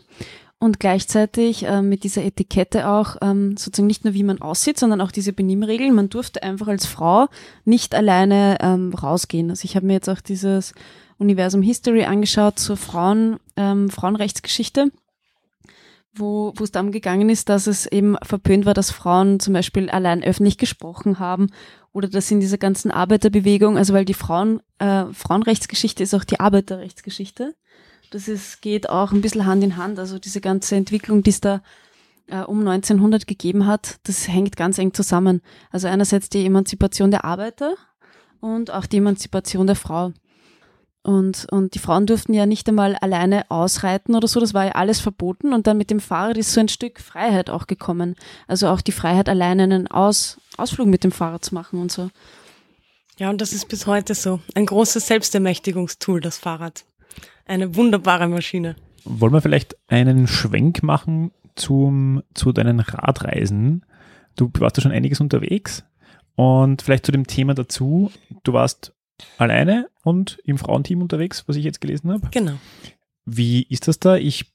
Und 0.61 0.81
gleichzeitig 0.81 1.67
äh, 1.67 1.83
mit 1.83 2.03
dieser 2.03 2.25
Etikette 2.25 2.89
auch 2.89 3.17
ähm, 3.23 3.57
sozusagen 3.57 3.87
nicht 3.87 4.05
nur 4.05 4.15
wie 4.15 4.25
man 4.25 4.41
aussieht, 4.41 4.77
sondern 4.77 5.01
auch 5.01 5.13
diese 5.13 5.33
Benimmregeln. 5.33 5.95
Man 5.95 6.09
durfte 6.09 6.43
einfach 6.43 6.67
als 6.67 6.85
Frau 6.85 7.29
nicht 7.65 7.95
alleine 7.95 8.59
ähm, 8.61 8.93
rausgehen. 8.93 9.51
Also 9.51 9.65
ich 9.65 9.77
habe 9.77 9.87
mir 9.87 9.93
jetzt 9.93 10.09
auch 10.09 10.21
dieses 10.21 10.75
Universum 11.19 11.63
History 11.63 12.05
angeschaut 12.05 12.59
zur 12.59 12.77
Frauen, 12.77 13.39
ähm, 13.57 13.89
Frauenrechtsgeschichte 13.89 14.91
wo 16.15 16.53
es 16.61 16.73
darum 16.73 16.91
gegangen 16.91 17.29
ist, 17.29 17.49
dass 17.49 17.67
es 17.67 17.87
eben 17.87 18.17
verpönt 18.23 18.67
war, 18.67 18.75
dass 18.75 18.91
Frauen 18.91 19.41
zum 19.41 19.55
Beispiel 19.55 19.91
allein 19.91 20.23
öffentlich 20.23 20.59
gesprochen 20.59 21.19
haben 21.19 21.51
oder 21.93 22.09
dass 22.09 22.31
in 22.31 22.41
dieser 22.41 22.59
ganzen 22.59 22.91
Arbeiterbewegung, 22.91 23.77
also 23.77 23.95
weil 23.95 24.05
die 24.05 24.15
Frauen, 24.15 24.61
äh, 24.79 25.05
Frauenrechtsgeschichte 25.13 26.03
ist 26.03 26.15
auch 26.15 26.25
die 26.25 26.41
Arbeiterrechtsgeschichte. 26.41 27.55
Das 28.11 28.29
ist, 28.29 28.63
geht 28.63 28.89
auch 28.89 29.13
ein 29.13 29.21
bisschen 29.21 29.47
Hand 29.47 29.63
in 29.63 29.77
Hand. 29.77 29.99
Also 29.99 30.19
diese 30.19 30.41
ganze 30.41 30.77
Entwicklung, 30.77 31.23
die 31.23 31.31
es 31.31 31.41
da 31.41 31.63
äh, 32.29 32.41
um 32.41 32.67
1900 32.67 33.27
gegeben 33.27 33.67
hat, 33.67 33.99
das 34.05 34.29
hängt 34.29 34.57
ganz 34.57 34.79
eng 34.79 34.95
zusammen. 34.95 35.43
Also 35.71 35.89
einerseits 35.89 36.29
die 36.29 36.45
Emanzipation 36.47 37.11
der 37.11 37.25
Arbeiter 37.25 37.75
und 38.41 38.71
auch 38.71 38.87
die 38.87 38.99
Emanzipation 38.99 39.67
der 39.67 39.77
Frau. 39.77 40.13
Und, 41.03 41.47
und 41.51 41.75
die 41.75 41.79
Frauen 41.79 42.07
durften 42.07 42.35
ja 42.35 42.45
nicht 42.45 42.69
einmal 42.69 42.97
alleine 42.97 43.51
ausreiten 43.51 44.15
oder 44.15 44.29
so, 44.29 44.41
das 44.41 44.53
war 44.53 44.67
ja 44.67 44.73
alles 44.73 45.01
verboten. 45.01 45.53
Und 45.53 45.67
dann 45.67 45.79
mit 45.79 45.91
dem 45.91 46.01
Fahrrad 46.01 46.37
ist 46.37 46.53
so 46.53 46.61
ein 46.61 46.69
Stück 46.69 47.01
Freiheit 47.01 47.51
auch 47.51 47.67
gekommen. 47.67 48.17
Also 48.47 48.69
auch 48.69 48.81
die 48.81 48.93
Freiheit, 48.93 49.29
alleine 49.29 49.63
einen 49.63 49.87
Aus, 49.87 50.39
Ausflug 50.57 50.87
mit 50.87 51.05
dem 51.05 51.13
Fahrrad 51.13 51.45
zu 51.45 51.55
machen 51.55 51.81
und 51.81 51.91
so. 51.93 52.11
Ja, 53.19 53.31
und 53.31 53.41
das 53.41 53.53
ist 53.53 53.69
bis 53.69 53.87
heute 53.87 54.15
so. 54.15 54.41
Ein 54.55 54.67
großes 54.67 55.07
Selbstermächtigungstool, 55.07 56.21
das 56.21 56.39
Fahrrad. 56.39 56.85
Eine 57.47 57.75
wunderbare 57.75 58.29
Maschine. 58.29 58.77
Wollen 59.05 59.33
wir 59.33 59.41
vielleicht 59.41 59.77
einen 59.89 60.27
Schwenk 60.27 60.83
machen 60.83 61.33
zum, 61.57 62.23
zu 62.35 62.53
deinen 62.53 62.81
Radreisen? 62.81 63.85
Du 64.37 64.51
warst 64.59 64.77
ja 64.77 64.83
schon 64.83 64.93
einiges 64.93 65.21
unterwegs 65.21 65.85
und 66.37 66.83
vielleicht 66.83 67.07
zu 67.07 67.13
dem 67.13 67.27
Thema 67.27 67.55
dazu. 67.55 68.13
Du 68.45 68.53
warst 68.53 68.93
alleine 69.37 69.89
und 70.03 70.39
im 70.45 70.59
Frauenteam 70.59 71.03
unterwegs, 71.03 71.45
was 71.47 71.57
ich 71.57 71.65
jetzt 71.65 71.81
gelesen 71.81 72.11
habe. 72.11 72.29
Genau. 72.31 72.55
Wie 73.25 73.63
ist 73.63 73.89
das 73.89 73.99
da? 73.99 74.17
Ich, 74.17 74.53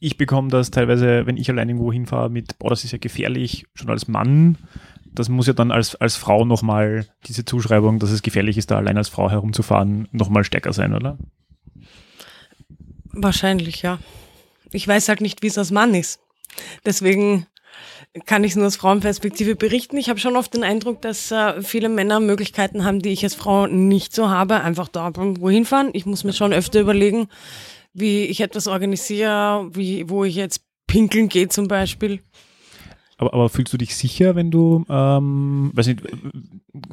ich 0.00 0.16
bekomme 0.16 0.48
das 0.48 0.70
teilweise, 0.70 1.26
wenn 1.26 1.36
ich 1.36 1.50
allein 1.50 1.68
irgendwo 1.68 1.92
hinfahre, 1.92 2.30
mit, 2.30 2.58
boah, 2.58 2.70
das 2.70 2.84
ist 2.84 2.92
ja 2.92 2.98
gefährlich, 2.98 3.66
schon 3.74 3.90
als 3.90 4.08
Mann. 4.08 4.58
Das 5.12 5.28
muss 5.28 5.46
ja 5.46 5.52
dann 5.52 5.70
als, 5.72 5.94
als 5.96 6.16
Frau 6.16 6.44
nochmal, 6.44 7.06
diese 7.26 7.44
Zuschreibung, 7.44 7.98
dass 7.98 8.10
es 8.10 8.22
gefährlich 8.22 8.56
ist, 8.56 8.70
da 8.70 8.76
allein 8.76 8.96
als 8.96 9.08
Frau 9.08 9.30
herumzufahren, 9.30 10.08
nochmal 10.12 10.44
stärker 10.44 10.72
sein, 10.72 10.94
oder? 10.94 11.18
Wahrscheinlich, 13.12 13.82
ja. 13.82 13.98
Ich 14.70 14.86
weiß 14.86 15.08
halt 15.08 15.20
nicht, 15.20 15.42
wie 15.42 15.48
es 15.48 15.58
als 15.58 15.70
Mann 15.70 15.94
ist. 15.94 16.20
Deswegen 16.84 17.46
kann 18.26 18.44
ich 18.44 18.52
es 18.52 18.56
nur 18.56 18.66
aus 18.66 18.76
Frauenperspektive 18.76 19.56
berichten. 19.56 19.96
Ich 19.96 20.08
habe 20.08 20.18
schon 20.18 20.36
oft 20.36 20.54
den 20.54 20.64
Eindruck, 20.64 21.02
dass 21.02 21.30
äh, 21.30 21.62
viele 21.62 21.88
Männer 21.88 22.20
Möglichkeiten 22.20 22.84
haben, 22.84 23.00
die 23.00 23.10
ich 23.10 23.22
als 23.22 23.34
Frau 23.34 23.66
nicht 23.66 24.14
so 24.14 24.28
habe, 24.28 24.60
einfach 24.60 24.88
da 24.88 25.10
wohin 25.14 25.64
fahren. 25.64 25.90
Ich 25.92 26.06
muss 26.06 26.24
mir 26.24 26.32
schon 26.32 26.52
öfter 26.52 26.80
überlegen, 26.80 27.28
wie 27.92 28.24
ich 28.24 28.40
etwas 28.40 28.66
organisiere, 28.66 29.68
wie, 29.72 30.08
wo 30.08 30.24
ich 30.24 30.34
jetzt 30.34 30.62
pinkeln 30.86 31.28
gehe 31.28 31.48
zum 31.48 31.68
Beispiel. 31.68 32.20
Aber, 33.18 33.34
aber 33.34 33.48
fühlst 33.48 33.72
du 33.72 33.78
dich 33.78 33.96
sicher, 33.96 34.36
wenn 34.36 34.50
du, 34.50 34.84
ähm, 34.88 35.70
weiß 35.74 35.88
nicht, 35.88 36.02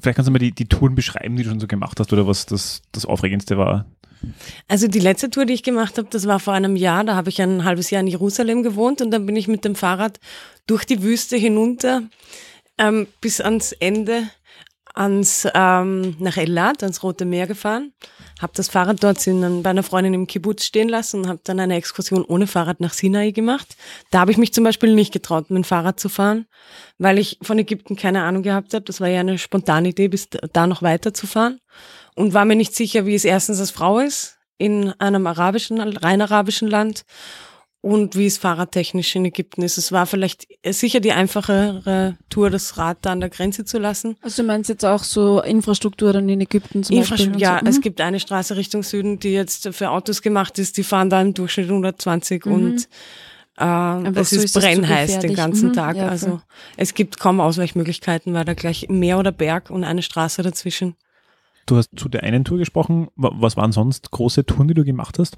vielleicht 0.01 0.15
kannst 0.15 0.27
du 0.27 0.31
mal 0.31 0.39
die, 0.39 0.51
die 0.51 0.65
Touren 0.65 0.95
beschreiben, 0.95 1.35
die 1.35 1.43
du 1.43 1.49
schon 1.49 1.59
so 1.59 1.67
gemacht 1.67 1.99
hast 1.99 2.11
oder 2.11 2.27
was 2.27 2.45
das, 2.45 2.81
das 2.91 3.05
Aufregendste 3.05 3.57
war? 3.57 3.85
Also 4.67 4.87
die 4.87 4.99
letzte 4.99 5.29
Tour, 5.29 5.45
die 5.45 5.53
ich 5.53 5.63
gemacht 5.63 5.97
habe, 5.97 6.07
das 6.09 6.27
war 6.27 6.39
vor 6.39 6.53
einem 6.53 6.75
Jahr. 6.75 7.03
Da 7.03 7.15
habe 7.15 7.29
ich 7.29 7.41
ein 7.41 7.63
halbes 7.63 7.89
Jahr 7.89 8.01
in 8.01 8.07
Jerusalem 8.07 8.63
gewohnt 8.63 9.01
und 9.01 9.11
dann 9.11 9.25
bin 9.25 9.35
ich 9.35 9.47
mit 9.47 9.65
dem 9.65 9.75
Fahrrad 9.75 10.19
durch 10.67 10.85
die 10.85 11.01
Wüste 11.01 11.37
hinunter 11.37 12.03
ähm, 12.77 13.07
bis 13.21 13.41
ans 13.41 13.71
Ende, 13.73 14.29
ans 14.93 15.47
ähm, 15.53 16.15
nach 16.19 16.37
Elat, 16.37 16.83
ans 16.83 17.03
Rote 17.03 17.25
Meer 17.25 17.47
gefahren. 17.47 17.93
Habe 18.41 18.53
das 18.55 18.67
Fahrrad 18.67 19.01
dort 19.01 19.25
in, 19.27 19.63
bei 19.63 19.69
einer 19.69 19.83
Freundin 19.83 20.13
im 20.13 20.27
Kibbutz 20.27 20.65
stehen 20.65 20.89
lassen 20.89 21.21
und 21.21 21.27
habe 21.27 21.39
dann 21.43 21.59
eine 21.59 21.75
Exkursion 21.75 22.25
ohne 22.25 22.47
Fahrrad 22.47 22.81
nach 22.81 22.93
Sinai 22.93 23.31
gemacht. 23.31 23.77
Da 24.11 24.19
habe 24.19 24.31
ich 24.31 24.37
mich 24.37 24.53
zum 24.53 24.63
Beispiel 24.63 24.93
nicht 24.93 25.13
getraut, 25.13 25.49
mit 25.49 25.57
dem 25.57 25.63
Fahrrad 25.63 25.99
zu 25.99 26.09
fahren, 26.09 26.45
weil 26.97 27.17
ich 27.17 27.37
von 27.41 27.59
Ägypten 27.59 27.95
keine 27.95 28.23
Ahnung 28.23 28.43
gehabt 28.43 28.73
habe. 28.73 28.83
Das 28.83 28.99
war 28.99 29.07
ja 29.07 29.21
eine 29.21 29.37
spontane 29.37 29.89
Idee, 29.89 30.09
bis 30.09 30.27
da 30.51 30.67
noch 30.67 30.81
weiter 30.81 31.13
zu 31.13 31.27
fahren 31.27 31.59
und 32.15 32.33
war 32.33 32.45
mir 32.45 32.55
nicht 32.55 32.75
sicher, 32.75 33.05
wie 33.05 33.15
es 33.15 33.25
erstens 33.25 33.59
als 33.59 33.71
Frau 33.71 33.99
ist 33.99 34.37
in 34.57 34.93
einem 34.99 35.27
arabischen, 35.27 35.79
rein 35.79 36.21
arabischen 36.21 36.69
Land 36.69 37.03
und 37.81 38.15
wie 38.15 38.25
es 38.25 38.37
fahrradtechnisch 38.39 39.15
in 39.15 39.25
Ägypten 39.25 39.61
ist. 39.61 39.77
Es 39.77 39.91
war 39.91 40.05
vielleicht 40.07 40.47
sicher 40.67 40.99
die 41.01 41.11
einfachere 41.11 42.17
Tour, 42.29 42.49
das 42.49 42.77
Rad 42.77 42.97
da 43.01 43.11
an 43.11 43.19
der 43.19 43.29
Grenze 43.29 43.63
zu 43.65 43.77
lassen. 43.77 44.15
Also 44.21 44.41
du 44.41 44.47
meinst 44.47 44.69
jetzt 44.69 44.85
auch 44.85 45.03
so 45.03 45.41
Infrastruktur 45.41 46.13
dann 46.13 46.27
in 46.29 46.41
Ägypten 46.41 46.83
zum 46.83 46.95
Infrastruktur? 46.97 47.39
Ja, 47.39 47.59
so? 47.61 47.69
es 47.69 47.77
Mhm. 47.77 47.81
gibt 47.81 48.01
eine 48.01 48.19
Straße 48.19 48.55
Richtung 48.55 48.81
Süden, 48.81 49.19
die 49.19 49.33
jetzt 49.33 49.67
für 49.73 49.91
Autos 49.91 50.21
gemacht 50.23 50.57
ist. 50.57 50.77
Die 50.77 50.83
fahren 50.83 51.09
da 51.11 51.21
im 51.21 51.33
Durchschnitt 51.35 51.69
120 51.69 52.45
Mhm. 52.45 52.51
und 52.53 52.87
äh, 53.57 54.19
es 54.19 54.29
so 54.31 54.37
ist, 54.37 54.43
ist 54.45 54.53
brennheiß 54.53 55.19
den 55.19 55.35
ganzen 55.35 55.69
Mhm, 55.69 55.73
Tag. 55.73 55.95
ja, 55.97 56.07
also 56.07 56.41
es 56.77 56.93
gibt 56.93 57.19
kaum 57.19 57.39
Ausweichmöglichkeiten, 57.39 58.33
weil 58.33 58.45
da 58.45 58.53
gleich 58.53 58.87
Meer 58.89 59.19
oder 59.19 59.31
Berg 59.31 59.69
und 59.69 59.83
eine 59.83 60.01
Straße 60.01 60.41
dazwischen. 60.41 60.95
Du 61.65 61.77
hast 61.77 61.89
zu 61.95 62.09
der 62.09 62.23
einen 62.23 62.43
Tour 62.45 62.57
gesprochen. 62.57 63.07
Wa- 63.15 63.31
Was 63.35 63.57
waren 63.57 63.71
sonst 63.71 64.11
große 64.11 64.45
Touren, 64.45 64.67
die 64.67 64.73
du 64.73 64.83
gemacht 64.83 65.17
hast? 65.19 65.37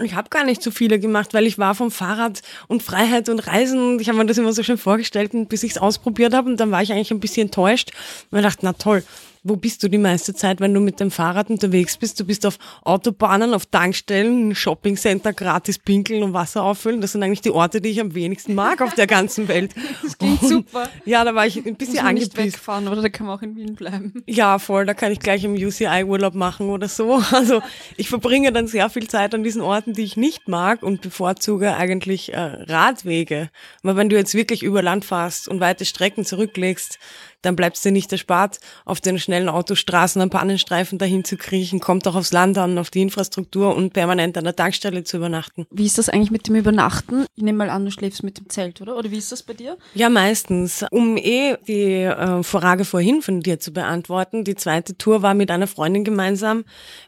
Ich 0.00 0.14
habe 0.14 0.28
gar 0.28 0.44
nicht 0.44 0.60
so 0.62 0.72
viele 0.72 0.98
gemacht, 0.98 1.34
weil 1.34 1.46
ich 1.46 1.58
war 1.58 1.74
vom 1.76 1.90
Fahrrad 1.92 2.42
und 2.66 2.82
Freiheit 2.82 3.28
und 3.28 3.46
Reisen. 3.46 4.00
Ich 4.00 4.08
habe 4.08 4.18
mir 4.18 4.26
das 4.26 4.38
immer 4.38 4.52
so 4.52 4.64
schön 4.64 4.78
vorgestellt, 4.78 5.30
bis 5.48 5.62
ich 5.62 5.72
es 5.72 5.78
ausprobiert 5.78 6.34
habe. 6.34 6.50
Und 6.50 6.58
dann 6.58 6.72
war 6.72 6.82
ich 6.82 6.92
eigentlich 6.92 7.12
ein 7.12 7.20
bisschen 7.20 7.46
enttäuscht. 7.46 7.92
Und 8.30 8.38
ich 8.38 8.44
dachte, 8.44 8.60
na 8.62 8.72
toll, 8.72 9.04
wo 9.44 9.56
bist 9.56 9.82
du 9.82 9.88
die 9.88 9.98
meiste 9.98 10.34
Zeit, 10.34 10.60
wenn 10.60 10.72
du 10.74 10.80
mit 10.80 10.98
dem 11.00 11.10
Fahrrad 11.10 11.50
unterwegs 11.50 11.96
bist? 11.98 12.18
Du 12.18 12.24
bist 12.24 12.44
auf 12.46 12.58
Autobahnen, 12.82 13.54
auf 13.54 13.66
Tankstellen, 13.66 14.48
in 14.50 14.54
Shoppingcenter, 14.54 15.32
gratis 15.34 15.78
pinkeln 15.78 16.22
und 16.22 16.32
Wasser 16.32 16.62
auffüllen. 16.62 17.00
Das 17.02 17.12
sind 17.12 17.22
eigentlich 17.22 17.42
die 17.42 17.50
Orte, 17.50 17.80
die 17.80 17.90
ich 17.90 18.00
am 18.00 18.14
wenigsten 18.14 18.54
mag 18.54 18.80
auf 18.80 18.94
der 18.94 19.06
ganzen 19.06 19.46
Welt. 19.48 19.74
Das 20.02 20.18
klingt 20.18 20.42
Und- 20.42 20.48
super. 20.48 20.88
Ja, 21.04 21.24
da 21.24 21.34
war 21.34 21.46
ich 21.46 21.56
ein 21.58 21.76
bisschen 21.76 22.02
man 22.04 22.14
nicht 22.14 22.32
angepisst. 22.32 22.56
wegfahren 22.58 22.88
oder 22.88 23.02
da 23.02 23.08
kann 23.08 23.26
man 23.26 23.38
auch 23.38 23.42
in 23.42 23.54
Wien 23.56 23.74
bleiben. 23.74 24.22
Ja, 24.26 24.58
voll, 24.58 24.86
da 24.86 24.94
kann 24.94 25.12
ich 25.12 25.20
gleich 25.20 25.44
im 25.44 25.54
UCI-Urlaub 25.54 26.34
machen 26.34 26.70
oder 26.70 26.88
so. 26.88 27.22
Also 27.32 27.60
ich 27.96 28.08
verbringe 28.08 28.52
dann 28.52 28.66
sehr 28.66 28.88
viel 28.88 29.08
Zeit 29.08 29.34
an 29.34 29.42
diesen 29.44 29.60
Orten, 29.60 29.92
die 29.92 30.02
ich 30.04 30.16
nicht 30.16 30.48
mag 30.48 30.82
und 30.82 31.02
bevorzuge 31.02 31.74
eigentlich 31.76 32.32
äh, 32.32 32.38
Radwege. 32.38 33.50
Weil 33.82 33.96
wenn 33.96 34.08
du 34.08 34.16
jetzt 34.16 34.34
wirklich 34.34 34.62
über 34.62 34.80
Land 34.82 35.04
fährst 35.04 35.48
und 35.48 35.60
weite 35.60 35.84
Strecken 35.84 36.24
zurücklegst, 36.24 36.98
dann 37.44 37.56
bleibst 37.56 37.84
dir 37.84 37.92
nicht 37.92 38.12
erspart, 38.12 38.58
auf 38.84 39.00
den 39.00 39.18
schnellen 39.18 39.48
Autostraßen 39.48 40.20
am 40.22 40.30
Pannenstreifen 40.30 40.98
dahin 40.98 41.24
zu 41.24 41.36
kriechen, 41.36 41.80
kommt 41.80 42.06
auch 42.08 42.14
aufs 42.14 42.32
Land 42.32 42.58
an, 42.58 42.78
auf 42.78 42.90
die 42.90 43.02
Infrastruktur 43.02 43.74
und 43.74 43.92
permanent 43.92 44.36
an 44.38 44.44
der 44.44 44.56
Tankstelle 44.56 45.04
zu 45.04 45.18
übernachten. 45.18 45.66
Wie 45.70 45.86
ist 45.86 45.98
das 45.98 46.08
eigentlich 46.08 46.30
mit 46.30 46.48
dem 46.48 46.56
Übernachten? 46.56 47.26
Ich 47.36 47.42
nehme 47.42 47.58
mal 47.58 47.70
an, 47.70 47.84
du 47.84 47.90
schläfst 47.90 48.22
mit 48.22 48.38
dem 48.38 48.48
Zelt, 48.48 48.80
oder? 48.80 48.96
Oder 48.96 49.10
wie 49.10 49.18
ist 49.18 49.32
das 49.32 49.42
bei 49.42 49.52
dir? 49.52 49.76
Ja, 49.94 50.08
meistens. 50.08 50.84
Um 50.90 51.16
eh 51.16 51.56
die 51.66 52.02
äh, 52.02 52.42
Frage 52.42 52.84
vorhin 52.84 53.22
von 53.22 53.40
dir 53.40 53.60
zu 53.60 53.72
beantworten, 53.72 54.44
die 54.44 54.54
zweite 54.54 54.96
Tour 54.96 55.22
war 55.22 55.34
mit 55.34 55.50
einer 55.50 55.66
Freundin 55.66 56.04
gemeinsam. 56.04 56.64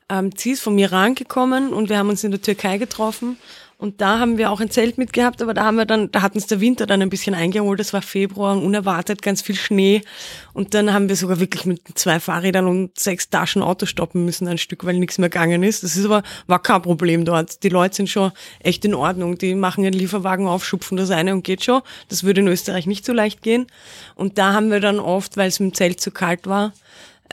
Ähm, 0.08 0.30
sie 0.36 0.52
ist 0.52 0.62
vom 0.62 0.78
Iran 0.78 1.14
gekommen 1.14 1.72
und 1.72 1.88
wir 1.88 1.98
haben 1.98 2.08
uns 2.08 2.24
in 2.24 2.30
der 2.30 2.42
Türkei 2.42 2.78
getroffen. 2.78 3.38
Und 3.78 4.00
da 4.00 4.18
haben 4.18 4.38
wir 4.38 4.50
auch 4.50 4.60
ein 4.60 4.70
Zelt 4.70 4.96
mitgehabt, 4.96 5.42
aber 5.42 5.52
da 5.52 5.64
haben 5.64 5.76
wir 5.76 5.84
dann, 5.84 6.10
da 6.10 6.22
hat 6.22 6.34
uns 6.34 6.46
der 6.46 6.60
Winter 6.60 6.86
dann 6.86 7.02
ein 7.02 7.10
bisschen 7.10 7.34
eingeholt. 7.34 7.78
Es 7.78 7.92
war 7.92 8.00
Februar 8.00 8.56
und 8.56 8.64
unerwartet 8.64 9.20
ganz 9.20 9.42
viel 9.42 9.54
Schnee. 9.54 10.00
Und 10.54 10.72
dann 10.72 10.94
haben 10.94 11.10
wir 11.10 11.16
sogar 11.16 11.40
wirklich 11.40 11.66
mit 11.66 11.82
zwei 11.94 12.18
Fahrrädern 12.18 12.68
und 12.68 12.98
sechs 12.98 13.28
Taschen 13.28 13.62
Auto 13.62 13.84
stoppen 13.84 14.24
müssen, 14.24 14.48
ein 14.48 14.56
Stück, 14.56 14.86
weil 14.86 14.98
nichts 14.98 15.18
mehr 15.18 15.28
gegangen 15.28 15.62
ist. 15.62 15.82
Das 15.82 15.94
ist 15.94 16.06
aber, 16.06 16.22
war 16.46 16.62
kein 16.62 16.80
Problem 16.80 17.26
dort. 17.26 17.62
Die 17.64 17.68
Leute 17.68 17.96
sind 17.96 18.08
schon 18.08 18.32
echt 18.60 18.82
in 18.86 18.94
Ordnung. 18.94 19.36
Die 19.36 19.54
machen 19.54 19.84
ihren 19.84 19.92
Lieferwagen 19.92 20.46
auf, 20.46 20.64
schupfen 20.64 20.96
das 20.96 21.10
eine 21.10 21.34
und 21.34 21.44
geht 21.44 21.62
schon. 21.62 21.82
Das 22.08 22.24
würde 22.24 22.40
in 22.40 22.48
Österreich 22.48 22.86
nicht 22.86 23.04
so 23.04 23.12
leicht 23.12 23.42
gehen. 23.42 23.66
Und 24.14 24.38
da 24.38 24.54
haben 24.54 24.70
wir 24.70 24.80
dann 24.80 24.98
oft, 24.98 25.36
weil 25.36 25.48
es 25.48 25.60
im 25.60 25.74
Zelt 25.74 26.00
zu 26.00 26.10
kalt 26.10 26.46
war, 26.46 26.72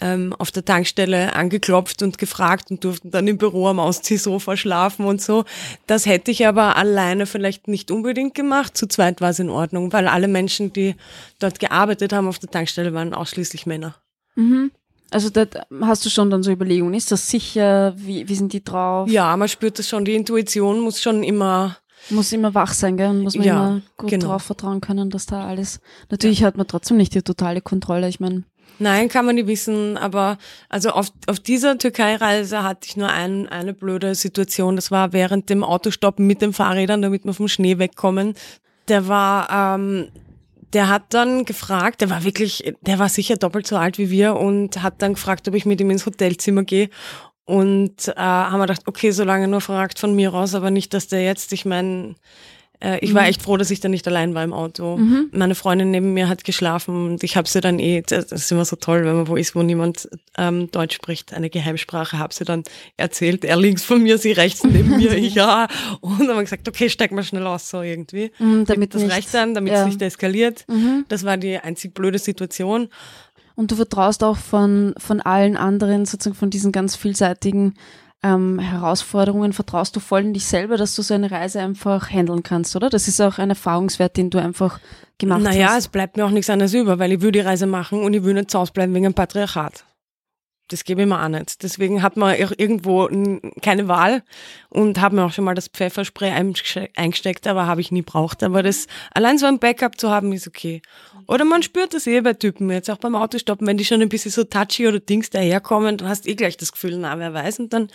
ähm, 0.02 0.34
auf 0.38 0.52
der 0.52 0.66
Tankstelle 0.66 1.34
angeklopft 1.36 2.02
und 2.02 2.18
gefragt 2.18 2.72
und 2.72 2.84
durften 2.84 3.12
dann 3.12 3.28
im 3.28 3.38
Büro 3.38 3.68
am 3.68 3.80
Ausziehsofa 3.80 4.58
schlafen 4.58 5.06
und 5.06 5.22
so. 5.22 5.46
Das 5.88 6.06
hätte 6.06 6.32
ich 6.32 6.46
aber 6.48 6.76
alleine 6.76 7.26
vielleicht 7.26 7.68
nicht 7.68 7.92
unbedingt 7.92 8.36
gemacht. 8.36 8.76
Zu 8.78 8.88
zweit 8.88 9.22
war 9.22 9.30
es 9.30 9.40
in 9.40 9.50
Ordnung, 9.50 9.94
weil 9.94 10.08
alle 10.08 10.28
Menschen, 10.28 10.74
die 10.74 10.96
dort 11.40 11.60
gearbeitet 11.60 12.14
haben 12.14 12.28
auf 12.28 12.40
der 12.40 12.50
Tankstelle, 12.50 12.94
waren 12.94 13.14
ausschließlich 13.14 13.66
Männer. 13.66 13.96
Mhm. 14.36 14.72
Also 15.12 15.30
da 15.30 15.46
hast 15.82 16.04
du 16.06 16.10
schon 16.10 16.32
dann 16.32 16.42
so 16.42 16.50
Überlegungen. 16.52 16.96
Ist 16.96 17.12
das 17.12 17.30
sicher? 17.30 17.94
Wie, 17.96 18.28
wie 18.28 18.36
sind 18.36 18.52
die 18.52 18.64
drauf? 18.64 19.08
Ja, 19.10 19.38
man 19.38 19.48
spürt 19.48 19.78
das 19.78 19.88
schon. 19.88 20.06
Die 20.06 20.16
Intuition 20.16 20.80
muss 20.80 21.00
schon 21.02 21.22
immer 21.22 21.78
Muss 22.10 22.32
immer 22.32 22.56
wach 22.56 22.74
sein, 22.74 22.98
gell? 22.98 23.14
Muss 23.14 23.36
man 23.36 23.46
Ja, 23.46 23.68
immer 23.68 23.82
gut 23.96 24.10
genau. 24.10 24.26
drauf 24.26 24.42
vertrauen 24.44 24.82
können, 24.82 25.12
dass 25.12 25.28
da 25.28 25.46
alles. 25.46 25.82
Natürlich 26.10 26.44
hat 26.44 26.58
man 26.58 26.66
trotzdem 26.68 26.98
nicht 26.98 27.14
die 27.14 27.22
totale 27.22 27.62
Kontrolle. 27.62 28.10
Ich 28.10 28.20
meine, 28.20 28.44
Nein, 28.80 29.07
kann 29.07 29.26
man 29.26 29.36
nicht 29.36 29.47
wissen, 29.47 29.97
aber 29.97 30.38
also 30.69 30.89
auf, 30.89 31.07
auf 31.28 31.39
dieser 31.39 31.78
Türkei-Reise 31.78 32.63
hatte 32.63 32.88
ich 32.88 32.97
nur 32.97 33.09
ein, 33.09 33.47
eine 33.47 33.74
blöde 33.74 34.15
Situation. 34.15 34.76
Das 34.76 34.91
war 34.91 35.13
während 35.13 35.49
dem 35.49 35.63
Autostoppen 35.63 36.26
mit 36.26 36.41
den 36.41 36.53
Fahrrädern, 36.53 37.01
damit 37.01 37.26
wir 37.26 37.34
vom 37.34 37.47
Schnee 37.47 37.78
wegkommen. 37.78 38.34
Der 38.88 39.07
war, 39.07 39.76
ähm, 39.76 40.09
der 40.74 40.89
hat 40.89 41.13
dann 41.13 41.45
gefragt, 41.45 42.01
der 42.01 42.09
war 42.09 42.24
wirklich, 42.24 42.74
der 42.82 42.99
war 42.99 43.09
sicher 43.09 43.38
doppelt 43.38 43.67
so 43.67 43.78
alt 43.78 43.97
wie 43.97 44.09
wir 44.09 44.36
und 44.36 44.82
hat 44.82 45.01
dann 45.01 45.13
gefragt, 45.13 45.47
ob 45.47 45.53
ich 45.53 45.65
mit 45.65 45.80
ihm 45.80 45.91
ins 45.91 46.05
Hotelzimmer 46.05 46.63
gehe. 46.63 46.89
Und 47.45 48.07
äh, 48.07 48.13
haben 48.15 48.59
wir 48.59 48.67
gedacht, 48.67 48.88
okay, 48.88 49.11
solange 49.11 49.47
nur 49.47 49.61
fragt 49.61 49.99
von 49.99 50.15
mir 50.15 50.34
aus, 50.34 50.55
aber 50.55 50.71
nicht, 50.71 50.93
dass 50.93 51.07
der 51.07 51.24
jetzt, 51.24 51.51
ich 51.53 51.65
meine, 51.65 52.15
Äh, 52.84 53.00
ich 53.00 53.14
war 53.14 53.26
echt 53.26 53.42
froh, 53.42 53.56
dass 53.56 53.72
ich 53.72 53.80
da 53.80 53.88
nicht 53.88 54.08
allein 54.08 54.36
war 54.36 54.44
im 54.44 54.54
Auto. 54.54 54.98
Mhm. 54.98 55.30
Meine 55.32 55.56
Freundin 55.56 55.92
neben 55.92 56.14
mir 56.14 56.28
hat 56.28 56.44
geschlafen 56.44 57.14
und 57.14 57.24
ich 57.24 57.38
habe 57.38 57.48
sie 57.48 57.62
dann 57.62 57.80
eh, 57.80 58.02
das 58.02 58.32
ist 58.32 58.52
immer 58.52 58.66
so 58.66 58.76
toll, 58.76 59.06
wenn 59.06 59.16
man 59.16 59.28
wo 59.28 59.38
ist, 59.38 59.56
wo 59.56 59.64
niemand 59.64 60.10
ähm, 60.38 60.70
Deutsch 60.70 60.96
spricht, 60.96 61.34
eine 61.34 61.50
Geheimsprache, 61.50 62.20
habe 62.20 62.34
sie 62.34 62.44
dann 62.44 62.64
erzählt. 62.98 63.46
Er 63.46 63.56
links 63.56 63.84
von 63.84 64.04
mir, 64.04 64.18
sie 64.18 64.34
rechts 64.34 64.64
neben 64.64 64.98
mir, 64.98 65.14
ich 65.18 65.36
ja. 65.36 65.68
Und 66.02 66.20
dann 66.20 66.30
haben 66.30 66.38
wir 66.38 66.44
gesagt, 66.44 66.68
okay, 66.68 66.90
steig 66.90 67.12
mal 67.12 67.24
schnell 67.24 67.48
aus, 67.48 67.70
so 67.70 67.82
irgendwie. 67.82 68.32
Mhm, 68.40 68.66
damit 68.66 68.94
das 68.94 69.04
nicht, 69.04 69.14
reicht 69.14 69.34
dann, 69.34 69.54
damit 69.54 69.72
ja. 69.72 69.82
es 69.82 69.86
nicht 69.86 70.02
eskaliert. 70.02 70.66
Mhm. 70.68 71.06
Das 71.08 71.24
war 71.24 71.38
die 71.38 71.58
einzig 71.58 71.94
blöde 71.94 72.20
Situation. 72.20 72.90
Und 73.56 73.72
du 73.72 73.76
vertraust 73.76 74.24
auch 74.24 74.38
von, 74.38 74.94
von 74.98 75.22
allen 75.22 75.58
anderen, 75.58 76.06
sozusagen 76.06 76.36
von 76.36 76.50
diesen 76.50 76.72
ganz 76.72 76.96
vielseitigen 76.96 77.76
ähm, 78.24 78.59
Herausforderungen, 78.59 79.53
vertraust 79.53 79.95
du 79.95 79.99
voll 79.99 80.21
in 80.21 80.34
dich 80.34 80.45
selber, 80.45 80.78
dass 80.78 80.95
du 80.95 81.01
so 81.01 81.13
eine 81.13 81.30
Reise 81.30 81.59
einfach 81.59 82.09
handeln 82.09 82.41
kannst, 82.41 82.76
oder? 82.76 82.89
Das 82.89 83.07
ist 83.07 83.21
auch 83.21 83.38
ein 83.38 83.49
Erfahrungswert, 83.49 84.17
den 84.17 84.30
du 84.30 84.39
einfach 84.39 84.80
gemacht 85.17 85.41
Naja, 85.41 85.69
hast. 85.69 85.78
es 85.78 85.88
bleibt 85.89 86.17
mir 86.17 86.26
auch 86.26 86.30
nichts 86.32 86.49
anderes 86.49 86.74
über, 86.74 86.99
weil 86.99 87.11
ich 87.11 87.21
will 87.21 87.32
die 87.32 87.41
Reise 87.41 87.67
machen 87.67 88.01
und 88.01 88.13
ich 88.13 88.24
will 88.24 88.34
nicht 88.34 88.49
zu 88.49 88.59
Hause 88.59 88.71
bleiben 88.71 88.93
wegen 88.93 89.03
dem 89.03 89.13
Patriarchat. 89.13 89.84
Das 90.70 90.86
gebe 90.86 91.01
ich 91.01 91.07
mir 91.07 91.22
auch 91.24 91.28
nicht. 91.28 91.61
Deswegen 91.61 92.01
hat 92.01 92.16
man 92.18 92.34
auch 92.36 92.51
irgendwo 92.57 93.09
keine 93.61 93.88
Wahl 93.88 94.24
und 94.70 94.99
habe 95.01 95.16
mir 95.18 95.26
auch 95.26 95.32
schon 95.34 95.43
mal 95.45 95.53
das 95.55 95.68
Pfefferspray 95.68 96.32
einge- 96.32 96.89
eingesteckt, 96.95 97.45
aber 97.47 97.68
habe 97.68 97.82
ich 97.82 97.91
nie 97.91 98.01
braucht. 98.01 98.41
Aber 98.43 98.64
das 98.64 98.88
allein 99.14 99.38
so 99.38 99.45
ein 99.45 99.59
Backup 99.59 99.99
zu 99.99 100.09
haben, 100.09 100.32
ist 100.32 100.47
okay. 100.47 100.82
Oder 101.28 101.43
man 101.45 101.64
spürt 101.64 101.93
das 101.93 102.07
eh 102.07 102.22
bei 102.22 102.34
Typen, 102.34 102.70
jetzt 102.72 102.89
auch 102.89 102.97
beim 102.97 103.16
Autostoppen, 103.16 103.68
wenn 103.68 103.78
die 103.78 103.86
schon 103.86 104.01
ein 104.01 104.09
bisschen 104.09 104.32
so 104.32 104.43
touchy 104.45 104.88
oder 104.88 104.99
Dings 104.99 105.30
daherkommen, 105.30 105.97
dann 105.97 106.07
hast 106.09 106.26
du 106.26 106.30
eh 106.30 106.36
gleich 106.36 106.57
das 106.57 106.72
Gefühl, 106.72 106.97
na, 106.97 107.18
wer 107.20 107.34
weiß, 107.34 107.59
und 107.59 107.72
dann, 107.74 107.89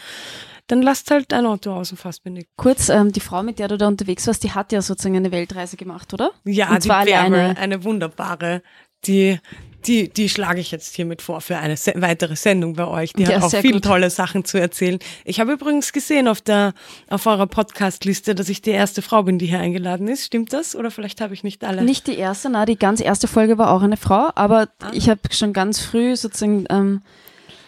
dann 0.66 0.82
lasst 0.82 1.10
halt 1.10 1.32
dein 1.32 1.46
Auto 1.46 1.72
aus 1.72 1.90
und 1.90 1.96
fast 1.98 2.22
bin 2.24 2.36
ich. 2.36 2.46
Kurz, 2.56 2.88
ähm, 2.90 3.12
die 3.12 3.20
Frau, 3.20 3.42
mit 3.42 3.58
der 3.58 3.68
du 3.68 3.76
da 3.78 3.88
unterwegs 3.88 4.26
warst, 4.26 4.44
die 4.44 4.52
hat 4.52 4.72
ja 4.72 4.82
sozusagen 4.82 5.16
eine 5.16 5.32
Weltreise 5.32 5.76
gemacht, 5.76 6.12
oder? 6.14 6.30
Ja, 6.44 6.70
Und 6.70 6.82
zwar 6.82 7.04
die 7.04 7.12
Bärbel, 7.12 7.38
alleine. 7.38 7.58
eine 7.58 7.84
wunderbare, 7.84 8.62
die, 9.04 9.38
die, 9.86 10.08
die 10.08 10.28
schlage 10.28 10.60
ich 10.60 10.70
jetzt 10.70 10.94
hiermit 10.94 11.22
vor 11.22 11.40
für 11.40 11.56
eine 11.58 11.76
se 11.76 11.92
weitere 11.96 12.36
Sendung 12.36 12.74
bei 12.74 12.86
euch. 12.86 13.12
Die 13.12 13.22
Ja, 13.22 13.40
hat 13.40 13.42
auch 13.42 13.60
viele 13.60 13.74
gut. 13.74 13.84
tolle 13.84 14.10
Sachen 14.10 14.44
zu 14.44 14.58
erzählen. 14.60 14.98
Ich 15.24 15.40
habe 15.40 15.52
übrigens 15.52 15.92
gesehen 15.92 16.28
auf 16.28 16.40
der, 16.40 16.74
auf 17.08 17.26
eurer 17.26 17.46
Podcast-Liste, 17.46 18.34
dass 18.34 18.48
ich 18.48 18.60
die 18.60 18.70
erste 18.70 19.02
Frau 19.02 19.22
bin, 19.22 19.38
die 19.38 19.46
hier 19.46 19.60
eingeladen 19.60 20.08
ist. 20.08 20.24
Stimmt 20.24 20.52
das? 20.52 20.74
Oder 20.74 20.90
vielleicht 20.90 21.20
habe 21.20 21.32
ich 21.34 21.44
nicht 21.44 21.64
alle? 21.64 21.82
Nicht 21.82 22.06
die 22.06 22.16
erste, 22.16 22.50
na, 22.50 22.66
die 22.66 22.78
ganz 22.78 23.00
erste 23.00 23.28
Folge 23.28 23.56
war 23.58 23.70
auch 23.70 23.82
eine 23.82 23.96
Frau, 23.96 24.30
aber 24.34 24.68
ich 24.92 25.08
habe 25.08 25.20
schon 25.30 25.52
ganz 25.52 25.80
früh 25.80 26.16
sozusagen 26.16 26.64
ähm, 26.70 27.02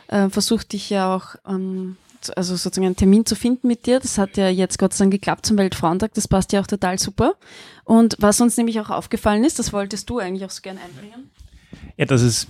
äh, 0.09 0.29
versucht, 0.29 0.73
dich 0.73 0.91
ja 0.91 1.15
auch, 1.15 1.37
ähm, 1.49 1.97
also 2.37 2.55
sozusagen 2.57 2.87
einen 2.87 2.97
Termin 2.97 3.25
zu 3.25 3.35
finden 3.37 3.69
mit 3.69 3.87
dir. 3.87 4.01
Das 4.01 4.19
hat 4.19 4.37
ja 4.37 4.49
jetzt 4.49 4.79
Gott 4.79 4.93
sei 4.93 5.05
Dank 5.05 5.13
geklappt 5.13 5.47
zum 5.47 5.57
Weltfrauentag, 5.59 6.13
das 6.15 6.29
passt 6.29 6.53
ja 6.53 6.61
auch 6.61 6.67
total 6.67 6.99
super. 6.99 7.35
Und 7.85 8.17
was 8.19 8.41
uns 8.41 8.57
nämlich 8.57 8.81
auch 8.81 8.91
aufgefallen 8.91 9.45
ist, 9.45 9.59
das 9.59 9.73
wolltest 9.73 10.11
du 10.11 10.19
eigentlich 10.19 10.45
auch 10.45 10.51
so 10.51 10.61
gerne 10.61 10.81
einbringen. 10.81 11.31
Ja, 11.97 12.07
dass 12.07 12.23
es 12.23 12.49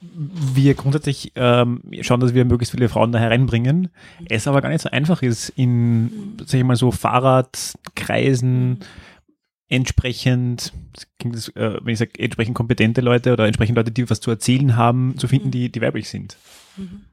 wir 0.00 0.74
grundsätzlich 0.74 1.32
ähm, 1.36 1.80
schauen, 2.00 2.20
dass 2.20 2.34
wir 2.34 2.44
möglichst 2.44 2.74
viele 2.74 2.88
Frauen 2.88 3.12
da 3.12 3.18
hereinbringen. 3.18 3.88
Es 4.28 4.48
aber 4.48 4.60
gar 4.60 4.68
nicht 4.68 4.82
so 4.82 4.90
einfach 4.90 5.22
ist, 5.22 5.50
in, 5.50 6.36
sag 6.44 6.58
ich 6.58 6.64
mal 6.64 6.76
so, 6.76 6.90
Fahrradkreisen 6.90 8.80
entsprechend, 9.68 10.72
das 10.92 11.06
das, 11.46 11.48
äh, 11.56 11.78
wenn 11.82 11.94
ich 11.94 11.98
sage, 11.98 12.18
entsprechend 12.18 12.54
kompetente 12.54 13.00
Leute 13.00 13.32
oder 13.32 13.46
entsprechend 13.46 13.76
Leute, 13.76 13.90
die 13.90 14.10
was 14.10 14.20
zu 14.20 14.30
erzählen 14.30 14.76
haben, 14.76 15.14
zu 15.16 15.28
finden, 15.28 15.50
die, 15.50 15.70
die 15.70 15.80
weiblich 15.80 16.10
sind. 16.10 16.36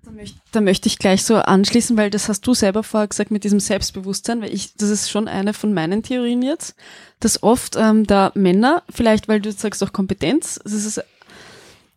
Da 0.04 0.12
möchte, 0.12 0.40
da 0.52 0.62
möchte 0.62 0.88
ich 0.88 1.00
gleich 1.00 1.24
so 1.24 1.36
anschließen, 1.36 1.96
weil 1.96 2.10
das 2.10 2.28
hast 2.28 2.46
du 2.48 2.54
selber 2.54 2.84
vorher 2.84 3.08
gesagt 3.08 3.32
mit 3.32 3.44
diesem 3.44 3.60
Selbstbewusstsein, 3.60 4.42
weil 4.42 4.54
ich, 4.54 4.74
das 4.76 4.90
ist 4.90 5.10
schon 5.10 5.28
eine 5.28 5.54
von 5.54 5.74
meinen 5.74 6.04
Theorien 6.04 6.42
jetzt, 6.42 6.76
dass 7.20 7.44
oft 7.44 7.76
ähm, 7.78 8.06
da 8.06 8.32
Männer, 8.36 8.84
vielleicht 8.90 9.28
weil 9.28 9.42
du 9.42 9.52
sagst 9.52 9.84
auch 9.84 9.94
Kompetenz, 9.94 10.60
das 10.64 10.74
ist, 10.74 11.04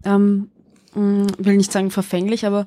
ähm, 0.05 0.51
mh, 0.95 1.27
will 1.39 1.57
nicht 1.57 1.73
sagen 1.73 1.91
verfänglich, 1.91 2.47
aber 2.47 2.67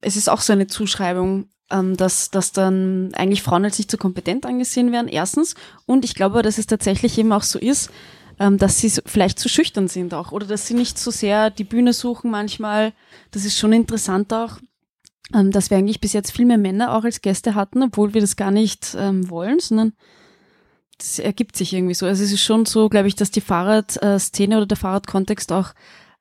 es 0.00 0.16
ist 0.16 0.28
auch 0.28 0.40
so 0.40 0.52
eine 0.52 0.66
Zuschreibung, 0.66 1.48
ähm, 1.70 1.96
dass, 1.96 2.30
dass 2.30 2.52
dann 2.52 3.12
eigentlich 3.14 3.42
Frauen 3.42 3.64
als 3.64 3.78
nicht 3.78 3.90
so 3.90 3.96
kompetent 3.96 4.46
angesehen 4.46 4.92
werden, 4.92 5.08
erstens. 5.08 5.54
Und 5.86 6.04
ich 6.04 6.14
glaube, 6.14 6.42
dass 6.42 6.58
es 6.58 6.66
tatsächlich 6.66 7.18
eben 7.18 7.32
auch 7.32 7.42
so 7.42 7.58
ist, 7.58 7.90
ähm, 8.38 8.58
dass 8.58 8.78
sie 8.78 8.90
vielleicht 9.06 9.38
zu 9.38 9.48
schüchtern 9.48 9.88
sind 9.88 10.14
auch 10.14 10.32
oder 10.32 10.46
dass 10.46 10.66
sie 10.66 10.74
nicht 10.74 10.98
so 10.98 11.10
sehr 11.10 11.50
die 11.50 11.64
Bühne 11.64 11.92
suchen 11.92 12.30
manchmal. 12.30 12.92
Das 13.30 13.44
ist 13.44 13.58
schon 13.58 13.72
interessant 13.72 14.32
auch, 14.32 14.58
ähm, 15.34 15.52
dass 15.52 15.70
wir 15.70 15.76
eigentlich 15.76 16.00
bis 16.00 16.12
jetzt 16.12 16.32
viel 16.32 16.46
mehr 16.46 16.58
Männer 16.58 16.94
auch 16.94 17.04
als 17.04 17.20
Gäste 17.20 17.54
hatten, 17.54 17.82
obwohl 17.82 18.14
wir 18.14 18.20
das 18.20 18.36
gar 18.36 18.50
nicht 18.50 18.96
ähm, 18.98 19.28
wollen, 19.30 19.60
sondern 19.60 19.92
das 20.98 21.18
ergibt 21.18 21.56
sich 21.56 21.72
irgendwie 21.72 21.94
so. 21.94 22.06
Also 22.06 22.22
es 22.24 22.32
ist 22.32 22.42
schon 22.42 22.66
so, 22.66 22.88
glaube 22.88 23.08
ich, 23.08 23.14
dass 23.14 23.30
die 23.30 23.40
Fahrradszene 23.40 24.56
oder 24.56 24.66
der 24.66 24.76
Fahrradkontext 24.76 25.52
auch 25.52 25.72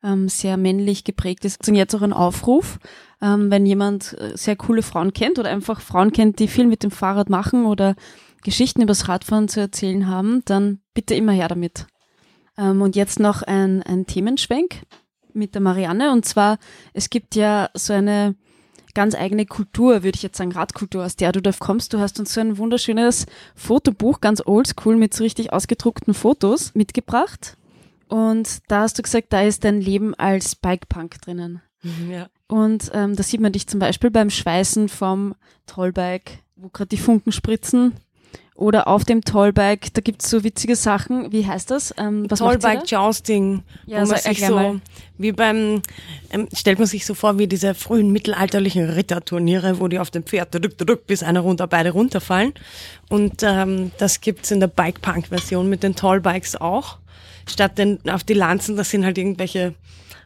ähm, 0.04 0.30
sehr 0.30 0.58
männlich 0.58 1.04
geprägt 1.04 1.46
ist. 1.46 1.68
Und 1.68 1.76
jetzt 1.76 1.96
auch 1.96 2.02
ein 2.02 2.14
Aufruf, 2.14 2.80
ähm, 3.22 3.52
wenn 3.52 3.66
jemand 3.66 4.18
äh, 4.20 4.36
sehr 4.36 4.56
coole 4.56 4.82
Frauen 4.82 5.14
kennt 5.14 5.40
oder 5.40 5.50
einfach 5.50 5.82
Frauen 5.82 6.12
kennt, 6.12 6.40
die 6.40 6.48
viel 6.48 6.68
mit 6.68 6.84
dem 6.84 6.92
Fahrrad 6.92 7.30
machen 7.30 7.66
oder 7.66 7.96
Geschichten 8.44 8.82
übers 8.82 9.08
Radfahren 9.08 9.50
zu 9.50 9.60
erzählen 9.60 10.08
haben, 10.08 10.42
dann 10.46 10.80
bitte 10.94 11.16
immer 11.16 11.34
her 11.34 11.48
damit. 11.48 11.88
Ähm, 12.58 12.82
und 12.82 12.96
jetzt 12.96 13.20
noch 13.20 13.42
ein, 13.42 13.84
ein 13.84 14.06
Themenschwenk 14.06 14.84
mit 15.34 15.56
der 15.56 15.62
Marianne. 15.62 16.12
Und 16.12 16.26
zwar, 16.26 16.58
es 16.94 17.10
gibt 17.10 17.36
ja 17.36 17.70
so 17.74 17.94
eine 17.94 18.36
ganz 18.94 19.16
eigene 19.16 19.46
Kultur, 19.46 20.04
würde 20.04 20.16
ich 20.16 20.24
jetzt 20.24 20.38
sagen, 20.38 20.52
Radkultur, 20.52 21.06
aus 21.06 21.16
der 21.16 21.32
du 21.32 21.42
da 21.42 21.52
kommst. 21.58 21.94
Du 21.94 22.00
hast 22.00 22.20
uns 22.20 22.34
so 22.34 22.42
ein 22.42 22.58
wunderschönes 22.58 23.26
Fotobuch, 23.56 24.20
ganz 24.20 24.42
oldschool, 24.46 24.96
mit 24.96 25.14
so 25.14 25.24
richtig 25.24 25.54
ausgedruckten 25.54 26.14
Fotos 26.14 26.74
mitgebracht. 26.74 27.59
Und 28.10 28.64
da 28.68 28.82
hast 28.82 28.98
du 28.98 29.04
gesagt, 29.04 29.28
da 29.32 29.42
ist 29.44 29.64
dein 29.64 29.80
Leben 29.80 30.16
als 30.16 30.56
Bikepunk 30.56 31.22
drinnen. 31.22 31.62
Ja. 32.10 32.28
Und 32.48 32.92
ähm, 32.94 33.16
da 33.16 33.24
sieht 33.24 33.40
man 33.40 33.54
dich 33.54 33.68
zum 33.68 33.80
Beispiel 33.80 34.10
beim 34.10 34.30
Schweißen 34.30 34.90
vom 34.90 35.36
Tollbike, 35.68 36.40
wo 36.56 36.70
gerade 36.70 36.90
die 36.90 36.98
Funken 36.98 37.32
spritzen. 37.32 37.94
Oder 38.56 38.90
auf 38.90 39.06
dem 39.06 39.22
Tollbike, 39.24 39.94
da 39.94 40.02
gibt's 40.02 40.30
so 40.30 40.44
witzige 40.44 40.76
Sachen. 40.76 41.32
Wie 41.32 41.48
heißt 41.48 41.72
das? 41.72 41.94
Ähm, 41.98 42.28
Tollbike 42.28 42.84
Jousting, 42.86 43.64
Ja, 43.86 44.02
wo 44.02 44.08
man 44.10 44.20
sich 44.20 44.46
so, 44.46 44.54
mal. 44.54 44.82
wie 45.18 45.32
beim, 45.32 45.82
ähm, 46.32 46.50
stellt 46.54 46.78
man 46.78 46.88
sich 46.88 47.06
so 47.06 47.14
vor, 47.14 47.38
wie 47.38 47.48
diese 47.48 47.74
frühen 47.74 48.12
mittelalterlichen 48.12 48.90
Ritterturniere, 48.90 49.80
wo 49.80 49.88
die 49.88 50.00
auf 50.00 50.12
dem 50.12 50.24
Pferd 50.24 50.54
drück, 50.54 50.78
drück, 50.78 51.08
bis 51.08 51.24
einer 51.24 51.40
runter, 51.40 51.68
beide 51.68 51.92
runterfallen. 51.92 52.54
Und 53.08 53.44
ähm, 53.44 53.92
das 53.98 54.20
gibt's 54.20 54.52
in 54.52 54.60
der 54.60 54.68
Bike-Punk-Version 54.68 55.70
mit 55.70 55.84
den 55.84 55.96
Tollbikes 55.96 56.58
auch. 56.58 56.98
Statt 57.50 57.78
den, 57.78 58.00
auf 58.10 58.24
die 58.24 58.34
Lanzen, 58.34 58.78
das 58.78 58.90
sind 58.90 59.04
halt 59.06 59.18
irgendwelche 59.18 59.74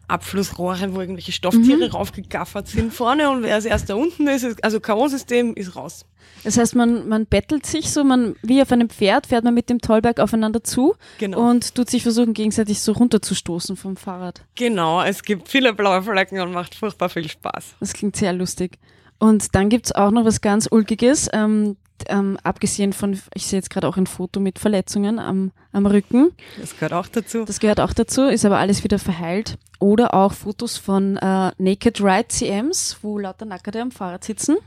Abflussrohre, 0.08 0.94
wo 0.94 1.00
irgendwelche 1.00 1.32
Stofftiere 1.32 1.92
raufgegaffert 1.92 2.68
sind 2.68 2.94
vorne 2.94 3.30
und 3.30 3.42
wer 3.44 3.56
als 3.56 3.66
erster 3.66 3.96
unten 3.96 4.28
ist, 4.28 4.44
ist 4.44 4.64
also 4.64 4.80
K.O.-System 4.80 5.56
ist 5.56 5.76
raus. 5.76 6.06
Das 6.44 6.58
heißt, 6.58 6.76
man, 6.76 7.08
man 7.08 7.26
bettelt 7.26 7.66
sich 7.66 7.90
so, 7.92 8.04
man, 8.04 8.36
wie 8.42 8.62
auf 8.62 8.72
einem 8.72 8.90
Pferd, 8.90 9.28
fährt 9.28 9.46
man 9.46 9.54
mit 9.54 9.70
dem 9.70 9.80
Tollberg 9.80 10.20
aufeinander 10.20 10.62
zu 10.64 10.96
Genau. 11.20 11.50
und 11.50 11.74
tut 11.74 11.90
sich 11.90 12.04
versuchen, 12.04 12.34
gegenseitig 12.34 12.82
so 12.82 12.92
runterzustoßen 12.92 13.78
vom 13.78 13.96
Fahrrad. 13.96 14.42
Genau, 14.56 15.02
es 15.02 15.24
gibt 15.24 15.48
viele 15.48 15.74
blaue 15.74 16.02
Flecken 16.04 16.40
und 16.42 16.52
macht 16.52 16.76
furchtbar 16.76 17.08
viel 17.10 17.30
Spaß. 17.30 17.76
Das 17.80 17.94
klingt 17.94 18.18
sehr 18.18 18.34
lustig. 18.34 18.78
Und 19.20 19.56
dann 19.56 19.70
gibt's 19.70 19.94
auch 19.94 20.12
noch 20.12 20.26
was 20.26 20.42
ganz 20.42 20.68
Ulkiges, 20.70 21.30
ähm, 21.32 21.78
ähm, 22.08 22.38
abgesehen 22.44 22.94
von, 22.94 23.20
ich 23.34 23.48
sehe 23.48 23.58
jetzt 23.58 23.70
gerade 23.70 23.88
auch 23.88 23.98
ein 23.98 24.08
Foto 24.08 24.40
mit 24.40 24.60
Verletzungen 24.60 25.20
am, 25.20 25.52
am 25.72 25.86
Rücken. 25.86 26.32
Das 26.60 26.76
gehört 26.76 26.94
auch 26.94 27.08
dazu. 27.08 27.46
Das 27.46 27.60
gehört 27.60 27.80
auch 27.80 27.94
dazu, 27.94 28.24
ist 28.24 28.46
aber 28.46 28.58
alles 28.58 28.84
wieder 28.84 29.00
verheilt. 29.00 29.58
Oder 29.80 30.14
auch 30.14 30.34
Fotos 30.34 30.78
von 30.78 31.18
äh, 31.18 31.52
Naked 31.58 32.02
Ride 32.02 32.28
CMs, 32.28 32.98
wo 33.02 33.20
lauter 33.20 33.46
Nackerte 33.46 33.82
am 33.82 33.92
Fahrrad 33.92 34.24
sitzen. 34.24 34.58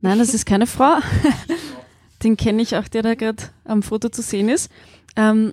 Nein, 0.00 0.18
das 0.18 0.34
ist 0.34 0.46
keine 0.46 0.66
Frau. 0.66 0.98
Den 2.22 2.36
kenne 2.36 2.62
ich 2.62 2.76
auch, 2.76 2.88
der 2.88 3.02
da 3.02 3.14
gerade 3.14 3.44
am 3.64 3.82
Foto 3.82 4.08
zu 4.08 4.22
sehen 4.22 4.48
ist. 4.48 4.70
Ähm, 5.16 5.52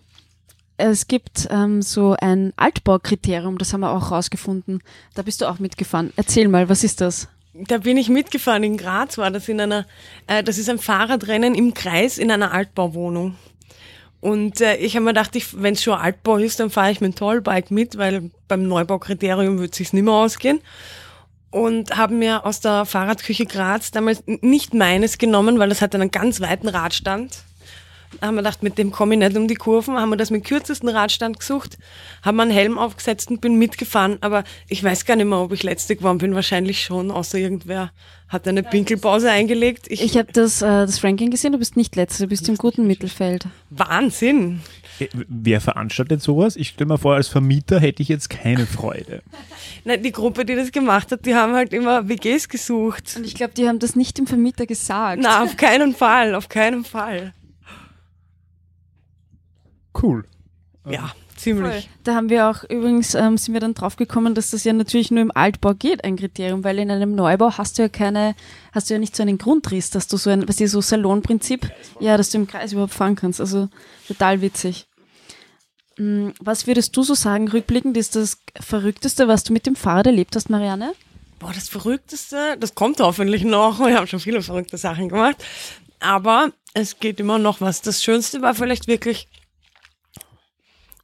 es 0.77 1.07
gibt 1.07 1.47
ähm, 1.51 1.81
so 1.81 2.15
ein 2.19 2.51
Altbaukriterium, 2.57 3.57
das 3.57 3.71
haben 3.71 3.81
wir 3.81 3.91
auch 3.91 4.11
rausgefunden. 4.11 4.81
Da 5.13 5.21
bist 5.21 5.41
du 5.41 5.49
auch 5.49 5.59
mitgefahren. 5.59 6.11
Erzähl 6.15 6.47
mal, 6.47 6.67
was 6.67 6.83
ist 6.83 7.01
das? 7.01 7.29
Da 7.57 7.77
bin 7.77 7.95
ich 7.95 8.09
mitgefahren 8.09 8.63
in 8.63 8.75
Graz, 8.75 9.17
war 9.17 9.31
das 9.31 9.47
in 9.47 9.61
einer, 9.61 9.85
äh, 10.27 10.43
das 10.43 10.57
ist 10.57 10.69
ein 10.69 10.77
Fahrradrennen 10.77 11.55
im 11.55 11.73
Kreis 11.73 12.17
in 12.17 12.29
einer 12.29 12.51
Altbauwohnung. 12.51 13.37
Und 14.19 14.59
äh, 14.59 14.75
ich 14.77 14.95
habe 14.95 15.05
mir 15.05 15.11
gedacht, 15.11 15.31
wenn 15.53 15.75
es 15.75 15.83
schon 15.83 15.93
Altbau 15.93 16.37
ist, 16.37 16.59
dann 16.59 16.69
fahre 16.69 16.91
ich 16.91 16.99
mit 16.99 17.13
dem 17.13 17.15
Tollbike 17.15 17.71
mit, 17.71 17.97
weil 17.97 18.31
beim 18.47 18.67
Neubaukriterium 18.67 19.59
wird 19.59 19.75
sich's 19.75 19.93
nicht 19.93 20.03
mehr 20.03 20.15
ausgehen. 20.15 20.61
Und 21.51 21.95
habe 21.95 22.13
mir 22.13 22.45
aus 22.45 22.59
der 22.59 22.85
Fahrradküche 22.85 23.45
Graz 23.45 23.91
damals 23.91 24.23
nicht 24.25 24.73
meines 24.73 25.17
genommen, 25.17 25.57
weil 25.57 25.69
das 25.69 25.81
hat 25.81 25.95
einen 25.95 26.11
ganz 26.11 26.41
weiten 26.41 26.67
Radstand. 26.67 27.43
Da 28.21 28.27
haben 28.27 28.35
wir 28.35 28.41
gedacht, 28.41 28.63
mit 28.63 28.77
dem 28.77 28.91
komme 28.91 29.13
ich 29.15 29.19
nicht 29.19 29.35
um 29.35 29.47
die 29.47 29.55
Kurven, 29.55 29.97
haben 29.97 30.09
wir 30.09 30.15
das 30.17 30.31
mit 30.31 30.45
kürzesten 30.45 30.87
Radstand 30.89 31.39
gesucht, 31.39 31.77
haben 32.23 32.39
einen 32.39 32.51
Helm 32.51 32.77
aufgesetzt 32.77 33.29
und 33.29 33.41
bin 33.41 33.57
mitgefahren, 33.57 34.17
aber 34.21 34.43
ich 34.69 34.83
weiß 34.83 35.05
gar 35.05 35.15
nicht 35.17 35.25
mehr, 35.25 35.39
ob 35.39 35.51
ich 35.51 35.63
letzte 35.63 35.95
geworden 35.95 36.17
bin, 36.19 36.33
wahrscheinlich 36.35 36.81
schon, 36.81 37.11
außer 37.11 37.37
irgendwer 37.37 37.91
hat 38.27 38.47
eine 38.47 38.63
Pinkelpause 38.63 39.29
eingelegt. 39.29 39.85
Ich, 39.89 40.01
Ich 40.01 40.17
habe 40.17 40.31
das, 40.33 40.61
äh, 40.61 40.65
das 40.65 41.03
Ranking 41.03 41.29
gesehen, 41.29 41.51
du 41.51 41.59
bist 41.59 41.75
nicht 41.77 41.95
letzter, 41.95 42.23
du 42.23 42.29
bist 42.29 42.47
im 42.49 42.55
guten 42.55 42.87
Mittelfeld. 42.87 43.45
Wahnsinn! 43.69 44.61
Äh, 44.99 45.07
Wer 45.27 45.61
veranstaltet 45.61 46.21
sowas? 46.23 46.55
Ich 46.55 46.69
stelle 46.69 46.87
mir 46.87 46.97
vor, 46.97 47.15
als 47.15 47.27
Vermieter 47.27 47.79
hätte 47.79 48.01
ich 48.01 48.09
jetzt 48.09 48.29
keine 48.29 48.65
Freude. 48.65 49.21
Nein, 49.83 50.01
die 50.01 50.11
Gruppe, 50.11 50.43
die 50.45 50.55
das 50.55 50.71
gemacht 50.71 51.11
hat, 51.11 51.25
die 51.25 51.35
haben 51.35 51.53
halt 51.53 51.71
immer 51.73 52.09
WGs 52.09 52.49
gesucht. 52.49 53.13
Und 53.15 53.25
ich 53.25 53.35
glaube, 53.35 53.53
die 53.55 53.67
haben 53.67 53.77
das 53.79 53.95
nicht 53.95 54.17
dem 54.17 54.25
Vermieter 54.25 54.65
gesagt. 54.65 55.21
Na, 55.21 55.43
auf 55.43 55.55
keinen 55.57 55.93
Fall, 55.93 56.33
auf 56.33 56.49
keinen 56.49 56.83
Fall. 56.83 57.33
Cool. 60.01 60.25
Ja, 60.87 61.11
ziemlich. 61.35 61.89
Da 62.03 62.15
haben 62.15 62.29
wir 62.29 62.49
auch 62.49 62.63
übrigens, 62.63 63.15
ähm, 63.15 63.37
sind 63.37 63.53
wir 63.53 63.61
dann 63.61 63.73
drauf 63.73 63.95
gekommen, 63.95 64.35
dass 64.35 64.51
das 64.51 64.63
ja 64.63 64.73
natürlich 64.73 65.09
nur 65.09 65.21
im 65.21 65.31
Altbau 65.35 65.73
geht, 65.73 66.03
ein 66.03 66.15
Kriterium, 66.15 66.63
weil 66.63 66.77
in 66.79 66.91
einem 66.91 67.15
Neubau 67.15 67.53
hast 67.57 67.77
du 67.77 67.83
ja 67.83 67.89
keine, 67.89 68.35
hast 68.71 68.89
du 68.89 68.93
ja 68.93 68.99
nicht 68.99 69.15
so 69.15 69.23
einen 69.23 69.37
Grundriss, 69.37 69.89
dass 69.89 70.07
du 70.07 70.17
so 70.17 70.29
ein, 70.29 70.47
was 70.47 70.59
ist 70.61 70.71
so 70.71 70.81
Salonprinzip, 70.81 71.71
ja, 71.99 72.17
dass 72.17 72.29
du 72.29 72.37
im 72.37 72.47
Kreis 72.47 72.73
überhaupt 72.73 72.93
fahren 72.93 73.15
kannst. 73.15 73.39
Also 73.41 73.69
total 74.07 74.41
witzig. 74.41 74.87
Mm, 75.97 76.29
Was 76.39 76.67
würdest 76.67 76.95
du 76.95 77.03
so 77.03 77.15
sagen, 77.15 77.47
rückblickend, 77.47 77.97
ist 77.97 78.15
das 78.15 78.37
Verrückteste, 78.59 79.27
was 79.27 79.43
du 79.43 79.53
mit 79.53 79.65
dem 79.65 79.75
Fahrrad 79.75 80.07
erlebt 80.07 80.35
hast, 80.35 80.49
Marianne? 80.49 80.93
Boah, 81.39 81.51
das 81.53 81.69
Verrückteste, 81.69 82.57
das 82.59 82.75
kommt 82.75 82.99
hoffentlich 82.99 83.43
noch. 83.43 83.79
Wir 83.79 83.97
haben 83.97 84.07
schon 84.07 84.19
viele 84.19 84.41
verrückte 84.41 84.77
Sachen 84.77 85.09
gemacht. 85.09 85.37
Aber 85.99 86.51
es 86.73 86.99
geht 86.99 87.19
immer 87.19 87.39
noch 87.39 87.61
was. 87.61 87.81
Das 87.81 88.03
Schönste 88.03 88.41
war 88.41 88.53
vielleicht 88.53 88.87
wirklich 88.87 89.27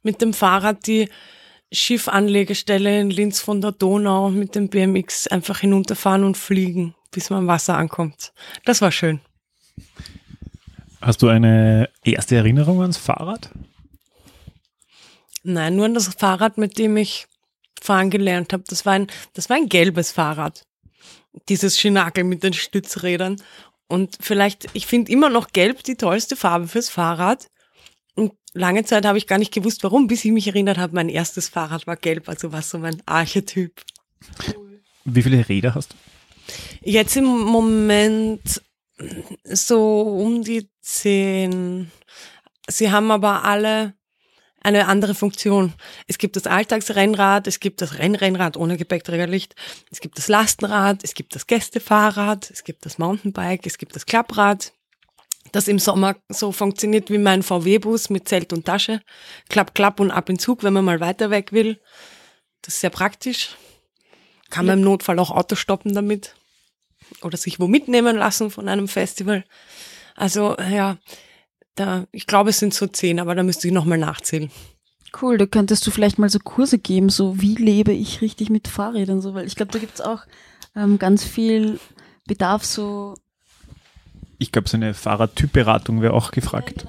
mit 0.02 0.20
dem 0.20 0.32
Fahrrad 0.32 0.86
die 0.86 1.08
Schiffanlegestelle 1.72 3.00
in 3.00 3.10
Linz 3.10 3.40
von 3.40 3.60
der 3.60 3.72
Donau 3.72 4.30
mit 4.30 4.54
dem 4.54 4.68
BMX 4.68 5.26
einfach 5.26 5.60
hinunterfahren 5.60 6.24
und 6.24 6.36
fliegen, 6.36 6.94
bis 7.10 7.30
man 7.30 7.40
am 7.40 7.46
Wasser 7.46 7.76
ankommt. 7.76 8.32
Das 8.64 8.82
war 8.82 8.92
schön. 8.92 9.20
Hast 11.00 11.22
du 11.22 11.28
eine 11.28 11.88
erste 12.04 12.36
Erinnerung 12.36 12.82
ans 12.82 12.98
Fahrrad? 12.98 13.50
Nein, 15.42 15.74
nur 15.74 15.86
an 15.86 15.94
das 15.94 16.08
Fahrrad, 16.08 16.58
mit 16.58 16.78
dem 16.78 16.96
ich 16.96 17.26
fahren 17.80 18.10
gelernt 18.10 18.52
habe. 18.52 18.64
Das 18.68 18.86
war 18.86 18.92
ein, 18.92 19.08
das 19.32 19.50
war 19.50 19.56
ein 19.56 19.68
gelbes 19.68 20.12
Fahrrad. 20.12 20.64
Dieses 21.48 21.80
Schinakel 21.80 22.24
mit 22.24 22.42
den 22.42 22.52
Stützrädern. 22.52 23.42
Und 23.88 24.18
vielleicht, 24.20 24.66
ich 24.74 24.86
finde 24.86 25.10
immer 25.10 25.28
noch 25.28 25.48
gelb 25.48 25.82
die 25.82 25.96
tollste 25.96 26.36
Farbe 26.36 26.68
fürs 26.68 26.88
Fahrrad. 26.88 27.48
Und 28.14 28.32
lange 28.52 28.84
Zeit 28.84 29.06
habe 29.06 29.18
ich 29.18 29.26
gar 29.26 29.38
nicht 29.38 29.52
gewusst, 29.52 29.82
warum, 29.84 30.06
bis 30.06 30.24
ich 30.24 30.32
mich 30.32 30.46
erinnert 30.46 30.78
habe, 30.78 30.94
mein 30.94 31.08
erstes 31.08 31.48
Fahrrad 31.48 31.86
war 31.86 31.96
gelb, 31.96 32.28
also 32.28 32.52
war 32.52 32.62
so 32.62 32.78
mein 32.78 33.02
Archetyp. 33.06 33.82
Wie 35.04 35.22
viele 35.22 35.48
Räder 35.48 35.74
hast 35.74 35.92
du? 35.92 35.96
Jetzt 36.82 37.16
im 37.16 37.24
Moment 37.24 38.62
so 39.44 40.02
um 40.02 40.42
die 40.42 40.68
zehn. 40.80 41.90
Sie 42.68 42.90
haben 42.90 43.10
aber 43.10 43.44
alle 43.44 43.94
eine 44.60 44.86
andere 44.86 45.14
Funktion. 45.14 45.72
Es 46.06 46.18
gibt 46.18 46.36
das 46.36 46.46
Alltagsrennrad, 46.46 47.46
es 47.46 47.58
gibt 47.58 47.80
das 47.80 47.98
Rennrennrad 47.98 48.56
ohne 48.56 48.76
Gepäckträgerlicht, 48.76 49.56
es 49.90 50.00
gibt 50.00 50.18
das 50.18 50.28
Lastenrad, 50.28 51.02
es 51.02 51.14
gibt 51.14 51.34
das 51.34 51.48
Gästefahrrad, 51.48 52.48
es 52.50 52.62
gibt 52.62 52.86
das 52.86 52.98
Mountainbike, 52.98 53.66
es 53.66 53.78
gibt 53.78 53.96
das 53.96 54.06
Klapprad, 54.06 54.72
das 55.52 55.68
im 55.68 55.78
Sommer 55.78 56.16
so 56.28 56.50
funktioniert 56.50 57.10
wie 57.10 57.18
mein 57.18 57.42
VW-Bus 57.42 58.10
mit 58.10 58.28
Zelt 58.28 58.52
und 58.52 58.64
Tasche. 58.64 59.02
Klapp, 59.48 59.74
klapp 59.74 60.00
und 60.00 60.10
ab 60.10 60.28
in 60.28 60.38
Zug, 60.38 60.62
wenn 60.62 60.72
man 60.72 60.84
mal 60.84 61.00
weiter 61.00 61.30
weg 61.30 61.52
will. 61.52 61.80
Das 62.62 62.74
ist 62.74 62.80
sehr 62.80 62.90
praktisch. 62.90 63.56
Kann 64.50 64.66
man 64.66 64.78
im 64.78 64.84
Notfall 64.84 65.18
auch 65.18 65.30
Auto 65.30 65.54
stoppen 65.54 65.94
damit. 65.94 66.34
Oder 67.22 67.36
sich 67.36 67.60
wo 67.60 67.68
mitnehmen 67.68 68.16
lassen 68.16 68.50
von 68.50 68.68
einem 68.68 68.88
Festival. 68.88 69.44
Also, 70.14 70.56
ja, 70.58 70.98
da, 71.74 72.06
ich 72.12 72.26
glaube, 72.26 72.50
es 72.50 72.58
sind 72.58 72.74
so 72.74 72.86
zehn, 72.86 73.20
aber 73.20 73.34
da 73.34 73.42
müsste 73.42 73.68
ich 73.68 73.74
nochmal 73.74 73.98
nachzählen. 73.98 74.50
Cool, 75.20 75.36
da 75.36 75.44
könntest 75.44 75.86
du 75.86 75.90
vielleicht 75.90 76.18
mal 76.18 76.30
so 76.30 76.38
Kurse 76.38 76.78
geben, 76.78 77.10
so 77.10 77.40
wie 77.40 77.54
lebe 77.54 77.92
ich 77.92 78.22
richtig 78.22 78.48
mit 78.48 78.68
Fahrrädern, 78.68 79.20
so, 79.20 79.34
weil 79.34 79.46
ich 79.46 79.56
glaube, 79.56 79.72
da 79.72 79.78
gibt's 79.78 80.00
auch 80.00 80.22
ähm, 80.74 80.98
ganz 80.98 81.24
viel 81.24 81.78
Bedarf, 82.26 82.64
so 82.64 83.14
Ich 84.42 84.50
glaube, 84.50 84.68
so 84.68 84.76
eine 84.76 84.92
Fahrradtypberatung 84.92 86.02
wäre 86.02 86.14
auch 86.14 86.32
gefragt. 86.32 86.84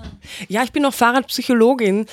Ja, 0.48 0.64
ich 0.64 0.72
bin 0.72 0.84
auch 0.88 0.94
Fahrradpsychologin. 0.94 2.08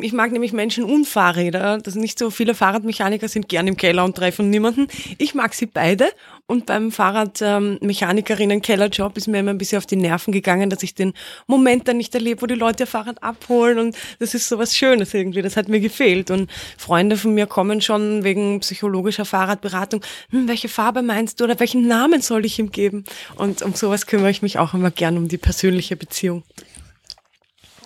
Ich 0.00 0.14
mag 0.14 0.32
nämlich 0.32 0.54
Menschen 0.54 0.84
und 0.84 1.04
Fahrräder. 1.04 1.76
Das 1.76 1.96
nicht 1.96 2.18
so 2.18 2.30
viele 2.30 2.54
Fahrradmechaniker 2.54 3.28
sind 3.28 3.50
gern 3.50 3.66
im 3.66 3.76
Keller 3.76 4.06
und 4.06 4.16
treffen 4.16 4.48
niemanden. 4.48 4.88
Ich 5.18 5.34
mag 5.34 5.52
sie 5.52 5.66
beide. 5.66 6.08
Und 6.48 6.66
beim 6.66 6.92
Fahrradmechanikerinnen-Kellerjob 6.92 9.16
ist 9.16 9.26
mir 9.26 9.40
immer 9.40 9.50
ein 9.50 9.58
bisschen 9.58 9.78
auf 9.78 9.86
die 9.86 9.96
Nerven 9.96 10.30
gegangen, 10.30 10.70
dass 10.70 10.84
ich 10.84 10.94
den 10.94 11.12
Moment 11.48 11.88
dann 11.88 11.96
nicht 11.96 12.14
erlebe, 12.14 12.42
wo 12.42 12.46
die 12.46 12.54
Leute 12.54 12.84
ihr 12.84 12.86
Fahrrad 12.86 13.20
abholen. 13.20 13.80
Und 13.80 13.96
das 14.20 14.32
ist 14.32 14.48
so 14.48 14.56
was 14.56 14.76
Schönes 14.76 15.12
irgendwie. 15.12 15.42
Das 15.42 15.56
hat 15.56 15.68
mir 15.68 15.80
gefehlt. 15.80 16.30
Und 16.30 16.48
Freunde 16.78 17.16
von 17.16 17.34
mir 17.34 17.46
kommen 17.46 17.80
schon 17.80 18.22
wegen 18.22 18.60
psychologischer 18.60 19.24
Fahrradberatung. 19.24 20.02
Hm, 20.30 20.46
welche 20.46 20.68
Farbe 20.68 21.02
meinst 21.02 21.40
du 21.40 21.44
oder 21.44 21.58
welchen 21.58 21.88
Namen 21.88 22.22
soll 22.22 22.44
ich 22.44 22.60
ihm 22.60 22.70
geben? 22.70 23.02
Und 23.34 23.62
um 23.62 23.74
sowas 23.74 24.06
kümmere 24.06 24.30
ich 24.30 24.42
mich 24.42 24.60
auch 24.60 24.72
immer 24.72 24.92
gern 24.92 25.16
um 25.16 25.26
die 25.26 25.38
persönliche 25.38 25.96
Beziehung. 25.96 26.44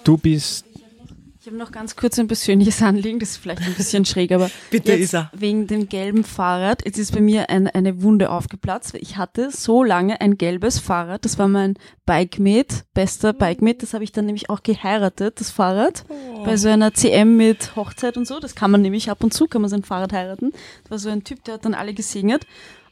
Du 0.05 0.19
bist 0.19 0.67
Ich 1.43 1.47
habe 1.47 1.57
noch 1.57 1.73
ganz 1.73 1.97
kurz 1.97 2.19
ein 2.19 2.27
persönliches 2.27 2.83
Anliegen, 2.83 3.19
das 3.19 3.31
ist 3.31 3.37
vielleicht 3.39 3.63
ein 3.63 3.73
bisschen 3.73 4.05
schräg, 4.05 4.31
aber 4.33 4.51
Bitte, 4.71 4.93
jetzt 4.93 5.01
Isa. 5.01 5.31
wegen 5.35 5.67
dem 5.67 5.89
gelben 5.89 6.23
Fahrrad, 6.23 6.85
jetzt 6.85 6.99
ist 6.99 7.15
bei 7.15 7.23
mir 7.23 7.49
ein, 7.49 7.67
eine 7.67 8.03
Wunde 8.03 8.29
aufgeplatzt, 8.29 8.93
ich 9.01 9.17
hatte 9.17 9.51
so 9.51 9.83
lange 9.83 10.21
ein 10.21 10.37
gelbes 10.37 10.79
Fahrrad, 10.79 11.25
das 11.25 11.39
war 11.39 11.49
mein 11.49 11.79
Bikemate, 12.05 12.85
bester 12.93 13.33
Bikemate, 13.33 13.79
das 13.79 13.95
habe 13.95 14.05
ich 14.05 14.13
dann 14.13 14.27
nämlich 14.27 14.51
auch 14.51 14.63
geheiratet, 14.63 15.41
das 15.41 15.51
Fahrrad, 15.51 16.05
bei 16.45 16.59
so 16.59 16.69
einer 16.69 16.93
CM 16.93 17.39
mit 17.39 17.75
Hochzeit 17.75 18.19
und 18.19 18.27
so, 18.27 18.39
das 18.39 18.55
kann 18.55 18.71
man 18.71 18.83
nämlich 18.83 19.09
ab 19.11 19.25
und 19.25 19.33
zu, 19.33 19.47
kann 19.47 19.63
man 19.63 19.71
sein 19.71 19.83
Fahrrad 19.83 20.13
heiraten, 20.13 20.53
das 20.83 20.91
war 20.91 20.99
so 20.99 21.09
ein 21.09 21.25
Typ, 21.25 21.43
der 21.45 21.55
hat 21.55 21.65
dann 21.65 21.73
alle 21.73 21.95
gesegnet. 21.95 22.47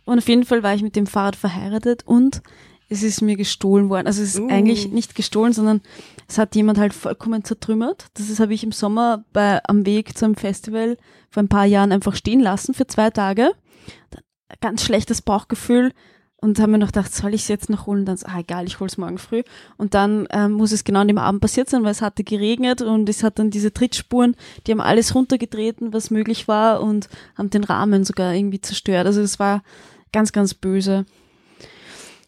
Und 0.06 0.16
auf 0.16 0.28
jeden 0.30 0.46
Fall 0.46 0.62
war 0.62 0.72
ich 0.72 0.80
mit 0.80 0.96
dem 0.96 1.06
Fahrrad 1.06 1.36
verheiratet 1.36 2.04
und 2.06 2.40
es 2.88 3.02
ist 3.02 3.20
mir 3.20 3.36
gestohlen 3.36 3.88
worden. 3.90 4.06
Also 4.06 4.22
es 4.22 4.34
ist 4.34 4.40
Uh. 4.40 4.48
eigentlich 4.48 4.90
nicht 4.90 5.14
gestohlen, 5.14 5.52
sondern 5.52 5.80
es 6.26 6.38
hat 6.38 6.54
jemand 6.54 6.78
halt 6.78 6.94
vollkommen 6.94 7.44
zertrümmert. 7.44 8.06
Das 8.14 8.40
habe 8.40 8.54
ich 8.54 8.64
im 8.64 8.72
Sommer 8.72 9.24
bei, 9.32 9.60
am 9.64 9.86
Weg 9.86 10.16
zu 10.16 10.24
einem 10.24 10.36
Festival 10.36 10.96
vor 11.30 11.42
ein 11.42 11.48
paar 11.48 11.66
Jahren 11.66 11.92
einfach 11.92 12.16
stehen 12.16 12.40
lassen 12.40 12.74
für 12.74 12.86
zwei 12.86 13.10
Tage. 13.10 13.52
Ganz 14.60 14.82
schlechtes 14.82 15.20
Bauchgefühl 15.22 15.92
und 16.40 16.60
haben 16.60 16.70
mir 16.70 16.78
noch 16.78 16.88
gedacht, 16.88 17.12
soll 17.12 17.34
ich 17.34 17.42
es 17.42 17.48
jetzt 17.48 17.68
noch 17.68 17.86
holen? 17.86 18.04
Dann 18.04 18.16
ah, 18.24 18.38
egal, 18.38 18.66
ich 18.66 18.78
hol's 18.78 18.96
morgen 18.96 19.18
früh. 19.18 19.42
Und 19.76 19.94
dann 19.94 20.28
ähm, 20.30 20.52
muss 20.52 20.72
es 20.72 20.84
genau 20.84 21.00
an 21.00 21.08
dem 21.08 21.18
Abend 21.18 21.40
passiert 21.40 21.68
sein, 21.68 21.82
weil 21.82 21.90
es 21.90 22.00
hatte 22.00 22.22
geregnet 22.22 22.80
und 22.80 23.08
es 23.08 23.24
hat 23.24 23.38
dann 23.38 23.50
diese 23.50 23.72
Trittspuren, 23.72 24.36
die 24.66 24.70
haben 24.70 24.80
alles 24.80 25.14
runtergetreten, 25.14 25.92
was 25.92 26.10
möglich 26.10 26.46
war 26.46 26.80
und 26.80 27.08
haben 27.36 27.50
den 27.50 27.64
Rahmen 27.64 28.04
sogar 28.04 28.34
irgendwie 28.34 28.60
zerstört. 28.60 29.06
Also 29.06 29.20
es 29.20 29.38
war 29.38 29.62
ganz, 30.12 30.32
ganz 30.32 30.54
böse. 30.54 31.06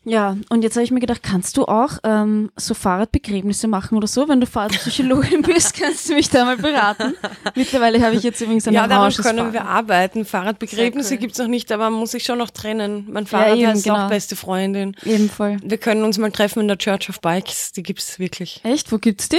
Ja, 0.04 0.38
und 0.48 0.62
jetzt 0.62 0.76
habe 0.76 0.84
ich 0.84 0.90
mir 0.90 1.00
gedacht, 1.00 1.22
kannst 1.22 1.58
du 1.58 1.66
auch 1.66 1.98
ähm, 2.04 2.50
so 2.56 2.72
Fahrradbegräbnisse 2.72 3.68
machen 3.68 3.98
oder 3.98 4.06
so? 4.06 4.28
Wenn 4.28 4.40
du 4.40 4.46
Fahrradpsychologin 4.46 5.42
bist, 5.46 5.74
kannst 5.74 6.08
du 6.08 6.14
mich 6.14 6.30
da 6.30 6.46
mal 6.46 6.56
beraten. 6.56 7.14
Mittlerweile 7.54 8.00
habe 8.02 8.14
ich 8.14 8.22
jetzt 8.22 8.40
übrigens 8.40 8.66
ein 8.66 8.72
Ja, 8.72 8.86
daran 8.86 9.12
können 9.12 9.52
wir 9.52 9.60
Fahrrad. 9.60 9.76
arbeiten. 9.76 10.24
Fahrradbegräbnisse 10.24 11.14
cool. 11.14 11.20
gibt's 11.20 11.38
noch 11.38 11.48
nicht, 11.48 11.70
aber 11.70 11.90
man 11.90 12.00
muss 12.00 12.12
sich 12.12 12.24
schon 12.24 12.38
noch 12.38 12.50
trennen. 12.50 13.08
Mein 13.10 13.26
Fahrrad 13.26 13.58
eben, 13.58 13.66
heißt 13.68 13.84
genau. 13.84 14.06
auch 14.06 14.08
beste 14.08 14.36
Freundin. 14.36 14.96
Eben 15.04 15.28
voll. 15.28 15.58
Wir 15.62 15.76
können 15.76 16.02
uns 16.02 16.16
mal 16.16 16.32
treffen 16.32 16.60
in 16.60 16.68
der 16.68 16.78
Church 16.78 17.10
of 17.10 17.20
Bikes. 17.20 17.72
Die 17.72 17.82
gibt's 17.82 18.18
wirklich. 18.18 18.60
Echt? 18.64 18.90
Wo 18.92 18.96
gibt's 18.96 19.28
die? 19.28 19.36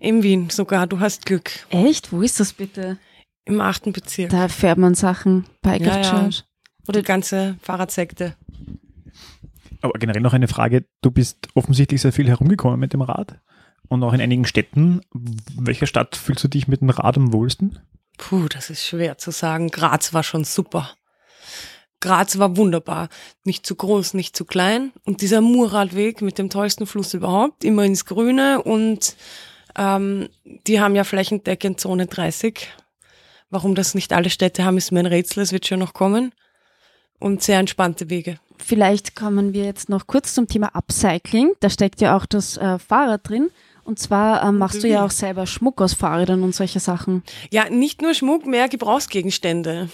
In 0.00 0.24
Wien 0.24 0.50
sogar. 0.50 0.88
Du 0.88 0.98
hast 0.98 1.24
Glück. 1.24 1.52
Echt? 1.68 2.12
Wo 2.12 2.20
ist 2.22 2.40
das 2.40 2.52
bitte? 2.52 2.98
Im 3.44 3.60
achten 3.60 3.92
Bezirk. 3.92 4.30
Da 4.30 4.42
erfährt 4.42 4.78
man 4.78 4.94
Sachen. 4.96 5.46
Bike 5.62 5.82
Ja, 5.82 6.00
of 6.00 6.04
ja. 6.06 6.10
Church. 6.24 6.44
Die 6.92 7.02
ganze 7.02 7.56
Fahrradsekte. 7.62 8.34
Aber 9.80 9.98
generell 9.98 10.22
noch 10.22 10.34
eine 10.34 10.48
Frage. 10.48 10.84
Du 11.02 11.10
bist 11.10 11.48
offensichtlich 11.54 12.02
sehr 12.02 12.12
viel 12.12 12.28
herumgekommen 12.28 12.78
mit 12.78 12.92
dem 12.92 13.02
Rad 13.02 13.38
und 13.88 14.02
auch 14.04 14.12
in 14.12 14.20
einigen 14.20 14.44
Städten. 14.44 15.00
Welcher 15.12 15.86
Stadt 15.86 16.16
fühlst 16.16 16.44
du 16.44 16.48
dich 16.48 16.68
mit 16.68 16.80
dem 16.80 16.90
Rad 16.90 17.16
am 17.16 17.32
wohlsten? 17.32 17.78
Puh, 18.18 18.48
das 18.48 18.70
ist 18.70 18.86
schwer 18.86 19.18
zu 19.18 19.30
sagen. 19.30 19.70
Graz 19.70 20.12
war 20.12 20.22
schon 20.22 20.44
super. 20.44 20.90
Graz 22.00 22.38
war 22.38 22.56
wunderbar. 22.56 23.08
Nicht 23.44 23.66
zu 23.66 23.74
groß, 23.74 24.14
nicht 24.14 24.36
zu 24.36 24.44
klein. 24.44 24.92
Und 25.04 25.22
dieser 25.22 25.40
Murradweg 25.40 26.22
mit 26.22 26.38
dem 26.38 26.50
tollsten 26.50 26.86
Fluss 26.86 27.14
überhaupt, 27.14 27.64
immer 27.64 27.84
ins 27.84 28.06
Grüne. 28.06 28.62
Und 28.62 29.16
ähm, 29.76 30.28
die 30.66 30.80
haben 30.80 30.94
ja 30.94 31.04
flächendeckend 31.04 31.80
Zone 31.80 32.06
30. 32.06 32.68
Warum 33.50 33.74
das 33.74 33.94
nicht 33.94 34.12
alle 34.12 34.30
Städte 34.30 34.64
haben, 34.64 34.78
ist 34.78 34.92
mir 34.92 35.00
ein 35.00 35.06
Rätsel. 35.06 35.42
Es 35.42 35.52
wird 35.52 35.66
schon 35.66 35.80
noch 35.80 35.92
kommen. 35.92 36.32
Und 37.20 37.42
sehr 37.42 37.60
entspannte 37.60 38.10
Wege. 38.10 38.38
Vielleicht 38.58 39.14
kommen 39.14 39.52
wir 39.52 39.64
jetzt 39.64 39.88
noch 39.88 40.06
kurz 40.06 40.34
zum 40.34 40.48
Thema 40.48 40.74
Upcycling. 40.74 41.52
Da 41.60 41.70
steckt 41.70 42.00
ja 42.00 42.16
auch 42.16 42.26
das 42.26 42.56
äh, 42.56 42.78
Fahrrad 42.78 43.28
drin. 43.28 43.50
Und 43.84 43.98
zwar 43.98 44.42
ähm, 44.42 44.58
machst 44.58 44.82
du 44.82 44.88
ja 44.88 45.04
auch 45.04 45.10
selber 45.10 45.46
Schmuck 45.46 45.80
aus 45.80 45.94
Fahrrädern 45.94 46.42
und 46.42 46.54
solche 46.54 46.80
Sachen. 46.80 47.22
Ja, 47.50 47.68
nicht 47.70 48.02
nur 48.02 48.14
Schmuck, 48.14 48.46
mehr 48.46 48.68
Gebrauchsgegenstände. 48.68 49.88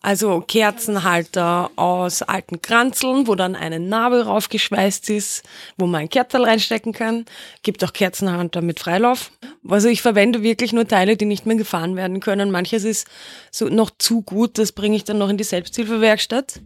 Also 0.00 0.40
Kerzenhalter 0.40 1.70
aus 1.74 2.22
alten 2.22 2.62
Kranzeln, 2.62 3.26
wo 3.26 3.34
dann 3.34 3.56
eine 3.56 3.80
Nabel 3.80 4.22
raufgeschweißt 4.22 5.10
ist, 5.10 5.42
wo 5.76 5.86
man 5.86 6.02
ein 6.02 6.08
Kerzerl 6.08 6.44
reinstecken 6.44 6.92
kann. 6.92 7.24
Gibt 7.62 7.82
auch 7.82 7.92
Kerzenhalter 7.92 8.62
mit 8.62 8.78
Freilauf. 8.78 9.32
Also 9.66 9.88
ich 9.88 10.00
verwende 10.00 10.42
wirklich 10.42 10.72
nur 10.72 10.86
Teile, 10.86 11.16
die 11.16 11.24
nicht 11.24 11.46
mehr 11.46 11.56
gefahren 11.56 11.96
werden 11.96 12.20
können. 12.20 12.52
Manches 12.52 12.84
ist 12.84 13.08
so 13.50 13.66
noch 13.66 13.90
zu 13.98 14.22
gut, 14.22 14.58
das 14.58 14.70
bringe 14.70 14.96
ich 14.96 15.04
dann 15.04 15.18
noch 15.18 15.30
in 15.30 15.36
die 15.36 15.44
Selbsthilfewerkstatt. 15.44 16.60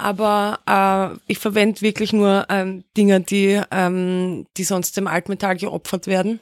Aber 0.00 0.58
äh, 0.66 1.18
ich 1.26 1.38
verwende 1.38 1.80
wirklich 1.82 2.12
nur 2.12 2.46
ähm, 2.48 2.84
Dinge, 2.96 3.20
die, 3.20 3.60
ähm, 3.70 4.46
die 4.56 4.64
sonst 4.64 4.96
dem 4.96 5.06
Altmetall 5.06 5.56
geopfert 5.56 6.06
werden, 6.06 6.40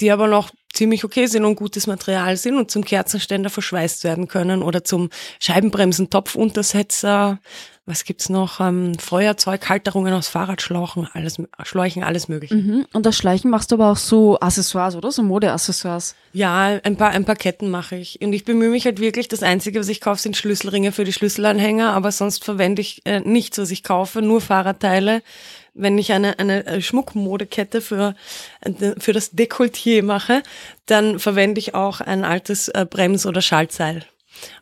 die 0.00 0.10
aber 0.10 0.26
noch 0.26 0.50
ziemlich 0.72 1.04
okay 1.04 1.26
sind 1.26 1.44
und 1.44 1.56
gutes 1.56 1.86
Material 1.86 2.36
sind 2.36 2.56
und 2.56 2.70
zum 2.70 2.84
Kerzenständer 2.84 3.50
verschweißt 3.50 4.04
werden 4.04 4.28
können 4.28 4.62
oder 4.62 4.84
zum 4.84 5.10
Scheibenbremsen, 5.40 6.10
Topfuntersetzer, 6.10 7.40
was 7.90 8.04
gibt's 8.04 8.28
noch, 8.28 8.60
ähm, 8.60 8.94
Feuerzeug, 8.98 9.68
Halterungen 9.68 10.14
aus 10.14 10.28
Fahrradschläuchen, 10.28 11.08
alles, 11.12 11.36
Schläuchen, 11.64 12.02
alles 12.02 12.28
mögliche. 12.28 12.54
Mhm. 12.54 12.86
Und 12.92 13.04
das 13.04 13.16
Schleichen 13.16 13.50
machst 13.50 13.70
du 13.72 13.74
aber 13.74 13.90
auch 13.90 13.96
so 13.96 14.38
Accessoires, 14.40 14.96
oder? 14.96 15.10
So 15.10 15.22
Modeaccessoires. 15.22 16.14
Ja, 16.32 16.80
ein 16.82 16.96
paar, 16.96 17.10
ein 17.10 17.24
paar 17.24 17.36
Ketten 17.36 17.68
mache 17.70 17.96
ich. 17.96 18.20
Und 18.22 18.32
ich 18.32 18.44
bemühe 18.44 18.70
mich 18.70 18.84
halt 18.84 19.00
wirklich, 19.00 19.28
das 19.28 19.42
Einzige, 19.42 19.80
was 19.80 19.88
ich 19.88 20.00
kaufe, 20.00 20.22
sind 20.22 20.36
Schlüsselringe 20.36 20.92
für 20.92 21.04
die 21.04 21.12
Schlüsselanhänger, 21.12 21.92
aber 21.92 22.12
sonst 22.12 22.44
verwende 22.44 22.80
ich 22.80 23.02
äh, 23.04 23.20
nichts, 23.20 23.58
was 23.58 23.70
ich 23.70 23.82
kaufe, 23.82 24.22
nur 24.22 24.40
Fahrradteile. 24.40 25.22
Wenn 25.74 25.98
ich 25.98 26.12
eine, 26.12 26.38
eine 26.38 26.66
äh, 26.66 26.80
Schmuckmodekette 26.80 27.80
für, 27.80 28.14
äh, 28.60 28.94
für 28.98 29.12
das 29.12 29.34
Dekolleté 29.34 30.02
mache, 30.02 30.42
dann 30.86 31.18
verwende 31.18 31.58
ich 31.58 31.74
auch 31.74 32.00
ein 32.00 32.24
altes 32.24 32.68
äh, 32.68 32.86
Brems- 32.88 33.26
oder 33.26 33.42
Schaltseil, 33.42 34.04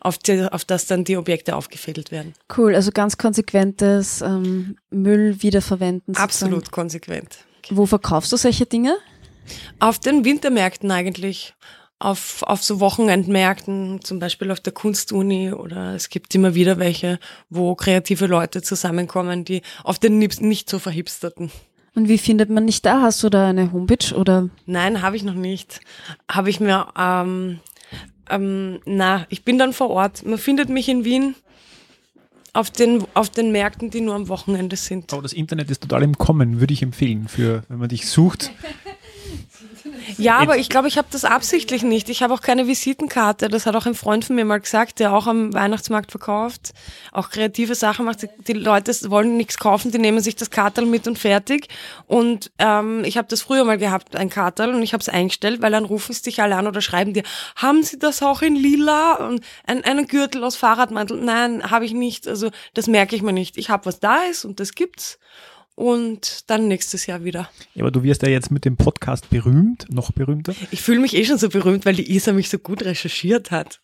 auf, 0.01 0.19
die, 0.19 0.43
auf 0.51 0.65
das 0.65 0.87
dann 0.87 1.05
die 1.05 1.17
Objekte 1.17 1.57
aufgefädelt 1.57 2.11
werden. 2.11 2.35
Cool, 2.57 2.75
also 2.75 2.91
ganz 2.93 3.19
konsequentes 3.19 4.21
ähm, 4.21 4.77
Müll 4.91 5.43
wiederverwenden. 5.43 6.15
sozusagen. 6.15 6.25
Absolut 6.25 6.71
konsequent. 6.71 7.39
Wo 7.71 7.87
verkaufst 7.87 8.33
du 8.33 8.37
solche 8.37 8.67
Dinge? 8.67 8.97
Auf 9.79 9.99
den 9.99 10.25
Wintermärkten 10.25 10.91
eigentlich. 10.91 11.55
Auf, 12.01 12.45
auf 12.45 12.63
so 12.63 12.79
Wochenendmärkten, 12.79 14.01
zum 14.05 14.21
Beispiel 14.21 14.53
auf 14.53 14.61
der 14.61 14.73
Kunstuni 14.73 15.53
oder 15.53 15.97
es 15.97 16.11
gibt 16.11 16.33
immer 16.33 16.55
wieder 16.55 16.79
welche, 16.79 17.19
wo 17.51 17.75
kreative 17.75 18.27
Leute 18.27 18.63
zusammenkommen, 18.63 19.45
die 19.45 19.63
auf 19.83 19.99
den 19.99 20.17
nicht 20.17 20.41
nicht 20.41 20.71
so 20.71 20.79
verhipsterten. 20.79 21.51
Und 21.97 22.09
wie 22.09 22.19
findet 22.19 22.51
man 22.51 22.65
dich 22.69 22.83
da? 22.83 23.03
Hast 23.03 23.25
du 23.25 23.29
da 23.29 23.49
eine 23.49 23.73
Homepage 23.73 24.15
oder? 24.15 24.49
Nein, 24.67 25.03
habe 25.03 25.17
ich 25.17 25.25
noch 25.25 25.35
nicht. 25.35 25.81
Habe 26.31 26.49
ich 26.49 26.61
mir, 26.61 26.87
ähm, 26.97 27.59
ähm, 28.31 28.81
na, 28.85 29.27
ich 29.29 29.45
bin 29.45 29.59
dann 29.59 29.73
vor 29.73 29.91
Ort. 29.91 30.25
Man 30.25 30.39
findet 30.39 30.69
mich 30.69 30.89
in 30.89 31.05
Wien 31.05 31.35
auf 32.53 32.71
den, 32.71 33.05
auf 33.15 33.31
den 33.31 33.53
Märkten, 33.53 33.91
die 33.91 34.01
nur 34.01 34.15
am 34.15 34.29
Wochenende 34.29 34.77
sind. 34.77 35.13
Aber 35.13 35.23
das 35.23 35.33
Internet 35.33 35.71
ist 35.71 35.83
total 35.83 36.03
im 36.03 36.19
Kommen, 36.19 36.61
würde 36.61 36.73
ich 36.73 36.83
empfehlen, 36.83 37.29
für 37.29 37.63
wenn 37.69 37.79
man 37.79 37.89
dich 37.89 38.09
sucht. 38.09 38.51
Ja, 40.17 40.39
aber 40.39 40.57
ich 40.59 40.69
glaube, 40.69 40.89
ich 40.89 40.99
habe 40.99 41.09
das 41.11 41.25
absichtlich 41.25 41.83
nicht. 41.83 42.09
Ich 42.09 42.23
habe 42.23 42.35
auch 42.35 42.41
keine 42.41 42.67
Visitenkarte. 42.67 43.49
Das 43.49 43.67
hat 43.67 43.77
auch 43.77 43.87
ein 43.87 43.95
Freund 43.95 44.25
von 44.25 44.37
mir 44.37 44.45
mal 44.45 44.61
gesagt, 44.61 44.99
der 44.99 45.13
auch 45.13 45.27
am 45.27 45.53
Weihnachtsmarkt 45.53 46.11
verkauft, 46.11 46.73
auch 47.13 47.31
kreative 47.31 47.75
Sachen 47.75 48.05
macht. 48.05 48.27
Die 48.47 48.53
Leute 48.53 48.93
wollen 49.11 49.37
nichts 49.37 49.59
kaufen, 49.59 49.91
die 49.91 49.99
nehmen 49.99 50.21
sich 50.21 50.37
das 50.37 50.51
Kartel 50.51 50.87
mit 50.87 51.07
und 51.07 51.19
fertig. 51.19 51.69
Und 52.07 52.51
ähm, 52.59 53.05
ich 53.05 53.17
habe 53.17 53.29
das 53.29 53.43
früher 53.43 53.65
mal 53.65 53.79
gehabt, 53.79 54.17
ein 54.17 54.31
Kartel, 54.31 54.75
und 54.75 54.83
ich 54.83 54.93
habe 54.93 55.01
es 55.01 55.09
eingestellt, 55.09 55.63
weil 55.63 55.73
dann 55.73 55.85
rufen 55.85 56.13
sie 56.13 56.23
dich 56.23 56.43
alle 56.43 56.57
an 56.57 56.67
oder 56.67 56.81
schreiben 56.81 57.13
dir, 57.13 57.23
haben 57.57 57.83
Sie 57.83 57.99
das 57.99 58.23
auch 58.23 58.43
in 58.43 58.55
lila? 58.55 59.15
Und 59.15 59.45
ein, 59.67 59.85
einen 59.85 60.07
Gürtel 60.07 60.45
aus 60.45 60.57
Fahrradmantel? 60.57 61.21
Nein, 61.21 61.71
habe 61.71 61.85
ich 61.85 61.93
nicht. 61.93 62.27
Also 62.27 62.51
das 62.75 62.87
merke 62.87 63.17
ich 63.17 63.23
mir 63.23 63.33
nicht. 63.33 63.57
Ich 63.57 63.71
habe, 63.71 63.87
was 63.87 64.01
da 64.01 64.23
ist 64.23 64.45
und 64.45 64.61
das 64.61 64.75
gibt's. 64.75 65.19
Und 65.79 66.51
dann 66.51 66.67
nächstes 66.67 67.07
Jahr 67.07 67.23
wieder. 67.23 67.49
Ja, 67.75 67.85
aber 67.85 67.93
du 67.93 68.03
wirst 68.03 68.23
ja 68.23 68.29
jetzt 68.29 68.51
mit 68.51 68.65
dem 68.65 68.77
Podcast 68.77 69.31
berühmt, 69.31 69.87
noch 69.89 70.11
berühmter. 70.11 70.53
Ich 70.73 70.83
fühle 70.83 70.99
mich 70.99 71.15
eh 71.15 71.25
schon 71.25 71.39
so 71.39 71.49
berühmt, 71.49 71.87
weil 71.87 71.95
die 71.95 72.13
Isa 72.17 72.33
mich 72.33 72.49
so 72.49 72.59
gut 72.59 72.85
recherchiert 72.85 73.53
hat. 73.53 73.81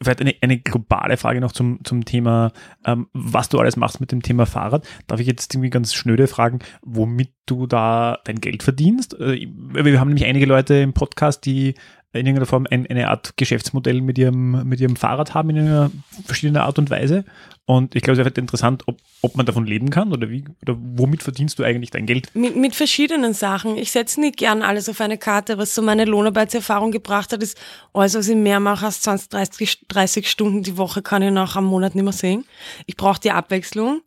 Vielleicht 0.00 0.22
eine, 0.22 0.34
eine 0.40 0.58
globale 0.58 1.18
Frage 1.18 1.42
noch 1.42 1.52
zum, 1.52 1.80
zum 1.84 2.06
Thema, 2.06 2.52
ähm, 2.86 3.08
was 3.12 3.50
du 3.50 3.58
alles 3.58 3.76
machst 3.76 4.00
mit 4.00 4.12
dem 4.12 4.22
Thema 4.22 4.46
Fahrrad. 4.46 4.88
Darf 5.08 5.20
ich 5.20 5.26
jetzt 5.26 5.52
irgendwie 5.52 5.68
ganz 5.68 5.92
schnöde 5.92 6.26
fragen, 6.26 6.60
womit 6.80 7.34
du 7.44 7.66
da 7.66 8.18
dein 8.24 8.40
Geld 8.40 8.62
verdienst? 8.62 9.20
Äh, 9.20 9.46
Wir 9.46 10.00
haben 10.00 10.08
nämlich 10.08 10.24
einige 10.24 10.46
Leute 10.46 10.76
im 10.76 10.94
Podcast, 10.94 11.44
die 11.44 11.74
in 12.18 12.26
irgendeiner 12.26 12.46
Form 12.46 12.66
ein, 12.70 12.86
eine 12.86 13.08
Art 13.08 13.36
Geschäftsmodell 13.36 14.00
mit 14.00 14.18
ihrem, 14.18 14.68
mit 14.68 14.80
ihrem 14.80 14.96
Fahrrad 14.96 15.34
haben 15.34 15.50
in 15.50 15.58
einer 15.58 15.90
verschiedenen 16.24 16.62
Art 16.62 16.78
und 16.78 16.90
Weise. 16.90 17.24
Und 17.64 17.96
ich 17.96 18.02
glaube, 18.02 18.12
es 18.12 18.18
wäre 18.18 18.26
vielleicht 18.26 18.38
interessant, 18.38 18.84
ob, 18.86 18.98
ob 19.22 19.36
man 19.36 19.44
davon 19.44 19.66
leben 19.66 19.90
kann 19.90 20.12
oder 20.12 20.30
wie, 20.30 20.44
oder 20.62 20.76
womit 20.78 21.22
verdienst 21.24 21.58
du 21.58 21.64
eigentlich 21.64 21.90
dein 21.90 22.06
Geld? 22.06 22.30
Mit, 22.34 22.56
mit 22.56 22.76
verschiedenen 22.76 23.34
Sachen. 23.34 23.76
Ich 23.76 23.90
setze 23.90 24.20
nicht 24.20 24.36
gern 24.36 24.62
alles 24.62 24.88
auf 24.88 25.00
eine 25.00 25.18
Karte. 25.18 25.58
Was 25.58 25.74
so 25.74 25.82
meine 25.82 26.04
Lohnarbeitserfahrung 26.04 26.92
gebracht 26.92 27.32
hat, 27.32 27.42
ist, 27.42 27.58
alles, 27.92 28.14
was 28.14 28.28
ich 28.28 28.36
mehr 28.36 28.60
mache 28.60 28.86
als 28.86 29.00
20, 29.00 29.30
30, 29.30 29.86
30 29.88 30.30
Stunden 30.30 30.62
die 30.62 30.76
Woche, 30.76 31.02
kann 31.02 31.22
ich 31.22 31.32
nach 31.32 31.56
einem 31.56 31.66
Monat 31.66 31.96
nicht 31.96 32.04
mehr 32.04 32.12
sehen. 32.12 32.44
Ich 32.86 32.96
brauche 32.96 33.20
die 33.20 33.32
Abwechslung. 33.32 34.00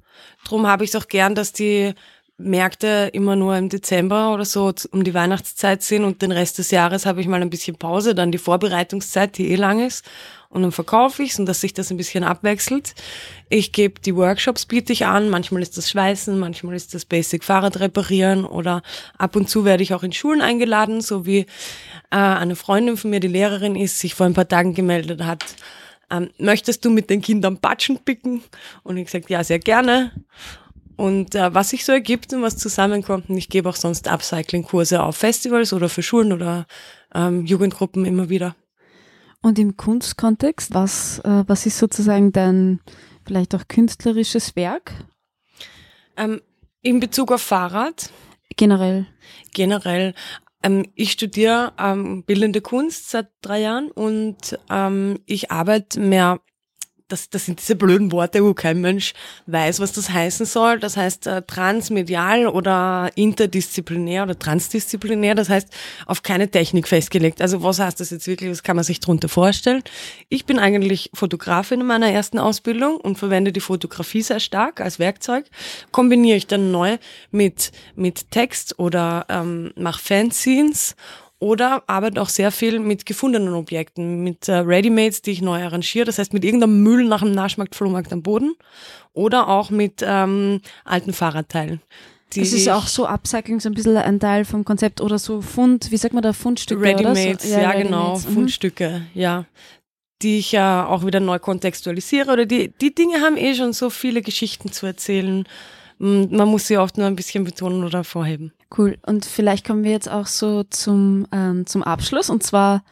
Drum 0.45 0.66
habe 0.66 0.86
ich 0.86 0.91
es 0.91 0.95
auch 0.95 1.07
gern, 1.07 1.36
dass 1.36 1.51
die 1.51 1.93
Märkte 2.39 3.09
immer 3.13 3.35
nur 3.35 3.55
im 3.57 3.69
Dezember 3.69 4.33
oder 4.33 4.45
so 4.45 4.73
um 4.91 5.03
die 5.03 5.13
Weihnachtszeit 5.13 5.83
sind 5.83 6.03
und 6.03 6.21
den 6.21 6.31
Rest 6.31 6.57
des 6.57 6.71
Jahres 6.71 7.05
habe 7.05 7.21
ich 7.21 7.27
mal 7.27 7.41
ein 7.41 7.49
bisschen 7.49 7.75
Pause, 7.75 8.15
dann 8.15 8.31
die 8.31 8.37
Vorbereitungszeit, 8.37 9.37
die 9.37 9.51
eh 9.51 9.55
lang 9.55 9.85
ist 9.85 10.05
und 10.49 10.63
dann 10.63 10.71
verkaufe 10.71 11.21
ich 11.21 11.31
es 11.31 11.39
und 11.39 11.45
dass 11.45 11.61
sich 11.61 11.73
das 11.73 11.91
ein 11.91 11.97
bisschen 11.97 12.23
abwechselt. 12.23 12.95
Ich 13.49 13.71
gebe 13.71 13.99
die 13.99 14.15
Workshops, 14.15 14.65
biete 14.65 14.93
ich 14.93 15.05
an, 15.05 15.29
manchmal 15.29 15.61
ist 15.61 15.77
das 15.77 15.89
Schweißen, 15.89 16.39
manchmal 16.39 16.75
ist 16.75 16.93
das 16.93 17.05
Basic 17.05 17.43
Fahrrad 17.43 17.79
reparieren 17.79 18.45
oder 18.45 18.81
ab 19.17 19.35
und 19.35 19.49
zu 19.49 19.65
werde 19.65 19.83
ich 19.83 19.93
auch 19.93 20.03
in 20.03 20.13
Schulen 20.13 20.41
eingeladen, 20.41 21.01
so 21.01 21.25
wie 21.25 21.39
äh, 21.39 21.45
eine 22.15 22.55
Freundin 22.55 22.97
von 22.97 23.11
mir, 23.11 23.19
die 23.19 23.27
Lehrerin 23.27 23.75
ist, 23.75 23.99
sich 23.99 24.15
vor 24.15 24.25
ein 24.25 24.33
paar 24.33 24.47
Tagen 24.47 24.73
gemeldet 24.73 25.23
hat, 25.23 25.43
ähm, 26.09 26.29
möchtest 26.37 26.83
du 26.85 26.89
mit 26.89 27.09
den 27.09 27.21
Kindern 27.21 27.57
Patschen 27.57 27.99
picken? 27.99 28.41
Und 28.83 28.97
ich 28.97 29.05
gesagt, 29.05 29.29
ja, 29.29 29.43
sehr 29.43 29.59
gerne. 29.59 30.11
Und 31.00 31.34
äh, 31.34 31.54
was 31.54 31.70
sich 31.70 31.86
so 31.86 31.93
ergibt 31.93 32.34
und 32.34 32.41
was 32.41 32.58
zusammenkommt. 32.58 33.30
Und 33.30 33.38
ich 33.38 33.47
gebe 33.47 33.70
auch 33.70 33.78
sonst 33.78 34.10
Upcycling-Kurse 34.10 35.02
auf 35.02 35.16
Festivals 35.16 35.72
oder 35.72 35.88
für 35.88 36.04
Schulen 36.04 36.34
oder 36.34 36.68
ähm, 37.16 37.45
Jugendgruppen 37.45 38.04
immer 38.04 38.28
wieder. 38.28 38.58
Und 39.41 39.58
im 39.60 39.78
Kunstkontext, 39.78 40.74
was, 40.74 41.20
äh, 41.20 41.45
was 41.47 41.66
ist 41.66 41.78
sozusagen 41.78 42.34
dein 42.34 42.82
vielleicht 43.26 43.56
auch 43.56 43.66
künstlerisches 43.70 44.58
Werk 44.58 44.91
Ähm, 46.18 46.41
in 46.82 47.00
Bezug 47.00 47.32
auf 47.32 47.43
Fahrrad, 47.43 48.12
generell? 48.58 49.08
generell, 49.54 50.14
ähm, 50.64 50.86
ich 50.95 51.12
studiere 51.12 51.72
ähm, 51.80 52.26
bildende 52.26 52.60
Kunst 52.60 53.10
seit 53.10 53.30
drei 53.39 53.62
Jahren 53.62 53.89
und 53.89 54.60
ähm, 54.70 55.20
ich 55.26 55.50
arbeite 55.50 56.02
mehr 56.02 56.41
das, 57.10 57.30
das 57.30 57.45
sind 57.45 57.60
diese 57.60 57.76
blöden 57.76 58.12
Worte, 58.12 58.43
wo 58.43 58.53
kein 58.53 58.80
Mensch 58.82 59.14
weiß, 59.47 59.80
was 59.80 59.91
das 59.91 60.10
heißen 60.10 60.45
soll. 60.45 60.80
Das 60.80 60.95
heißt 60.95 61.28
äh, 61.28 61.41
transmedial 61.41 62.47
oder 62.47 63.12
interdisziplinär 63.16 64.24
oder 64.24 64.38
transdisziplinär. 64.38 65.36
Das 65.36 65.49
heißt 65.49 65.68
auf 66.05 66.24
keine 66.24 66.49
Technik 66.49 66.88
festgelegt. 66.88 67.41
Also 67.41 67.62
was 67.64 67.80
heißt 67.80 67.99
das 67.99 68.12
jetzt 68.12 68.28
wirklich? 68.28 68.49
Was 68.51 68.64
kann 68.64 68.76
man 68.76 68.86
sich 68.86 68.99
darunter 68.99 69.28
vorstellen? 69.28 69.84
Ich 70.30 70.45
bin 70.45 70.60
eigentlich 70.60 71.10
Fotografin 71.14 71.82
in 71.82 71.88
meiner 71.88 72.12
ersten 72.12 72.39
Ausbildung 72.39 72.97
und 72.97 73.18
verwende 73.18 73.51
die 73.51 73.60
Fotografie 73.60 74.22
sehr 74.22 74.39
stark 74.39 74.80
als 74.80 74.99
Werkzeug. 74.99 75.45
Kombiniere 75.91 76.38
ich 76.38 76.47
dann 76.47 76.72
neu 76.72 76.97
mit 77.32 77.72
mit 77.95 78.32
Text 78.32 78.80
oder 78.80 79.26
ähm, 79.30 79.72
mache 79.76 79.99
Fanzines 79.99 80.95
oder 81.39 81.83
arbeite 81.87 82.21
auch 82.21 82.29
sehr 82.29 82.51
viel 82.51 82.79
mit 82.79 83.05
gefundenen 83.05 83.53
Objekten, 83.53 84.23
mit 84.23 84.47
äh, 84.49 84.55
Readymates, 84.55 85.21
die 85.21 85.31
ich 85.31 85.41
neu 85.41 85.63
arrangiere. 85.63 86.05
Das 86.05 86.19
heißt, 86.19 86.33
mit 86.33 86.43
irgendeinem 86.43 86.83
Müll 86.83 87.05
nach 87.05 87.21
dem 87.21 87.31
Naschmarkt, 87.31 87.75
Flohmarkt 87.75 88.11
am 88.11 88.21
Boden. 88.21 88.55
Oder 89.13 89.47
auch 89.47 89.69
mit 89.69 90.03
ähm, 90.05 90.61
alten 90.83 91.13
Fahrradteilen. 91.13 91.81
Es 92.35 92.53
ist 92.53 92.69
auch 92.69 92.85
so 92.85 93.07
Upcycling, 93.07 93.59
so 93.59 93.69
ein 93.69 93.73
bisschen 93.73 93.97
ein 93.97 94.19
Teil 94.19 94.45
vom 94.45 94.63
Konzept 94.63 95.01
oder 95.01 95.17
so 95.17 95.41
Fund, 95.41 95.91
wie 95.91 95.97
sagt 95.97 96.13
man 96.13 96.21
da, 96.21 96.31
Fundstücke 96.31 96.79
Readymates, 96.79 97.45
oder 97.45 97.55
so? 97.55 97.59
ja, 97.59 97.71
genau, 97.71 97.97
Readymates, 98.01 98.27
mhm. 98.27 98.33
Fundstücke, 98.33 99.01
ja. 99.15 99.45
Die 100.21 100.37
ich 100.37 100.51
ja 100.51 100.85
auch 100.85 101.05
wieder 101.05 101.21
neu 101.21 101.39
kontextualisiere. 101.39 102.31
Oder 102.31 102.45
die, 102.45 102.73
die 102.81 102.93
Dinge 102.93 103.21
haben 103.21 103.37
eh 103.37 103.55
schon 103.55 103.71
so 103.71 103.89
viele 103.89 104.21
Geschichten 104.21 104.71
zu 104.71 104.85
erzählen. 104.85 105.45
Man 105.97 106.47
muss 106.49 106.67
sie 106.67 106.77
oft 106.77 106.97
nur 106.97 107.07
ein 107.07 107.15
bisschen 107.15 107.45
betonen 107.45 107.83
oder 107.83 108.03
vorheben. 108.03 108.51
Cool. 108.76 108.97
Und 109.05 109.26
vielleicht 109.26 109.65
kommen 109.65 109.84
wir 109.84 109.91
jetzt 109.91 110.09
auch 110.09 110.28
so 110.28 110.63
zum, 110.63 111.28
ähm, 111.32 111.65
zum 111.65 111.84
Abschluss. 111.84 112.30
Und 112.30 112.43
zwar, 112.43 112.84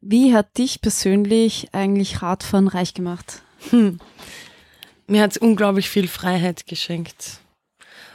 wie 0.00 0.34
hat 0.34 0.58
dich 0.58 0.80
persönlich 0.80 1.68
eigentlich 1.72 2.22
Radfahren 2.22 2.68
reich 2.68 2.94
gemacht? 2.94 3.42
Hm. 3.70 3.98
Mir 5.06 5.22
hat 5.22 5.32
es 5.32 5.38
unglaublich 5.38 5.90
viel 5.90 6.08
Freiheit 6.08 6.66
geschenkt. 6.66 7.40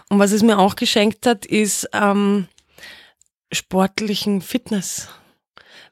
Und 0.10 0.20
was 0.20 0.32
es 0.32 0.42
mir 0.42 0.58
auch 0.58 0.76
geschenkt 0.76 1.26
hat, 1.28 1.46
ist 1.46 1.88
ähm, 1.94 2.48
sportlichen 3.52 4.42
Fitness, 4.42 5.08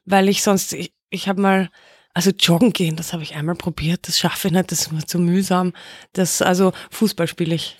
weil 0.04 0.28
ich 0.28 0.42
sonst, 0.42 0.72
ich, 0.72 0.92
ich 1.10 1.28
habe 1.28 1.40
mal, 1.40 1.70
also 2.14 2.30
joggen 2.30 2.72
gehen, 2.72 2.96
das 2.96 3.12
habe 3.12 3.22
ich 3.22 3.36
einmal 3.36 3.54
probiert, 3.54 4.08
das 4.08 4.18
schaffe 4.18 4.48
ich 4.48 4.54
nicht, 4.54 4.72
das 4.72 4.80
ist 4.82 4.92
mir 4.92 5.06
zu 5.06 5.20
mühsam. 5.20 5.72
Das, 6.14 6.42
also 6.42 6.72
Fußball 6.90 7.28
spiele 7.28 7.54
ich. 7.54 7.76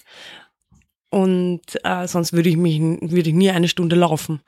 Und 1.11 1.62
äh, 1.84 2.06
sonst 2.06 2.32
würde 2.32 2.50
ich 2.50 2.56
mich 2.56 2.80
würde 2.80 3.30
ich 3.30 3.34
nie 3.34 3.50
eine 3.50 3.68
Stunde 3.68 3.96
laufen. 3.96 4.42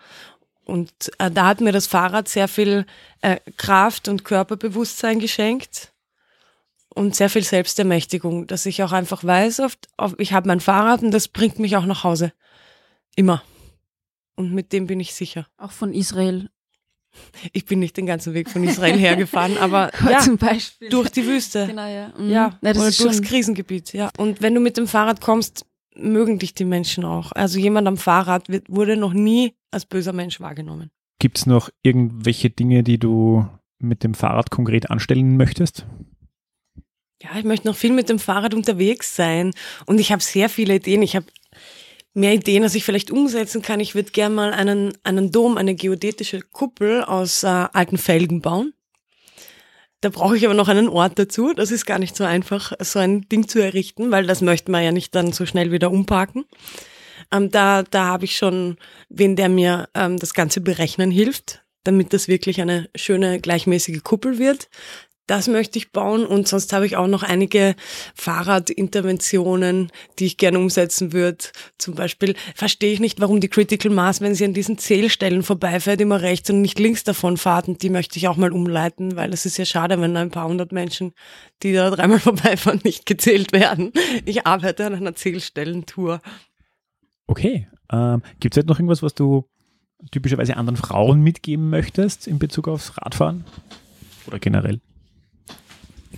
Und 0.64 0.92
äh, 1.18 1.30
da 1.30 1.46
hat 1.46 1.60
mir 1.60 1.72
das 1.72 1.86
Fahrrad 1.86 2.28
sehr 2.28 2.48
viel 2.48 2.86
äh, 3.22 3.38
Kraft 3.56 4.08
und 4.08 4.24
Körperbewusstsein 4.24 5.18
geschenkt 5.18 5.92
und 6.94 7.16
sehr 7.16 7.30
viel 7.30 7.42
Selbstermächtigung, 7.42 8.46
dass 8.46 8.66
ich 8.66 8.82
auch 8.82 8.92
einfach 8.92 9.24
weiß, 9.24 9.60
oft, 9.60 9.88
ich 10.18 10.32
habe 10.32 10.48
mein 10.48 10.60
Fahrrad 10.60 11.02
und 11.02 11.12
das 11.12 11.28
bringt 11.28 11.58
mich 11.58 11.76
auch 11.76 11.86
nach 11.86 12.04
Hause. 12.04 12.32
Immer. 13.16 13.42
Und 14.36 14.52
mit 14.52 14.72
dem 14.72 14.86
bin 14.86 15.00
ich 15.00 15.14
sicher. 15.14 15.46
Auch 15.56 15.72
von 15.72 15.92
Israel. 15.92 16.50
Ich 17.52 17.66
bin 17.66 17.80
nicht 17.80 17.96
den 17.96 18.06
ganzen 18.06 18.34
Weg 18.34 18.48
von 18.48 18.62
Israel 18.62 18.96
hergefahren, 18.96 19.58
aber 19.60 19.90
ja, 20.08 20.20
zum 20.20 20.36
Beispiel. 20.36 20.88
durch 20.88 21.10
die 21.10 21.26
Wüste. 21.26 21.66
Genau, 21.66 21.88
ja. 21.88 22.12
Mhm. 22.16 22.30
Ja, 22.30 22.58
das 22.62 22.76
oder 22.76 22.90
durchs 22.90 23.22
Krisengebiet, 23.22 23.92
ja. 23.92 24.10
Und 24.16 24.40
wenn 24.40 24.54
du 24.54 24.60
mit 24.60 24.76
dem 24.76 24.86
Fahrrad 24.86 25.20
kommst, 25.20 25.66
mögen 25.94 26.38
dich 26.38 26.54
die 26.54 26.64
Menschen 26.64 27.04
auch. 27.04 27.32
Also 27.32 27.58
jemand 27.58 27.88
am 27.88 27.96
Fahrrad 27.96 28.48
wird, 28.48 28.68
wurde 28.68 28.96
noch 28.96 29.12
nie 29.12 29.54
als 29.70 29.86
böser 29.86 30.12
Mensch 30.12 30.40
wahrgenommen. 30.40 30.90
Gibt 31.18 31.38
es 31.38 31.46
noch 31.46 31.70
irgendwelche 31.82 32.50
Dinge, 32.50 32.82
die 32.82 32.98
du 32.98 33.46
mit 33.78 34.04
dem 34.04 34.14
Fahrrad 34.14 34.50
konkret 34.50 34.90
anstellen 34.90 35.36
möchtest? 35.36 35.86
Ja, 37.22 37.30
ich 37.38 37.44
möchte 37.44 37.68
noch 37.68 37.76
viel 37.76 37.92
mit 37.92 38.08
dem 38.08 38.18
Fahrrad 38.18 38.54
unterwegs 38.54 39.14
sein 39.14 39.52
und 39.86 40.00
ich 40.00 40.10
habe 40.12 40.22
sehr 40.22 40.48
viele 40.48 40.76
Ideen. 40.76 41.02
Ich 41.02 41.16
habe 41.16 41.26
mehr 42.14 42.34
Ideen, 42.34 42.62
als 42.62 42.74
ich 42.74 42.84
vielleicht 42.84 43.10
umsetzen 43.10 43.62
kann. 43.62 43.80
Ich 43.80 43.94
würde 43.94 44.10
gerne 44.10 44.34
mal 44.34 44.52
einen, 44.52 44.92
einen 45.04 45.30
Dom, 45.30 45.58
eine 45.58 45.74
geodätische 45.74 46.40
Kuppel 46.40 47.04
aus 47.04 47.42
äh, 47.42 47.46
alten 47.46 47.98
Felgen 47.98 48.40
bauen. 48.40 48.72
Da 50.00 50.08
brauche 50.08 50.36
ich 50.36 50.44
aber 50.46 50.54
noch 50.54 50.68
einen 50.68 50.88
Ort 50.88 51.18
dazu. 51.18 51.52
Das 51.54 51.70
ist 51.70 51.84
gar 51.84 51.98
nicht 51.98 52.16
so 52.16 52.24
einfach, 52.24 52.72
so 52.80 52.98
ein 52.98 53.28
Ding 53.28 53.48
zu 53.48 53.58
errichten, 53.58 54.10
weil 54.10 54.26
das 54.26 54.40
möchte 54.40 54.70
man 54.70 54.82
ja 54.82 54.92
nicht 54.92 55.14
dann 55.14 55.32
so 55.32 55.44
schnell 55.44 55.72
wieder 55.72 55.90
umparken. 55.90 56.46
Ähm, 57.30 57.50
da 57.50 57.82
da 57.82 58.06
habe 58.06 58.24
ich 58.24 58.36
schon 58.36 58.76
wen, 59.08 59.36
der 59.36 59.48
mir 59.48 59.88
ähm, 59.94 60.18
das 60.18 60.32
Ganze 60.32 60.60
berechnen 60.62 61.10
hilft, 61.10 61.62
damit 61.84 62.12
das 62.12 62.28
wirklich 62.28 62.60
eine 62.60 62.88
schöne 62.94 63.40
gleichmäßige 63.40 64.02
Kuppel 64.02 64.38
wird. 64.38 64.68
Das 65.30 65.46
möchte 65.46 65.78
ich 65.78 65.92
bauen 65.92 66.26
und 66.26 66.48
sonst 66.48 66.72
habe 66.72 66.86
ich 66.86 66.96
auch 66.96 67.06
noch 67.06 67.22
einige 67.22 67.76
Fahrradinterventionen, 68.16 69.92
die 70.18 70.26
ich 70.26 70.38
gerne 70.38 70.58
umsetzen 70.58 71.12
würde. 71.12 71.44
Zum 71.78 71.94
Beispiel 71.94 72.34
verstehe 72.56 72.92
ich 72.92 72.98
nicht, 72.98 73.20
warum 73.20 73.38
die 73.38 73.46
Critical 73.46 73.92
Mass, 73.92 74.20
wenn 74.20 74.34
sie 74.34 74.44
an 74.44 74.54
diesen 74.54 74.76
Zählstellen 74.76 75.44
vorbeifährt, 75.44 76.00
immer 76.00 76.20
rechts 76.20 76.50
und 76.50 76.62
nicht 76.62 76.80
links 76.80 77.04
davon 77.04 77.36
fahrt. 77.36 77.68
Und 77.68 77.80
die 77.84 77.90
möchte 77.90 78.18
ich 78.18 78.26
auch 78.26 78.36
mal 78.36 78.50
umleiten, 78.50 79.14
weil 79.14 79.32
es 79.32 79.46
ist 79.46 79.56
ja 79.56 79.64
schade, 79.64 80.00
wenn 80.00 80.16
ein 80.16 80.32
paar 80.32 80.48
hundert 80.48 80.72
Menschen, 80.72 81.12
die 81.62 81.74
da 81.74 81.90
dreimal 81.90 82.18
vorbeifahren, 82.18 82.80
nicht 82.82 83.06
gezählt 83.06 83.52
werden. 83.52 83.92
Ich 84.24 84.48
arbeite 84.48 84.84
an 84.84 84.96
einer 84.96 85.14
Zählstellentour. 85.14 86.22
Okay. 87.28 87.68
Ähm, 87.92 88.22
Gibt 88.40 88.54
es 88.54 88.56
jetzt 88.56 88.68
noch 88.68 88.80
irgendwas, 88.80 89.00
was 89.00 89.14
du 89.14 89.44
typischerweise 90.10 90.56
anderen 90.56 90.76
Frauen 90.76 91.20
mitgeben 91.20 91.70
möchtest 91.70 92.26
in 92.26 92.40
Bezug 92.40 92.66
aufs 92.66 92.98
Radfahren? 92.98 93.44
Oder 94.26 94.40
generell? 94.40 94.80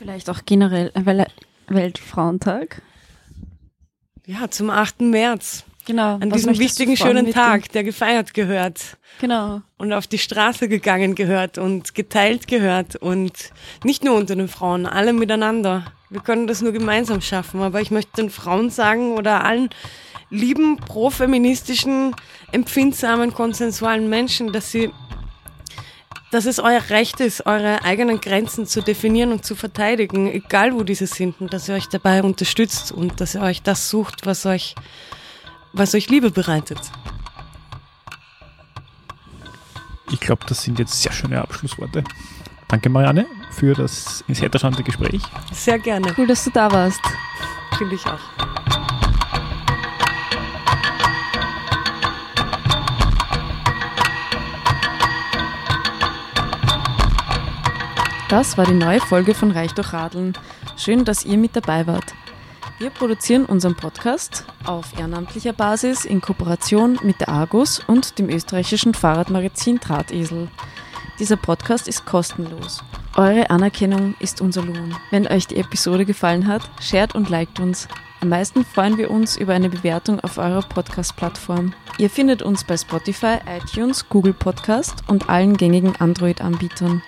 Vielleicht 0.03 0.28
auch 0.28 0.40
generell 0.44 0.90
Wel 0.94 1.26
Weltfrauentag. 1.68 2.82
Ja, 4.26 4.50
zum 4.50 4.68
8. 4.68 5.03
März. 5.03 5.64
Genau. 5.86 6.14
An 6.16 6.30
diesem 6.30 6.59
wichtigen, 6.59 6.96
schönen? 6.96 7.32
Tag, 7.32 7.70
der 7.70 7.84
gefeiert 7.84 8.34
gehört. 8.34 8.96
Genau. 9.20 9.62
und 9.78 9.92
auf 9.92 10.07
die 10.07 10.18
Straße 10.18 10.68
gegangen 10.68 11.14
gehört 11.14 11.59
und 11.59 11.94
geteilt 11.94 12.48
gehört 12.48 12.96
und 12.96 13.53
nicht 13.84 14.03
nur 14.03 14.16
unter 14.16 14.34
den 14.34 14.48
Frauen, 14.48 14.86
alle 14.86 15.12
miteinander. 15.12 15.84
Wir 16.09 16.20
können 16.20 16.46
das 16.46 16.62
nur 16.62 16.72
gemeinsam 16.72 17.20
schaffen, 17.20 17.61
aber 17.61 17.80
ich 17.80 17.90
möchte 17.90 18.22
den 18.22 18.30
Frauen 18.30 18.70
sagen 18.70 19.12
oder 19.12 19.44
allen 19.44 19.68
lieben, 20.30 20.78
profeministischen, 20.78 22.16
empfindsamen, 22.53 23.34
konsensualen 23.34 24.09
Menschen, 24.09 24.53
dass 24.53 24.72
sie 24.72 24.90
dass 26.33 26.47
es 26.47 26.59
euer 26.59 26.80
Recht 26.89 27.20
ist, 27.20 27.45
eure 27.47 27.85
eigenen 27.85 28.18
Grenzen 28.20 28.66
zu 28.66 28.80
definieren 28.80 29.33
und 29.33 29.45
zu 29.45 29.55
verteidigen, 29.55 30.33
egal 30.33 30.74
wo 30.74 30.83
diese 30.83 31.07
sind, 31.07 31.41
und 31.41 31.53
dass 31.53 31.68
ihr 31.68 31.74
euch 31.74 31.89
dabei 31.89 32.22
unterstützt 32.22 32.91
und 32.91 33.20
dass 33.20 33.35
ihr 33.35 33.43
euch 33.43 33.62
das 33.62 33.91
sucht, 33.91 34.24
was 34.26 34.47
euch, 34.47 34.74
was 35.74 35.95
euch 35.95 36.09
Liebe 36.09 36.30
bereitet. 36.30 36.80
Ich 40.11 40.20
glaube, 40.20 40.45
das 40.49 40.62
sind 40.62 40.78
jetzt 40.78 41.03
sehr 41.03 41.12
schöne 41.12 41.41
Abschlussworte. 41.41 42.03
Danke, 42.68 42.89
Marianne, 42.89 43.26
für 43.51 43.74
das 43.74 44.24
sehr 44.28 44.47
interessante 44.47 44.83
Gespräch. 44.83 45.20
Sehr 45.53 45.78
gerne, 45.78 46.14
Cool, 46.16 46.26
dass 46.26 46.45
du 46.45 46.51
da 46.51 46.72
warst. 46.72 47.01
finde 47.76 47.95
ich 47.95 48.07
auch. 48.07 48.51
Das 58.33 58.57
war 58.57 58.64
die 58.64 58.72
neue 58.72 58.99
Folge 58.99 59.35
von 59.35 59.51
Reich 59.51 59.74
durch 59.74 59.93
Radeln. 59.93 60.33
Schön, 60.78 61.05
dass 61.05 61.26
ihr 61.26 61.37
mit 61.37 61.55
dabei 61.55 61.87
wart. 61.87 62.14
Wir 62.78 62.89
produzieren 62.89 63.45
unseren 63.45 63.74
Podcast 63.74 64.47
auf 64.64 64.99
ehrenamtlicher 64.99 65.53
Basis 65.53 66.07
in 66.07 66.22
Kooperation 66.22 66.99
mit 67.03 67.20
der 67.20 67.28
Argus 67.28 67.83
und 67.87 68.18
dem 68.18 68.30
österreichischen 68.30 68.95
Fahrradmagazin 68.95 69.80
Drahtesel. 69.80 70.49
Dieser 71.18 71.37
Podcast 71.37 71.89
ist 71.89 72.07
kostenlos. 72.07 72.83
Eure 73.18 73.51
Anerkennung 73.51 74.14
ist 74.18 74.41
unser 74.41 74.62
Lohn. 74.62 74.97
Wenn 75.11 75.26
euch 75.26 75.47
die 75.47 75.57
Episode 75.57 76.07
gefallen 76.07 76.47
hat, 76.47 76.62
shared 76.80 77.14
und 77.14 77.28
liked 77.28 77.61
uns. 77.61 77.87
Am 78.22 78.30
meisten 78.30 78.64
freuen 78.64 78.97
wir 78.97 79.11
uns 79.11 79.37
über 79.37 79.53
eine 79.53 79.68
Bewertung 79.68 80.20
auf 80.20 80.39
eurer 80.39 80.62
Podcast-Plattform. 80.62 81.74
Ihr 81.99 82.09
findet 82.09 82.41
uns 82.41 82.64
bei 82.64 82.78
Spotify, 82.78 83.41
iTunes, 83.47 84.09
Google 84.09 84.33
Podcast 84.33 85.03
und 85.07 85.28
allen 85.28 85.59
gängigen 85.59 85.97
Android-Anbietern 85.97 87.03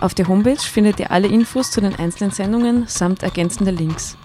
Auf 0.00 0.14
der 0.14 0.28
Homepage 0.28 0.56
findet 0.56 1.00
ihr 1.00 1.10
alle 1.10 1.28
Infos 1.28 1.70
zu 1.70 1.80
den 1.80 1.96
einzelnen 1.96 2.30
Sendungen 2.30 2.86
samt 2.86 3.22
ergänzender 3.22 3.72
Links. 3.72 4.18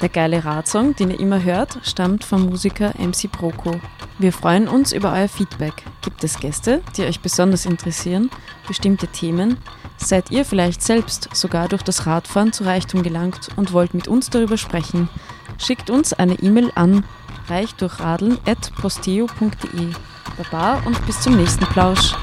Der 0.00 0.08
geile 0.08 0.44
Radsong, 0.44 0.94
den 0.94 1.10
ihr 1.10 1.18
immer 1.18 1.42
hört, 1.42 1.80
stammt 1.82 2.24
vom 2.24 2.46
Musiker 2.46 2.94
MC 2.98 3.30
Broco. 3.32 3.80
Wir 4.18 4.32
freuen 4.32 4.68
uns 4.68 4.92
über 4.92 5.12
euer 5.12 5.28
Feedback. 5.28 5.84
Gibt 6.02 6.22
es 6.22 6.38
Gäste, 6.38 6.82
die 6.96 7.02
euch 7.02 7.20
besonders 7.20 7.66
interessieren, 7.66 8.30
bestimmte 8.68 9.08
Themen? 9.08 9.58
Seid 9.96 10.30
ihr 10.30 10.44
vielleicht 10.44 10.82
selbst 10.82 11.34
sogar 11.34 11.68
durch 11.68 11.82
das 11.82 12.06
Radfahren 12.06 12.52
zu 12.52 12.64
Reichtum 12.64 13.02
gelangt 13.02 13.48
und 13.56 13.72
wollt 13.72 13.94
mit 13.94 14.06
uns 14.06 14.30
darüber 14.30 14.56
sprechen? 14.56 15.08
Schickt 15.58 15.90
uns 15.90 16.12
eine 16.12 16.34
E-Mail 16.34 16.70
an 16.76 17.02
reichdurchradeln.posteo.de. 17.48 19.92
Baba 20.36 20.82
und 20.86 21.04
bis 21.06 21.20
zum 21.20 21.36
nächsten 21.36 21.66
Plausch. 21.66 22.14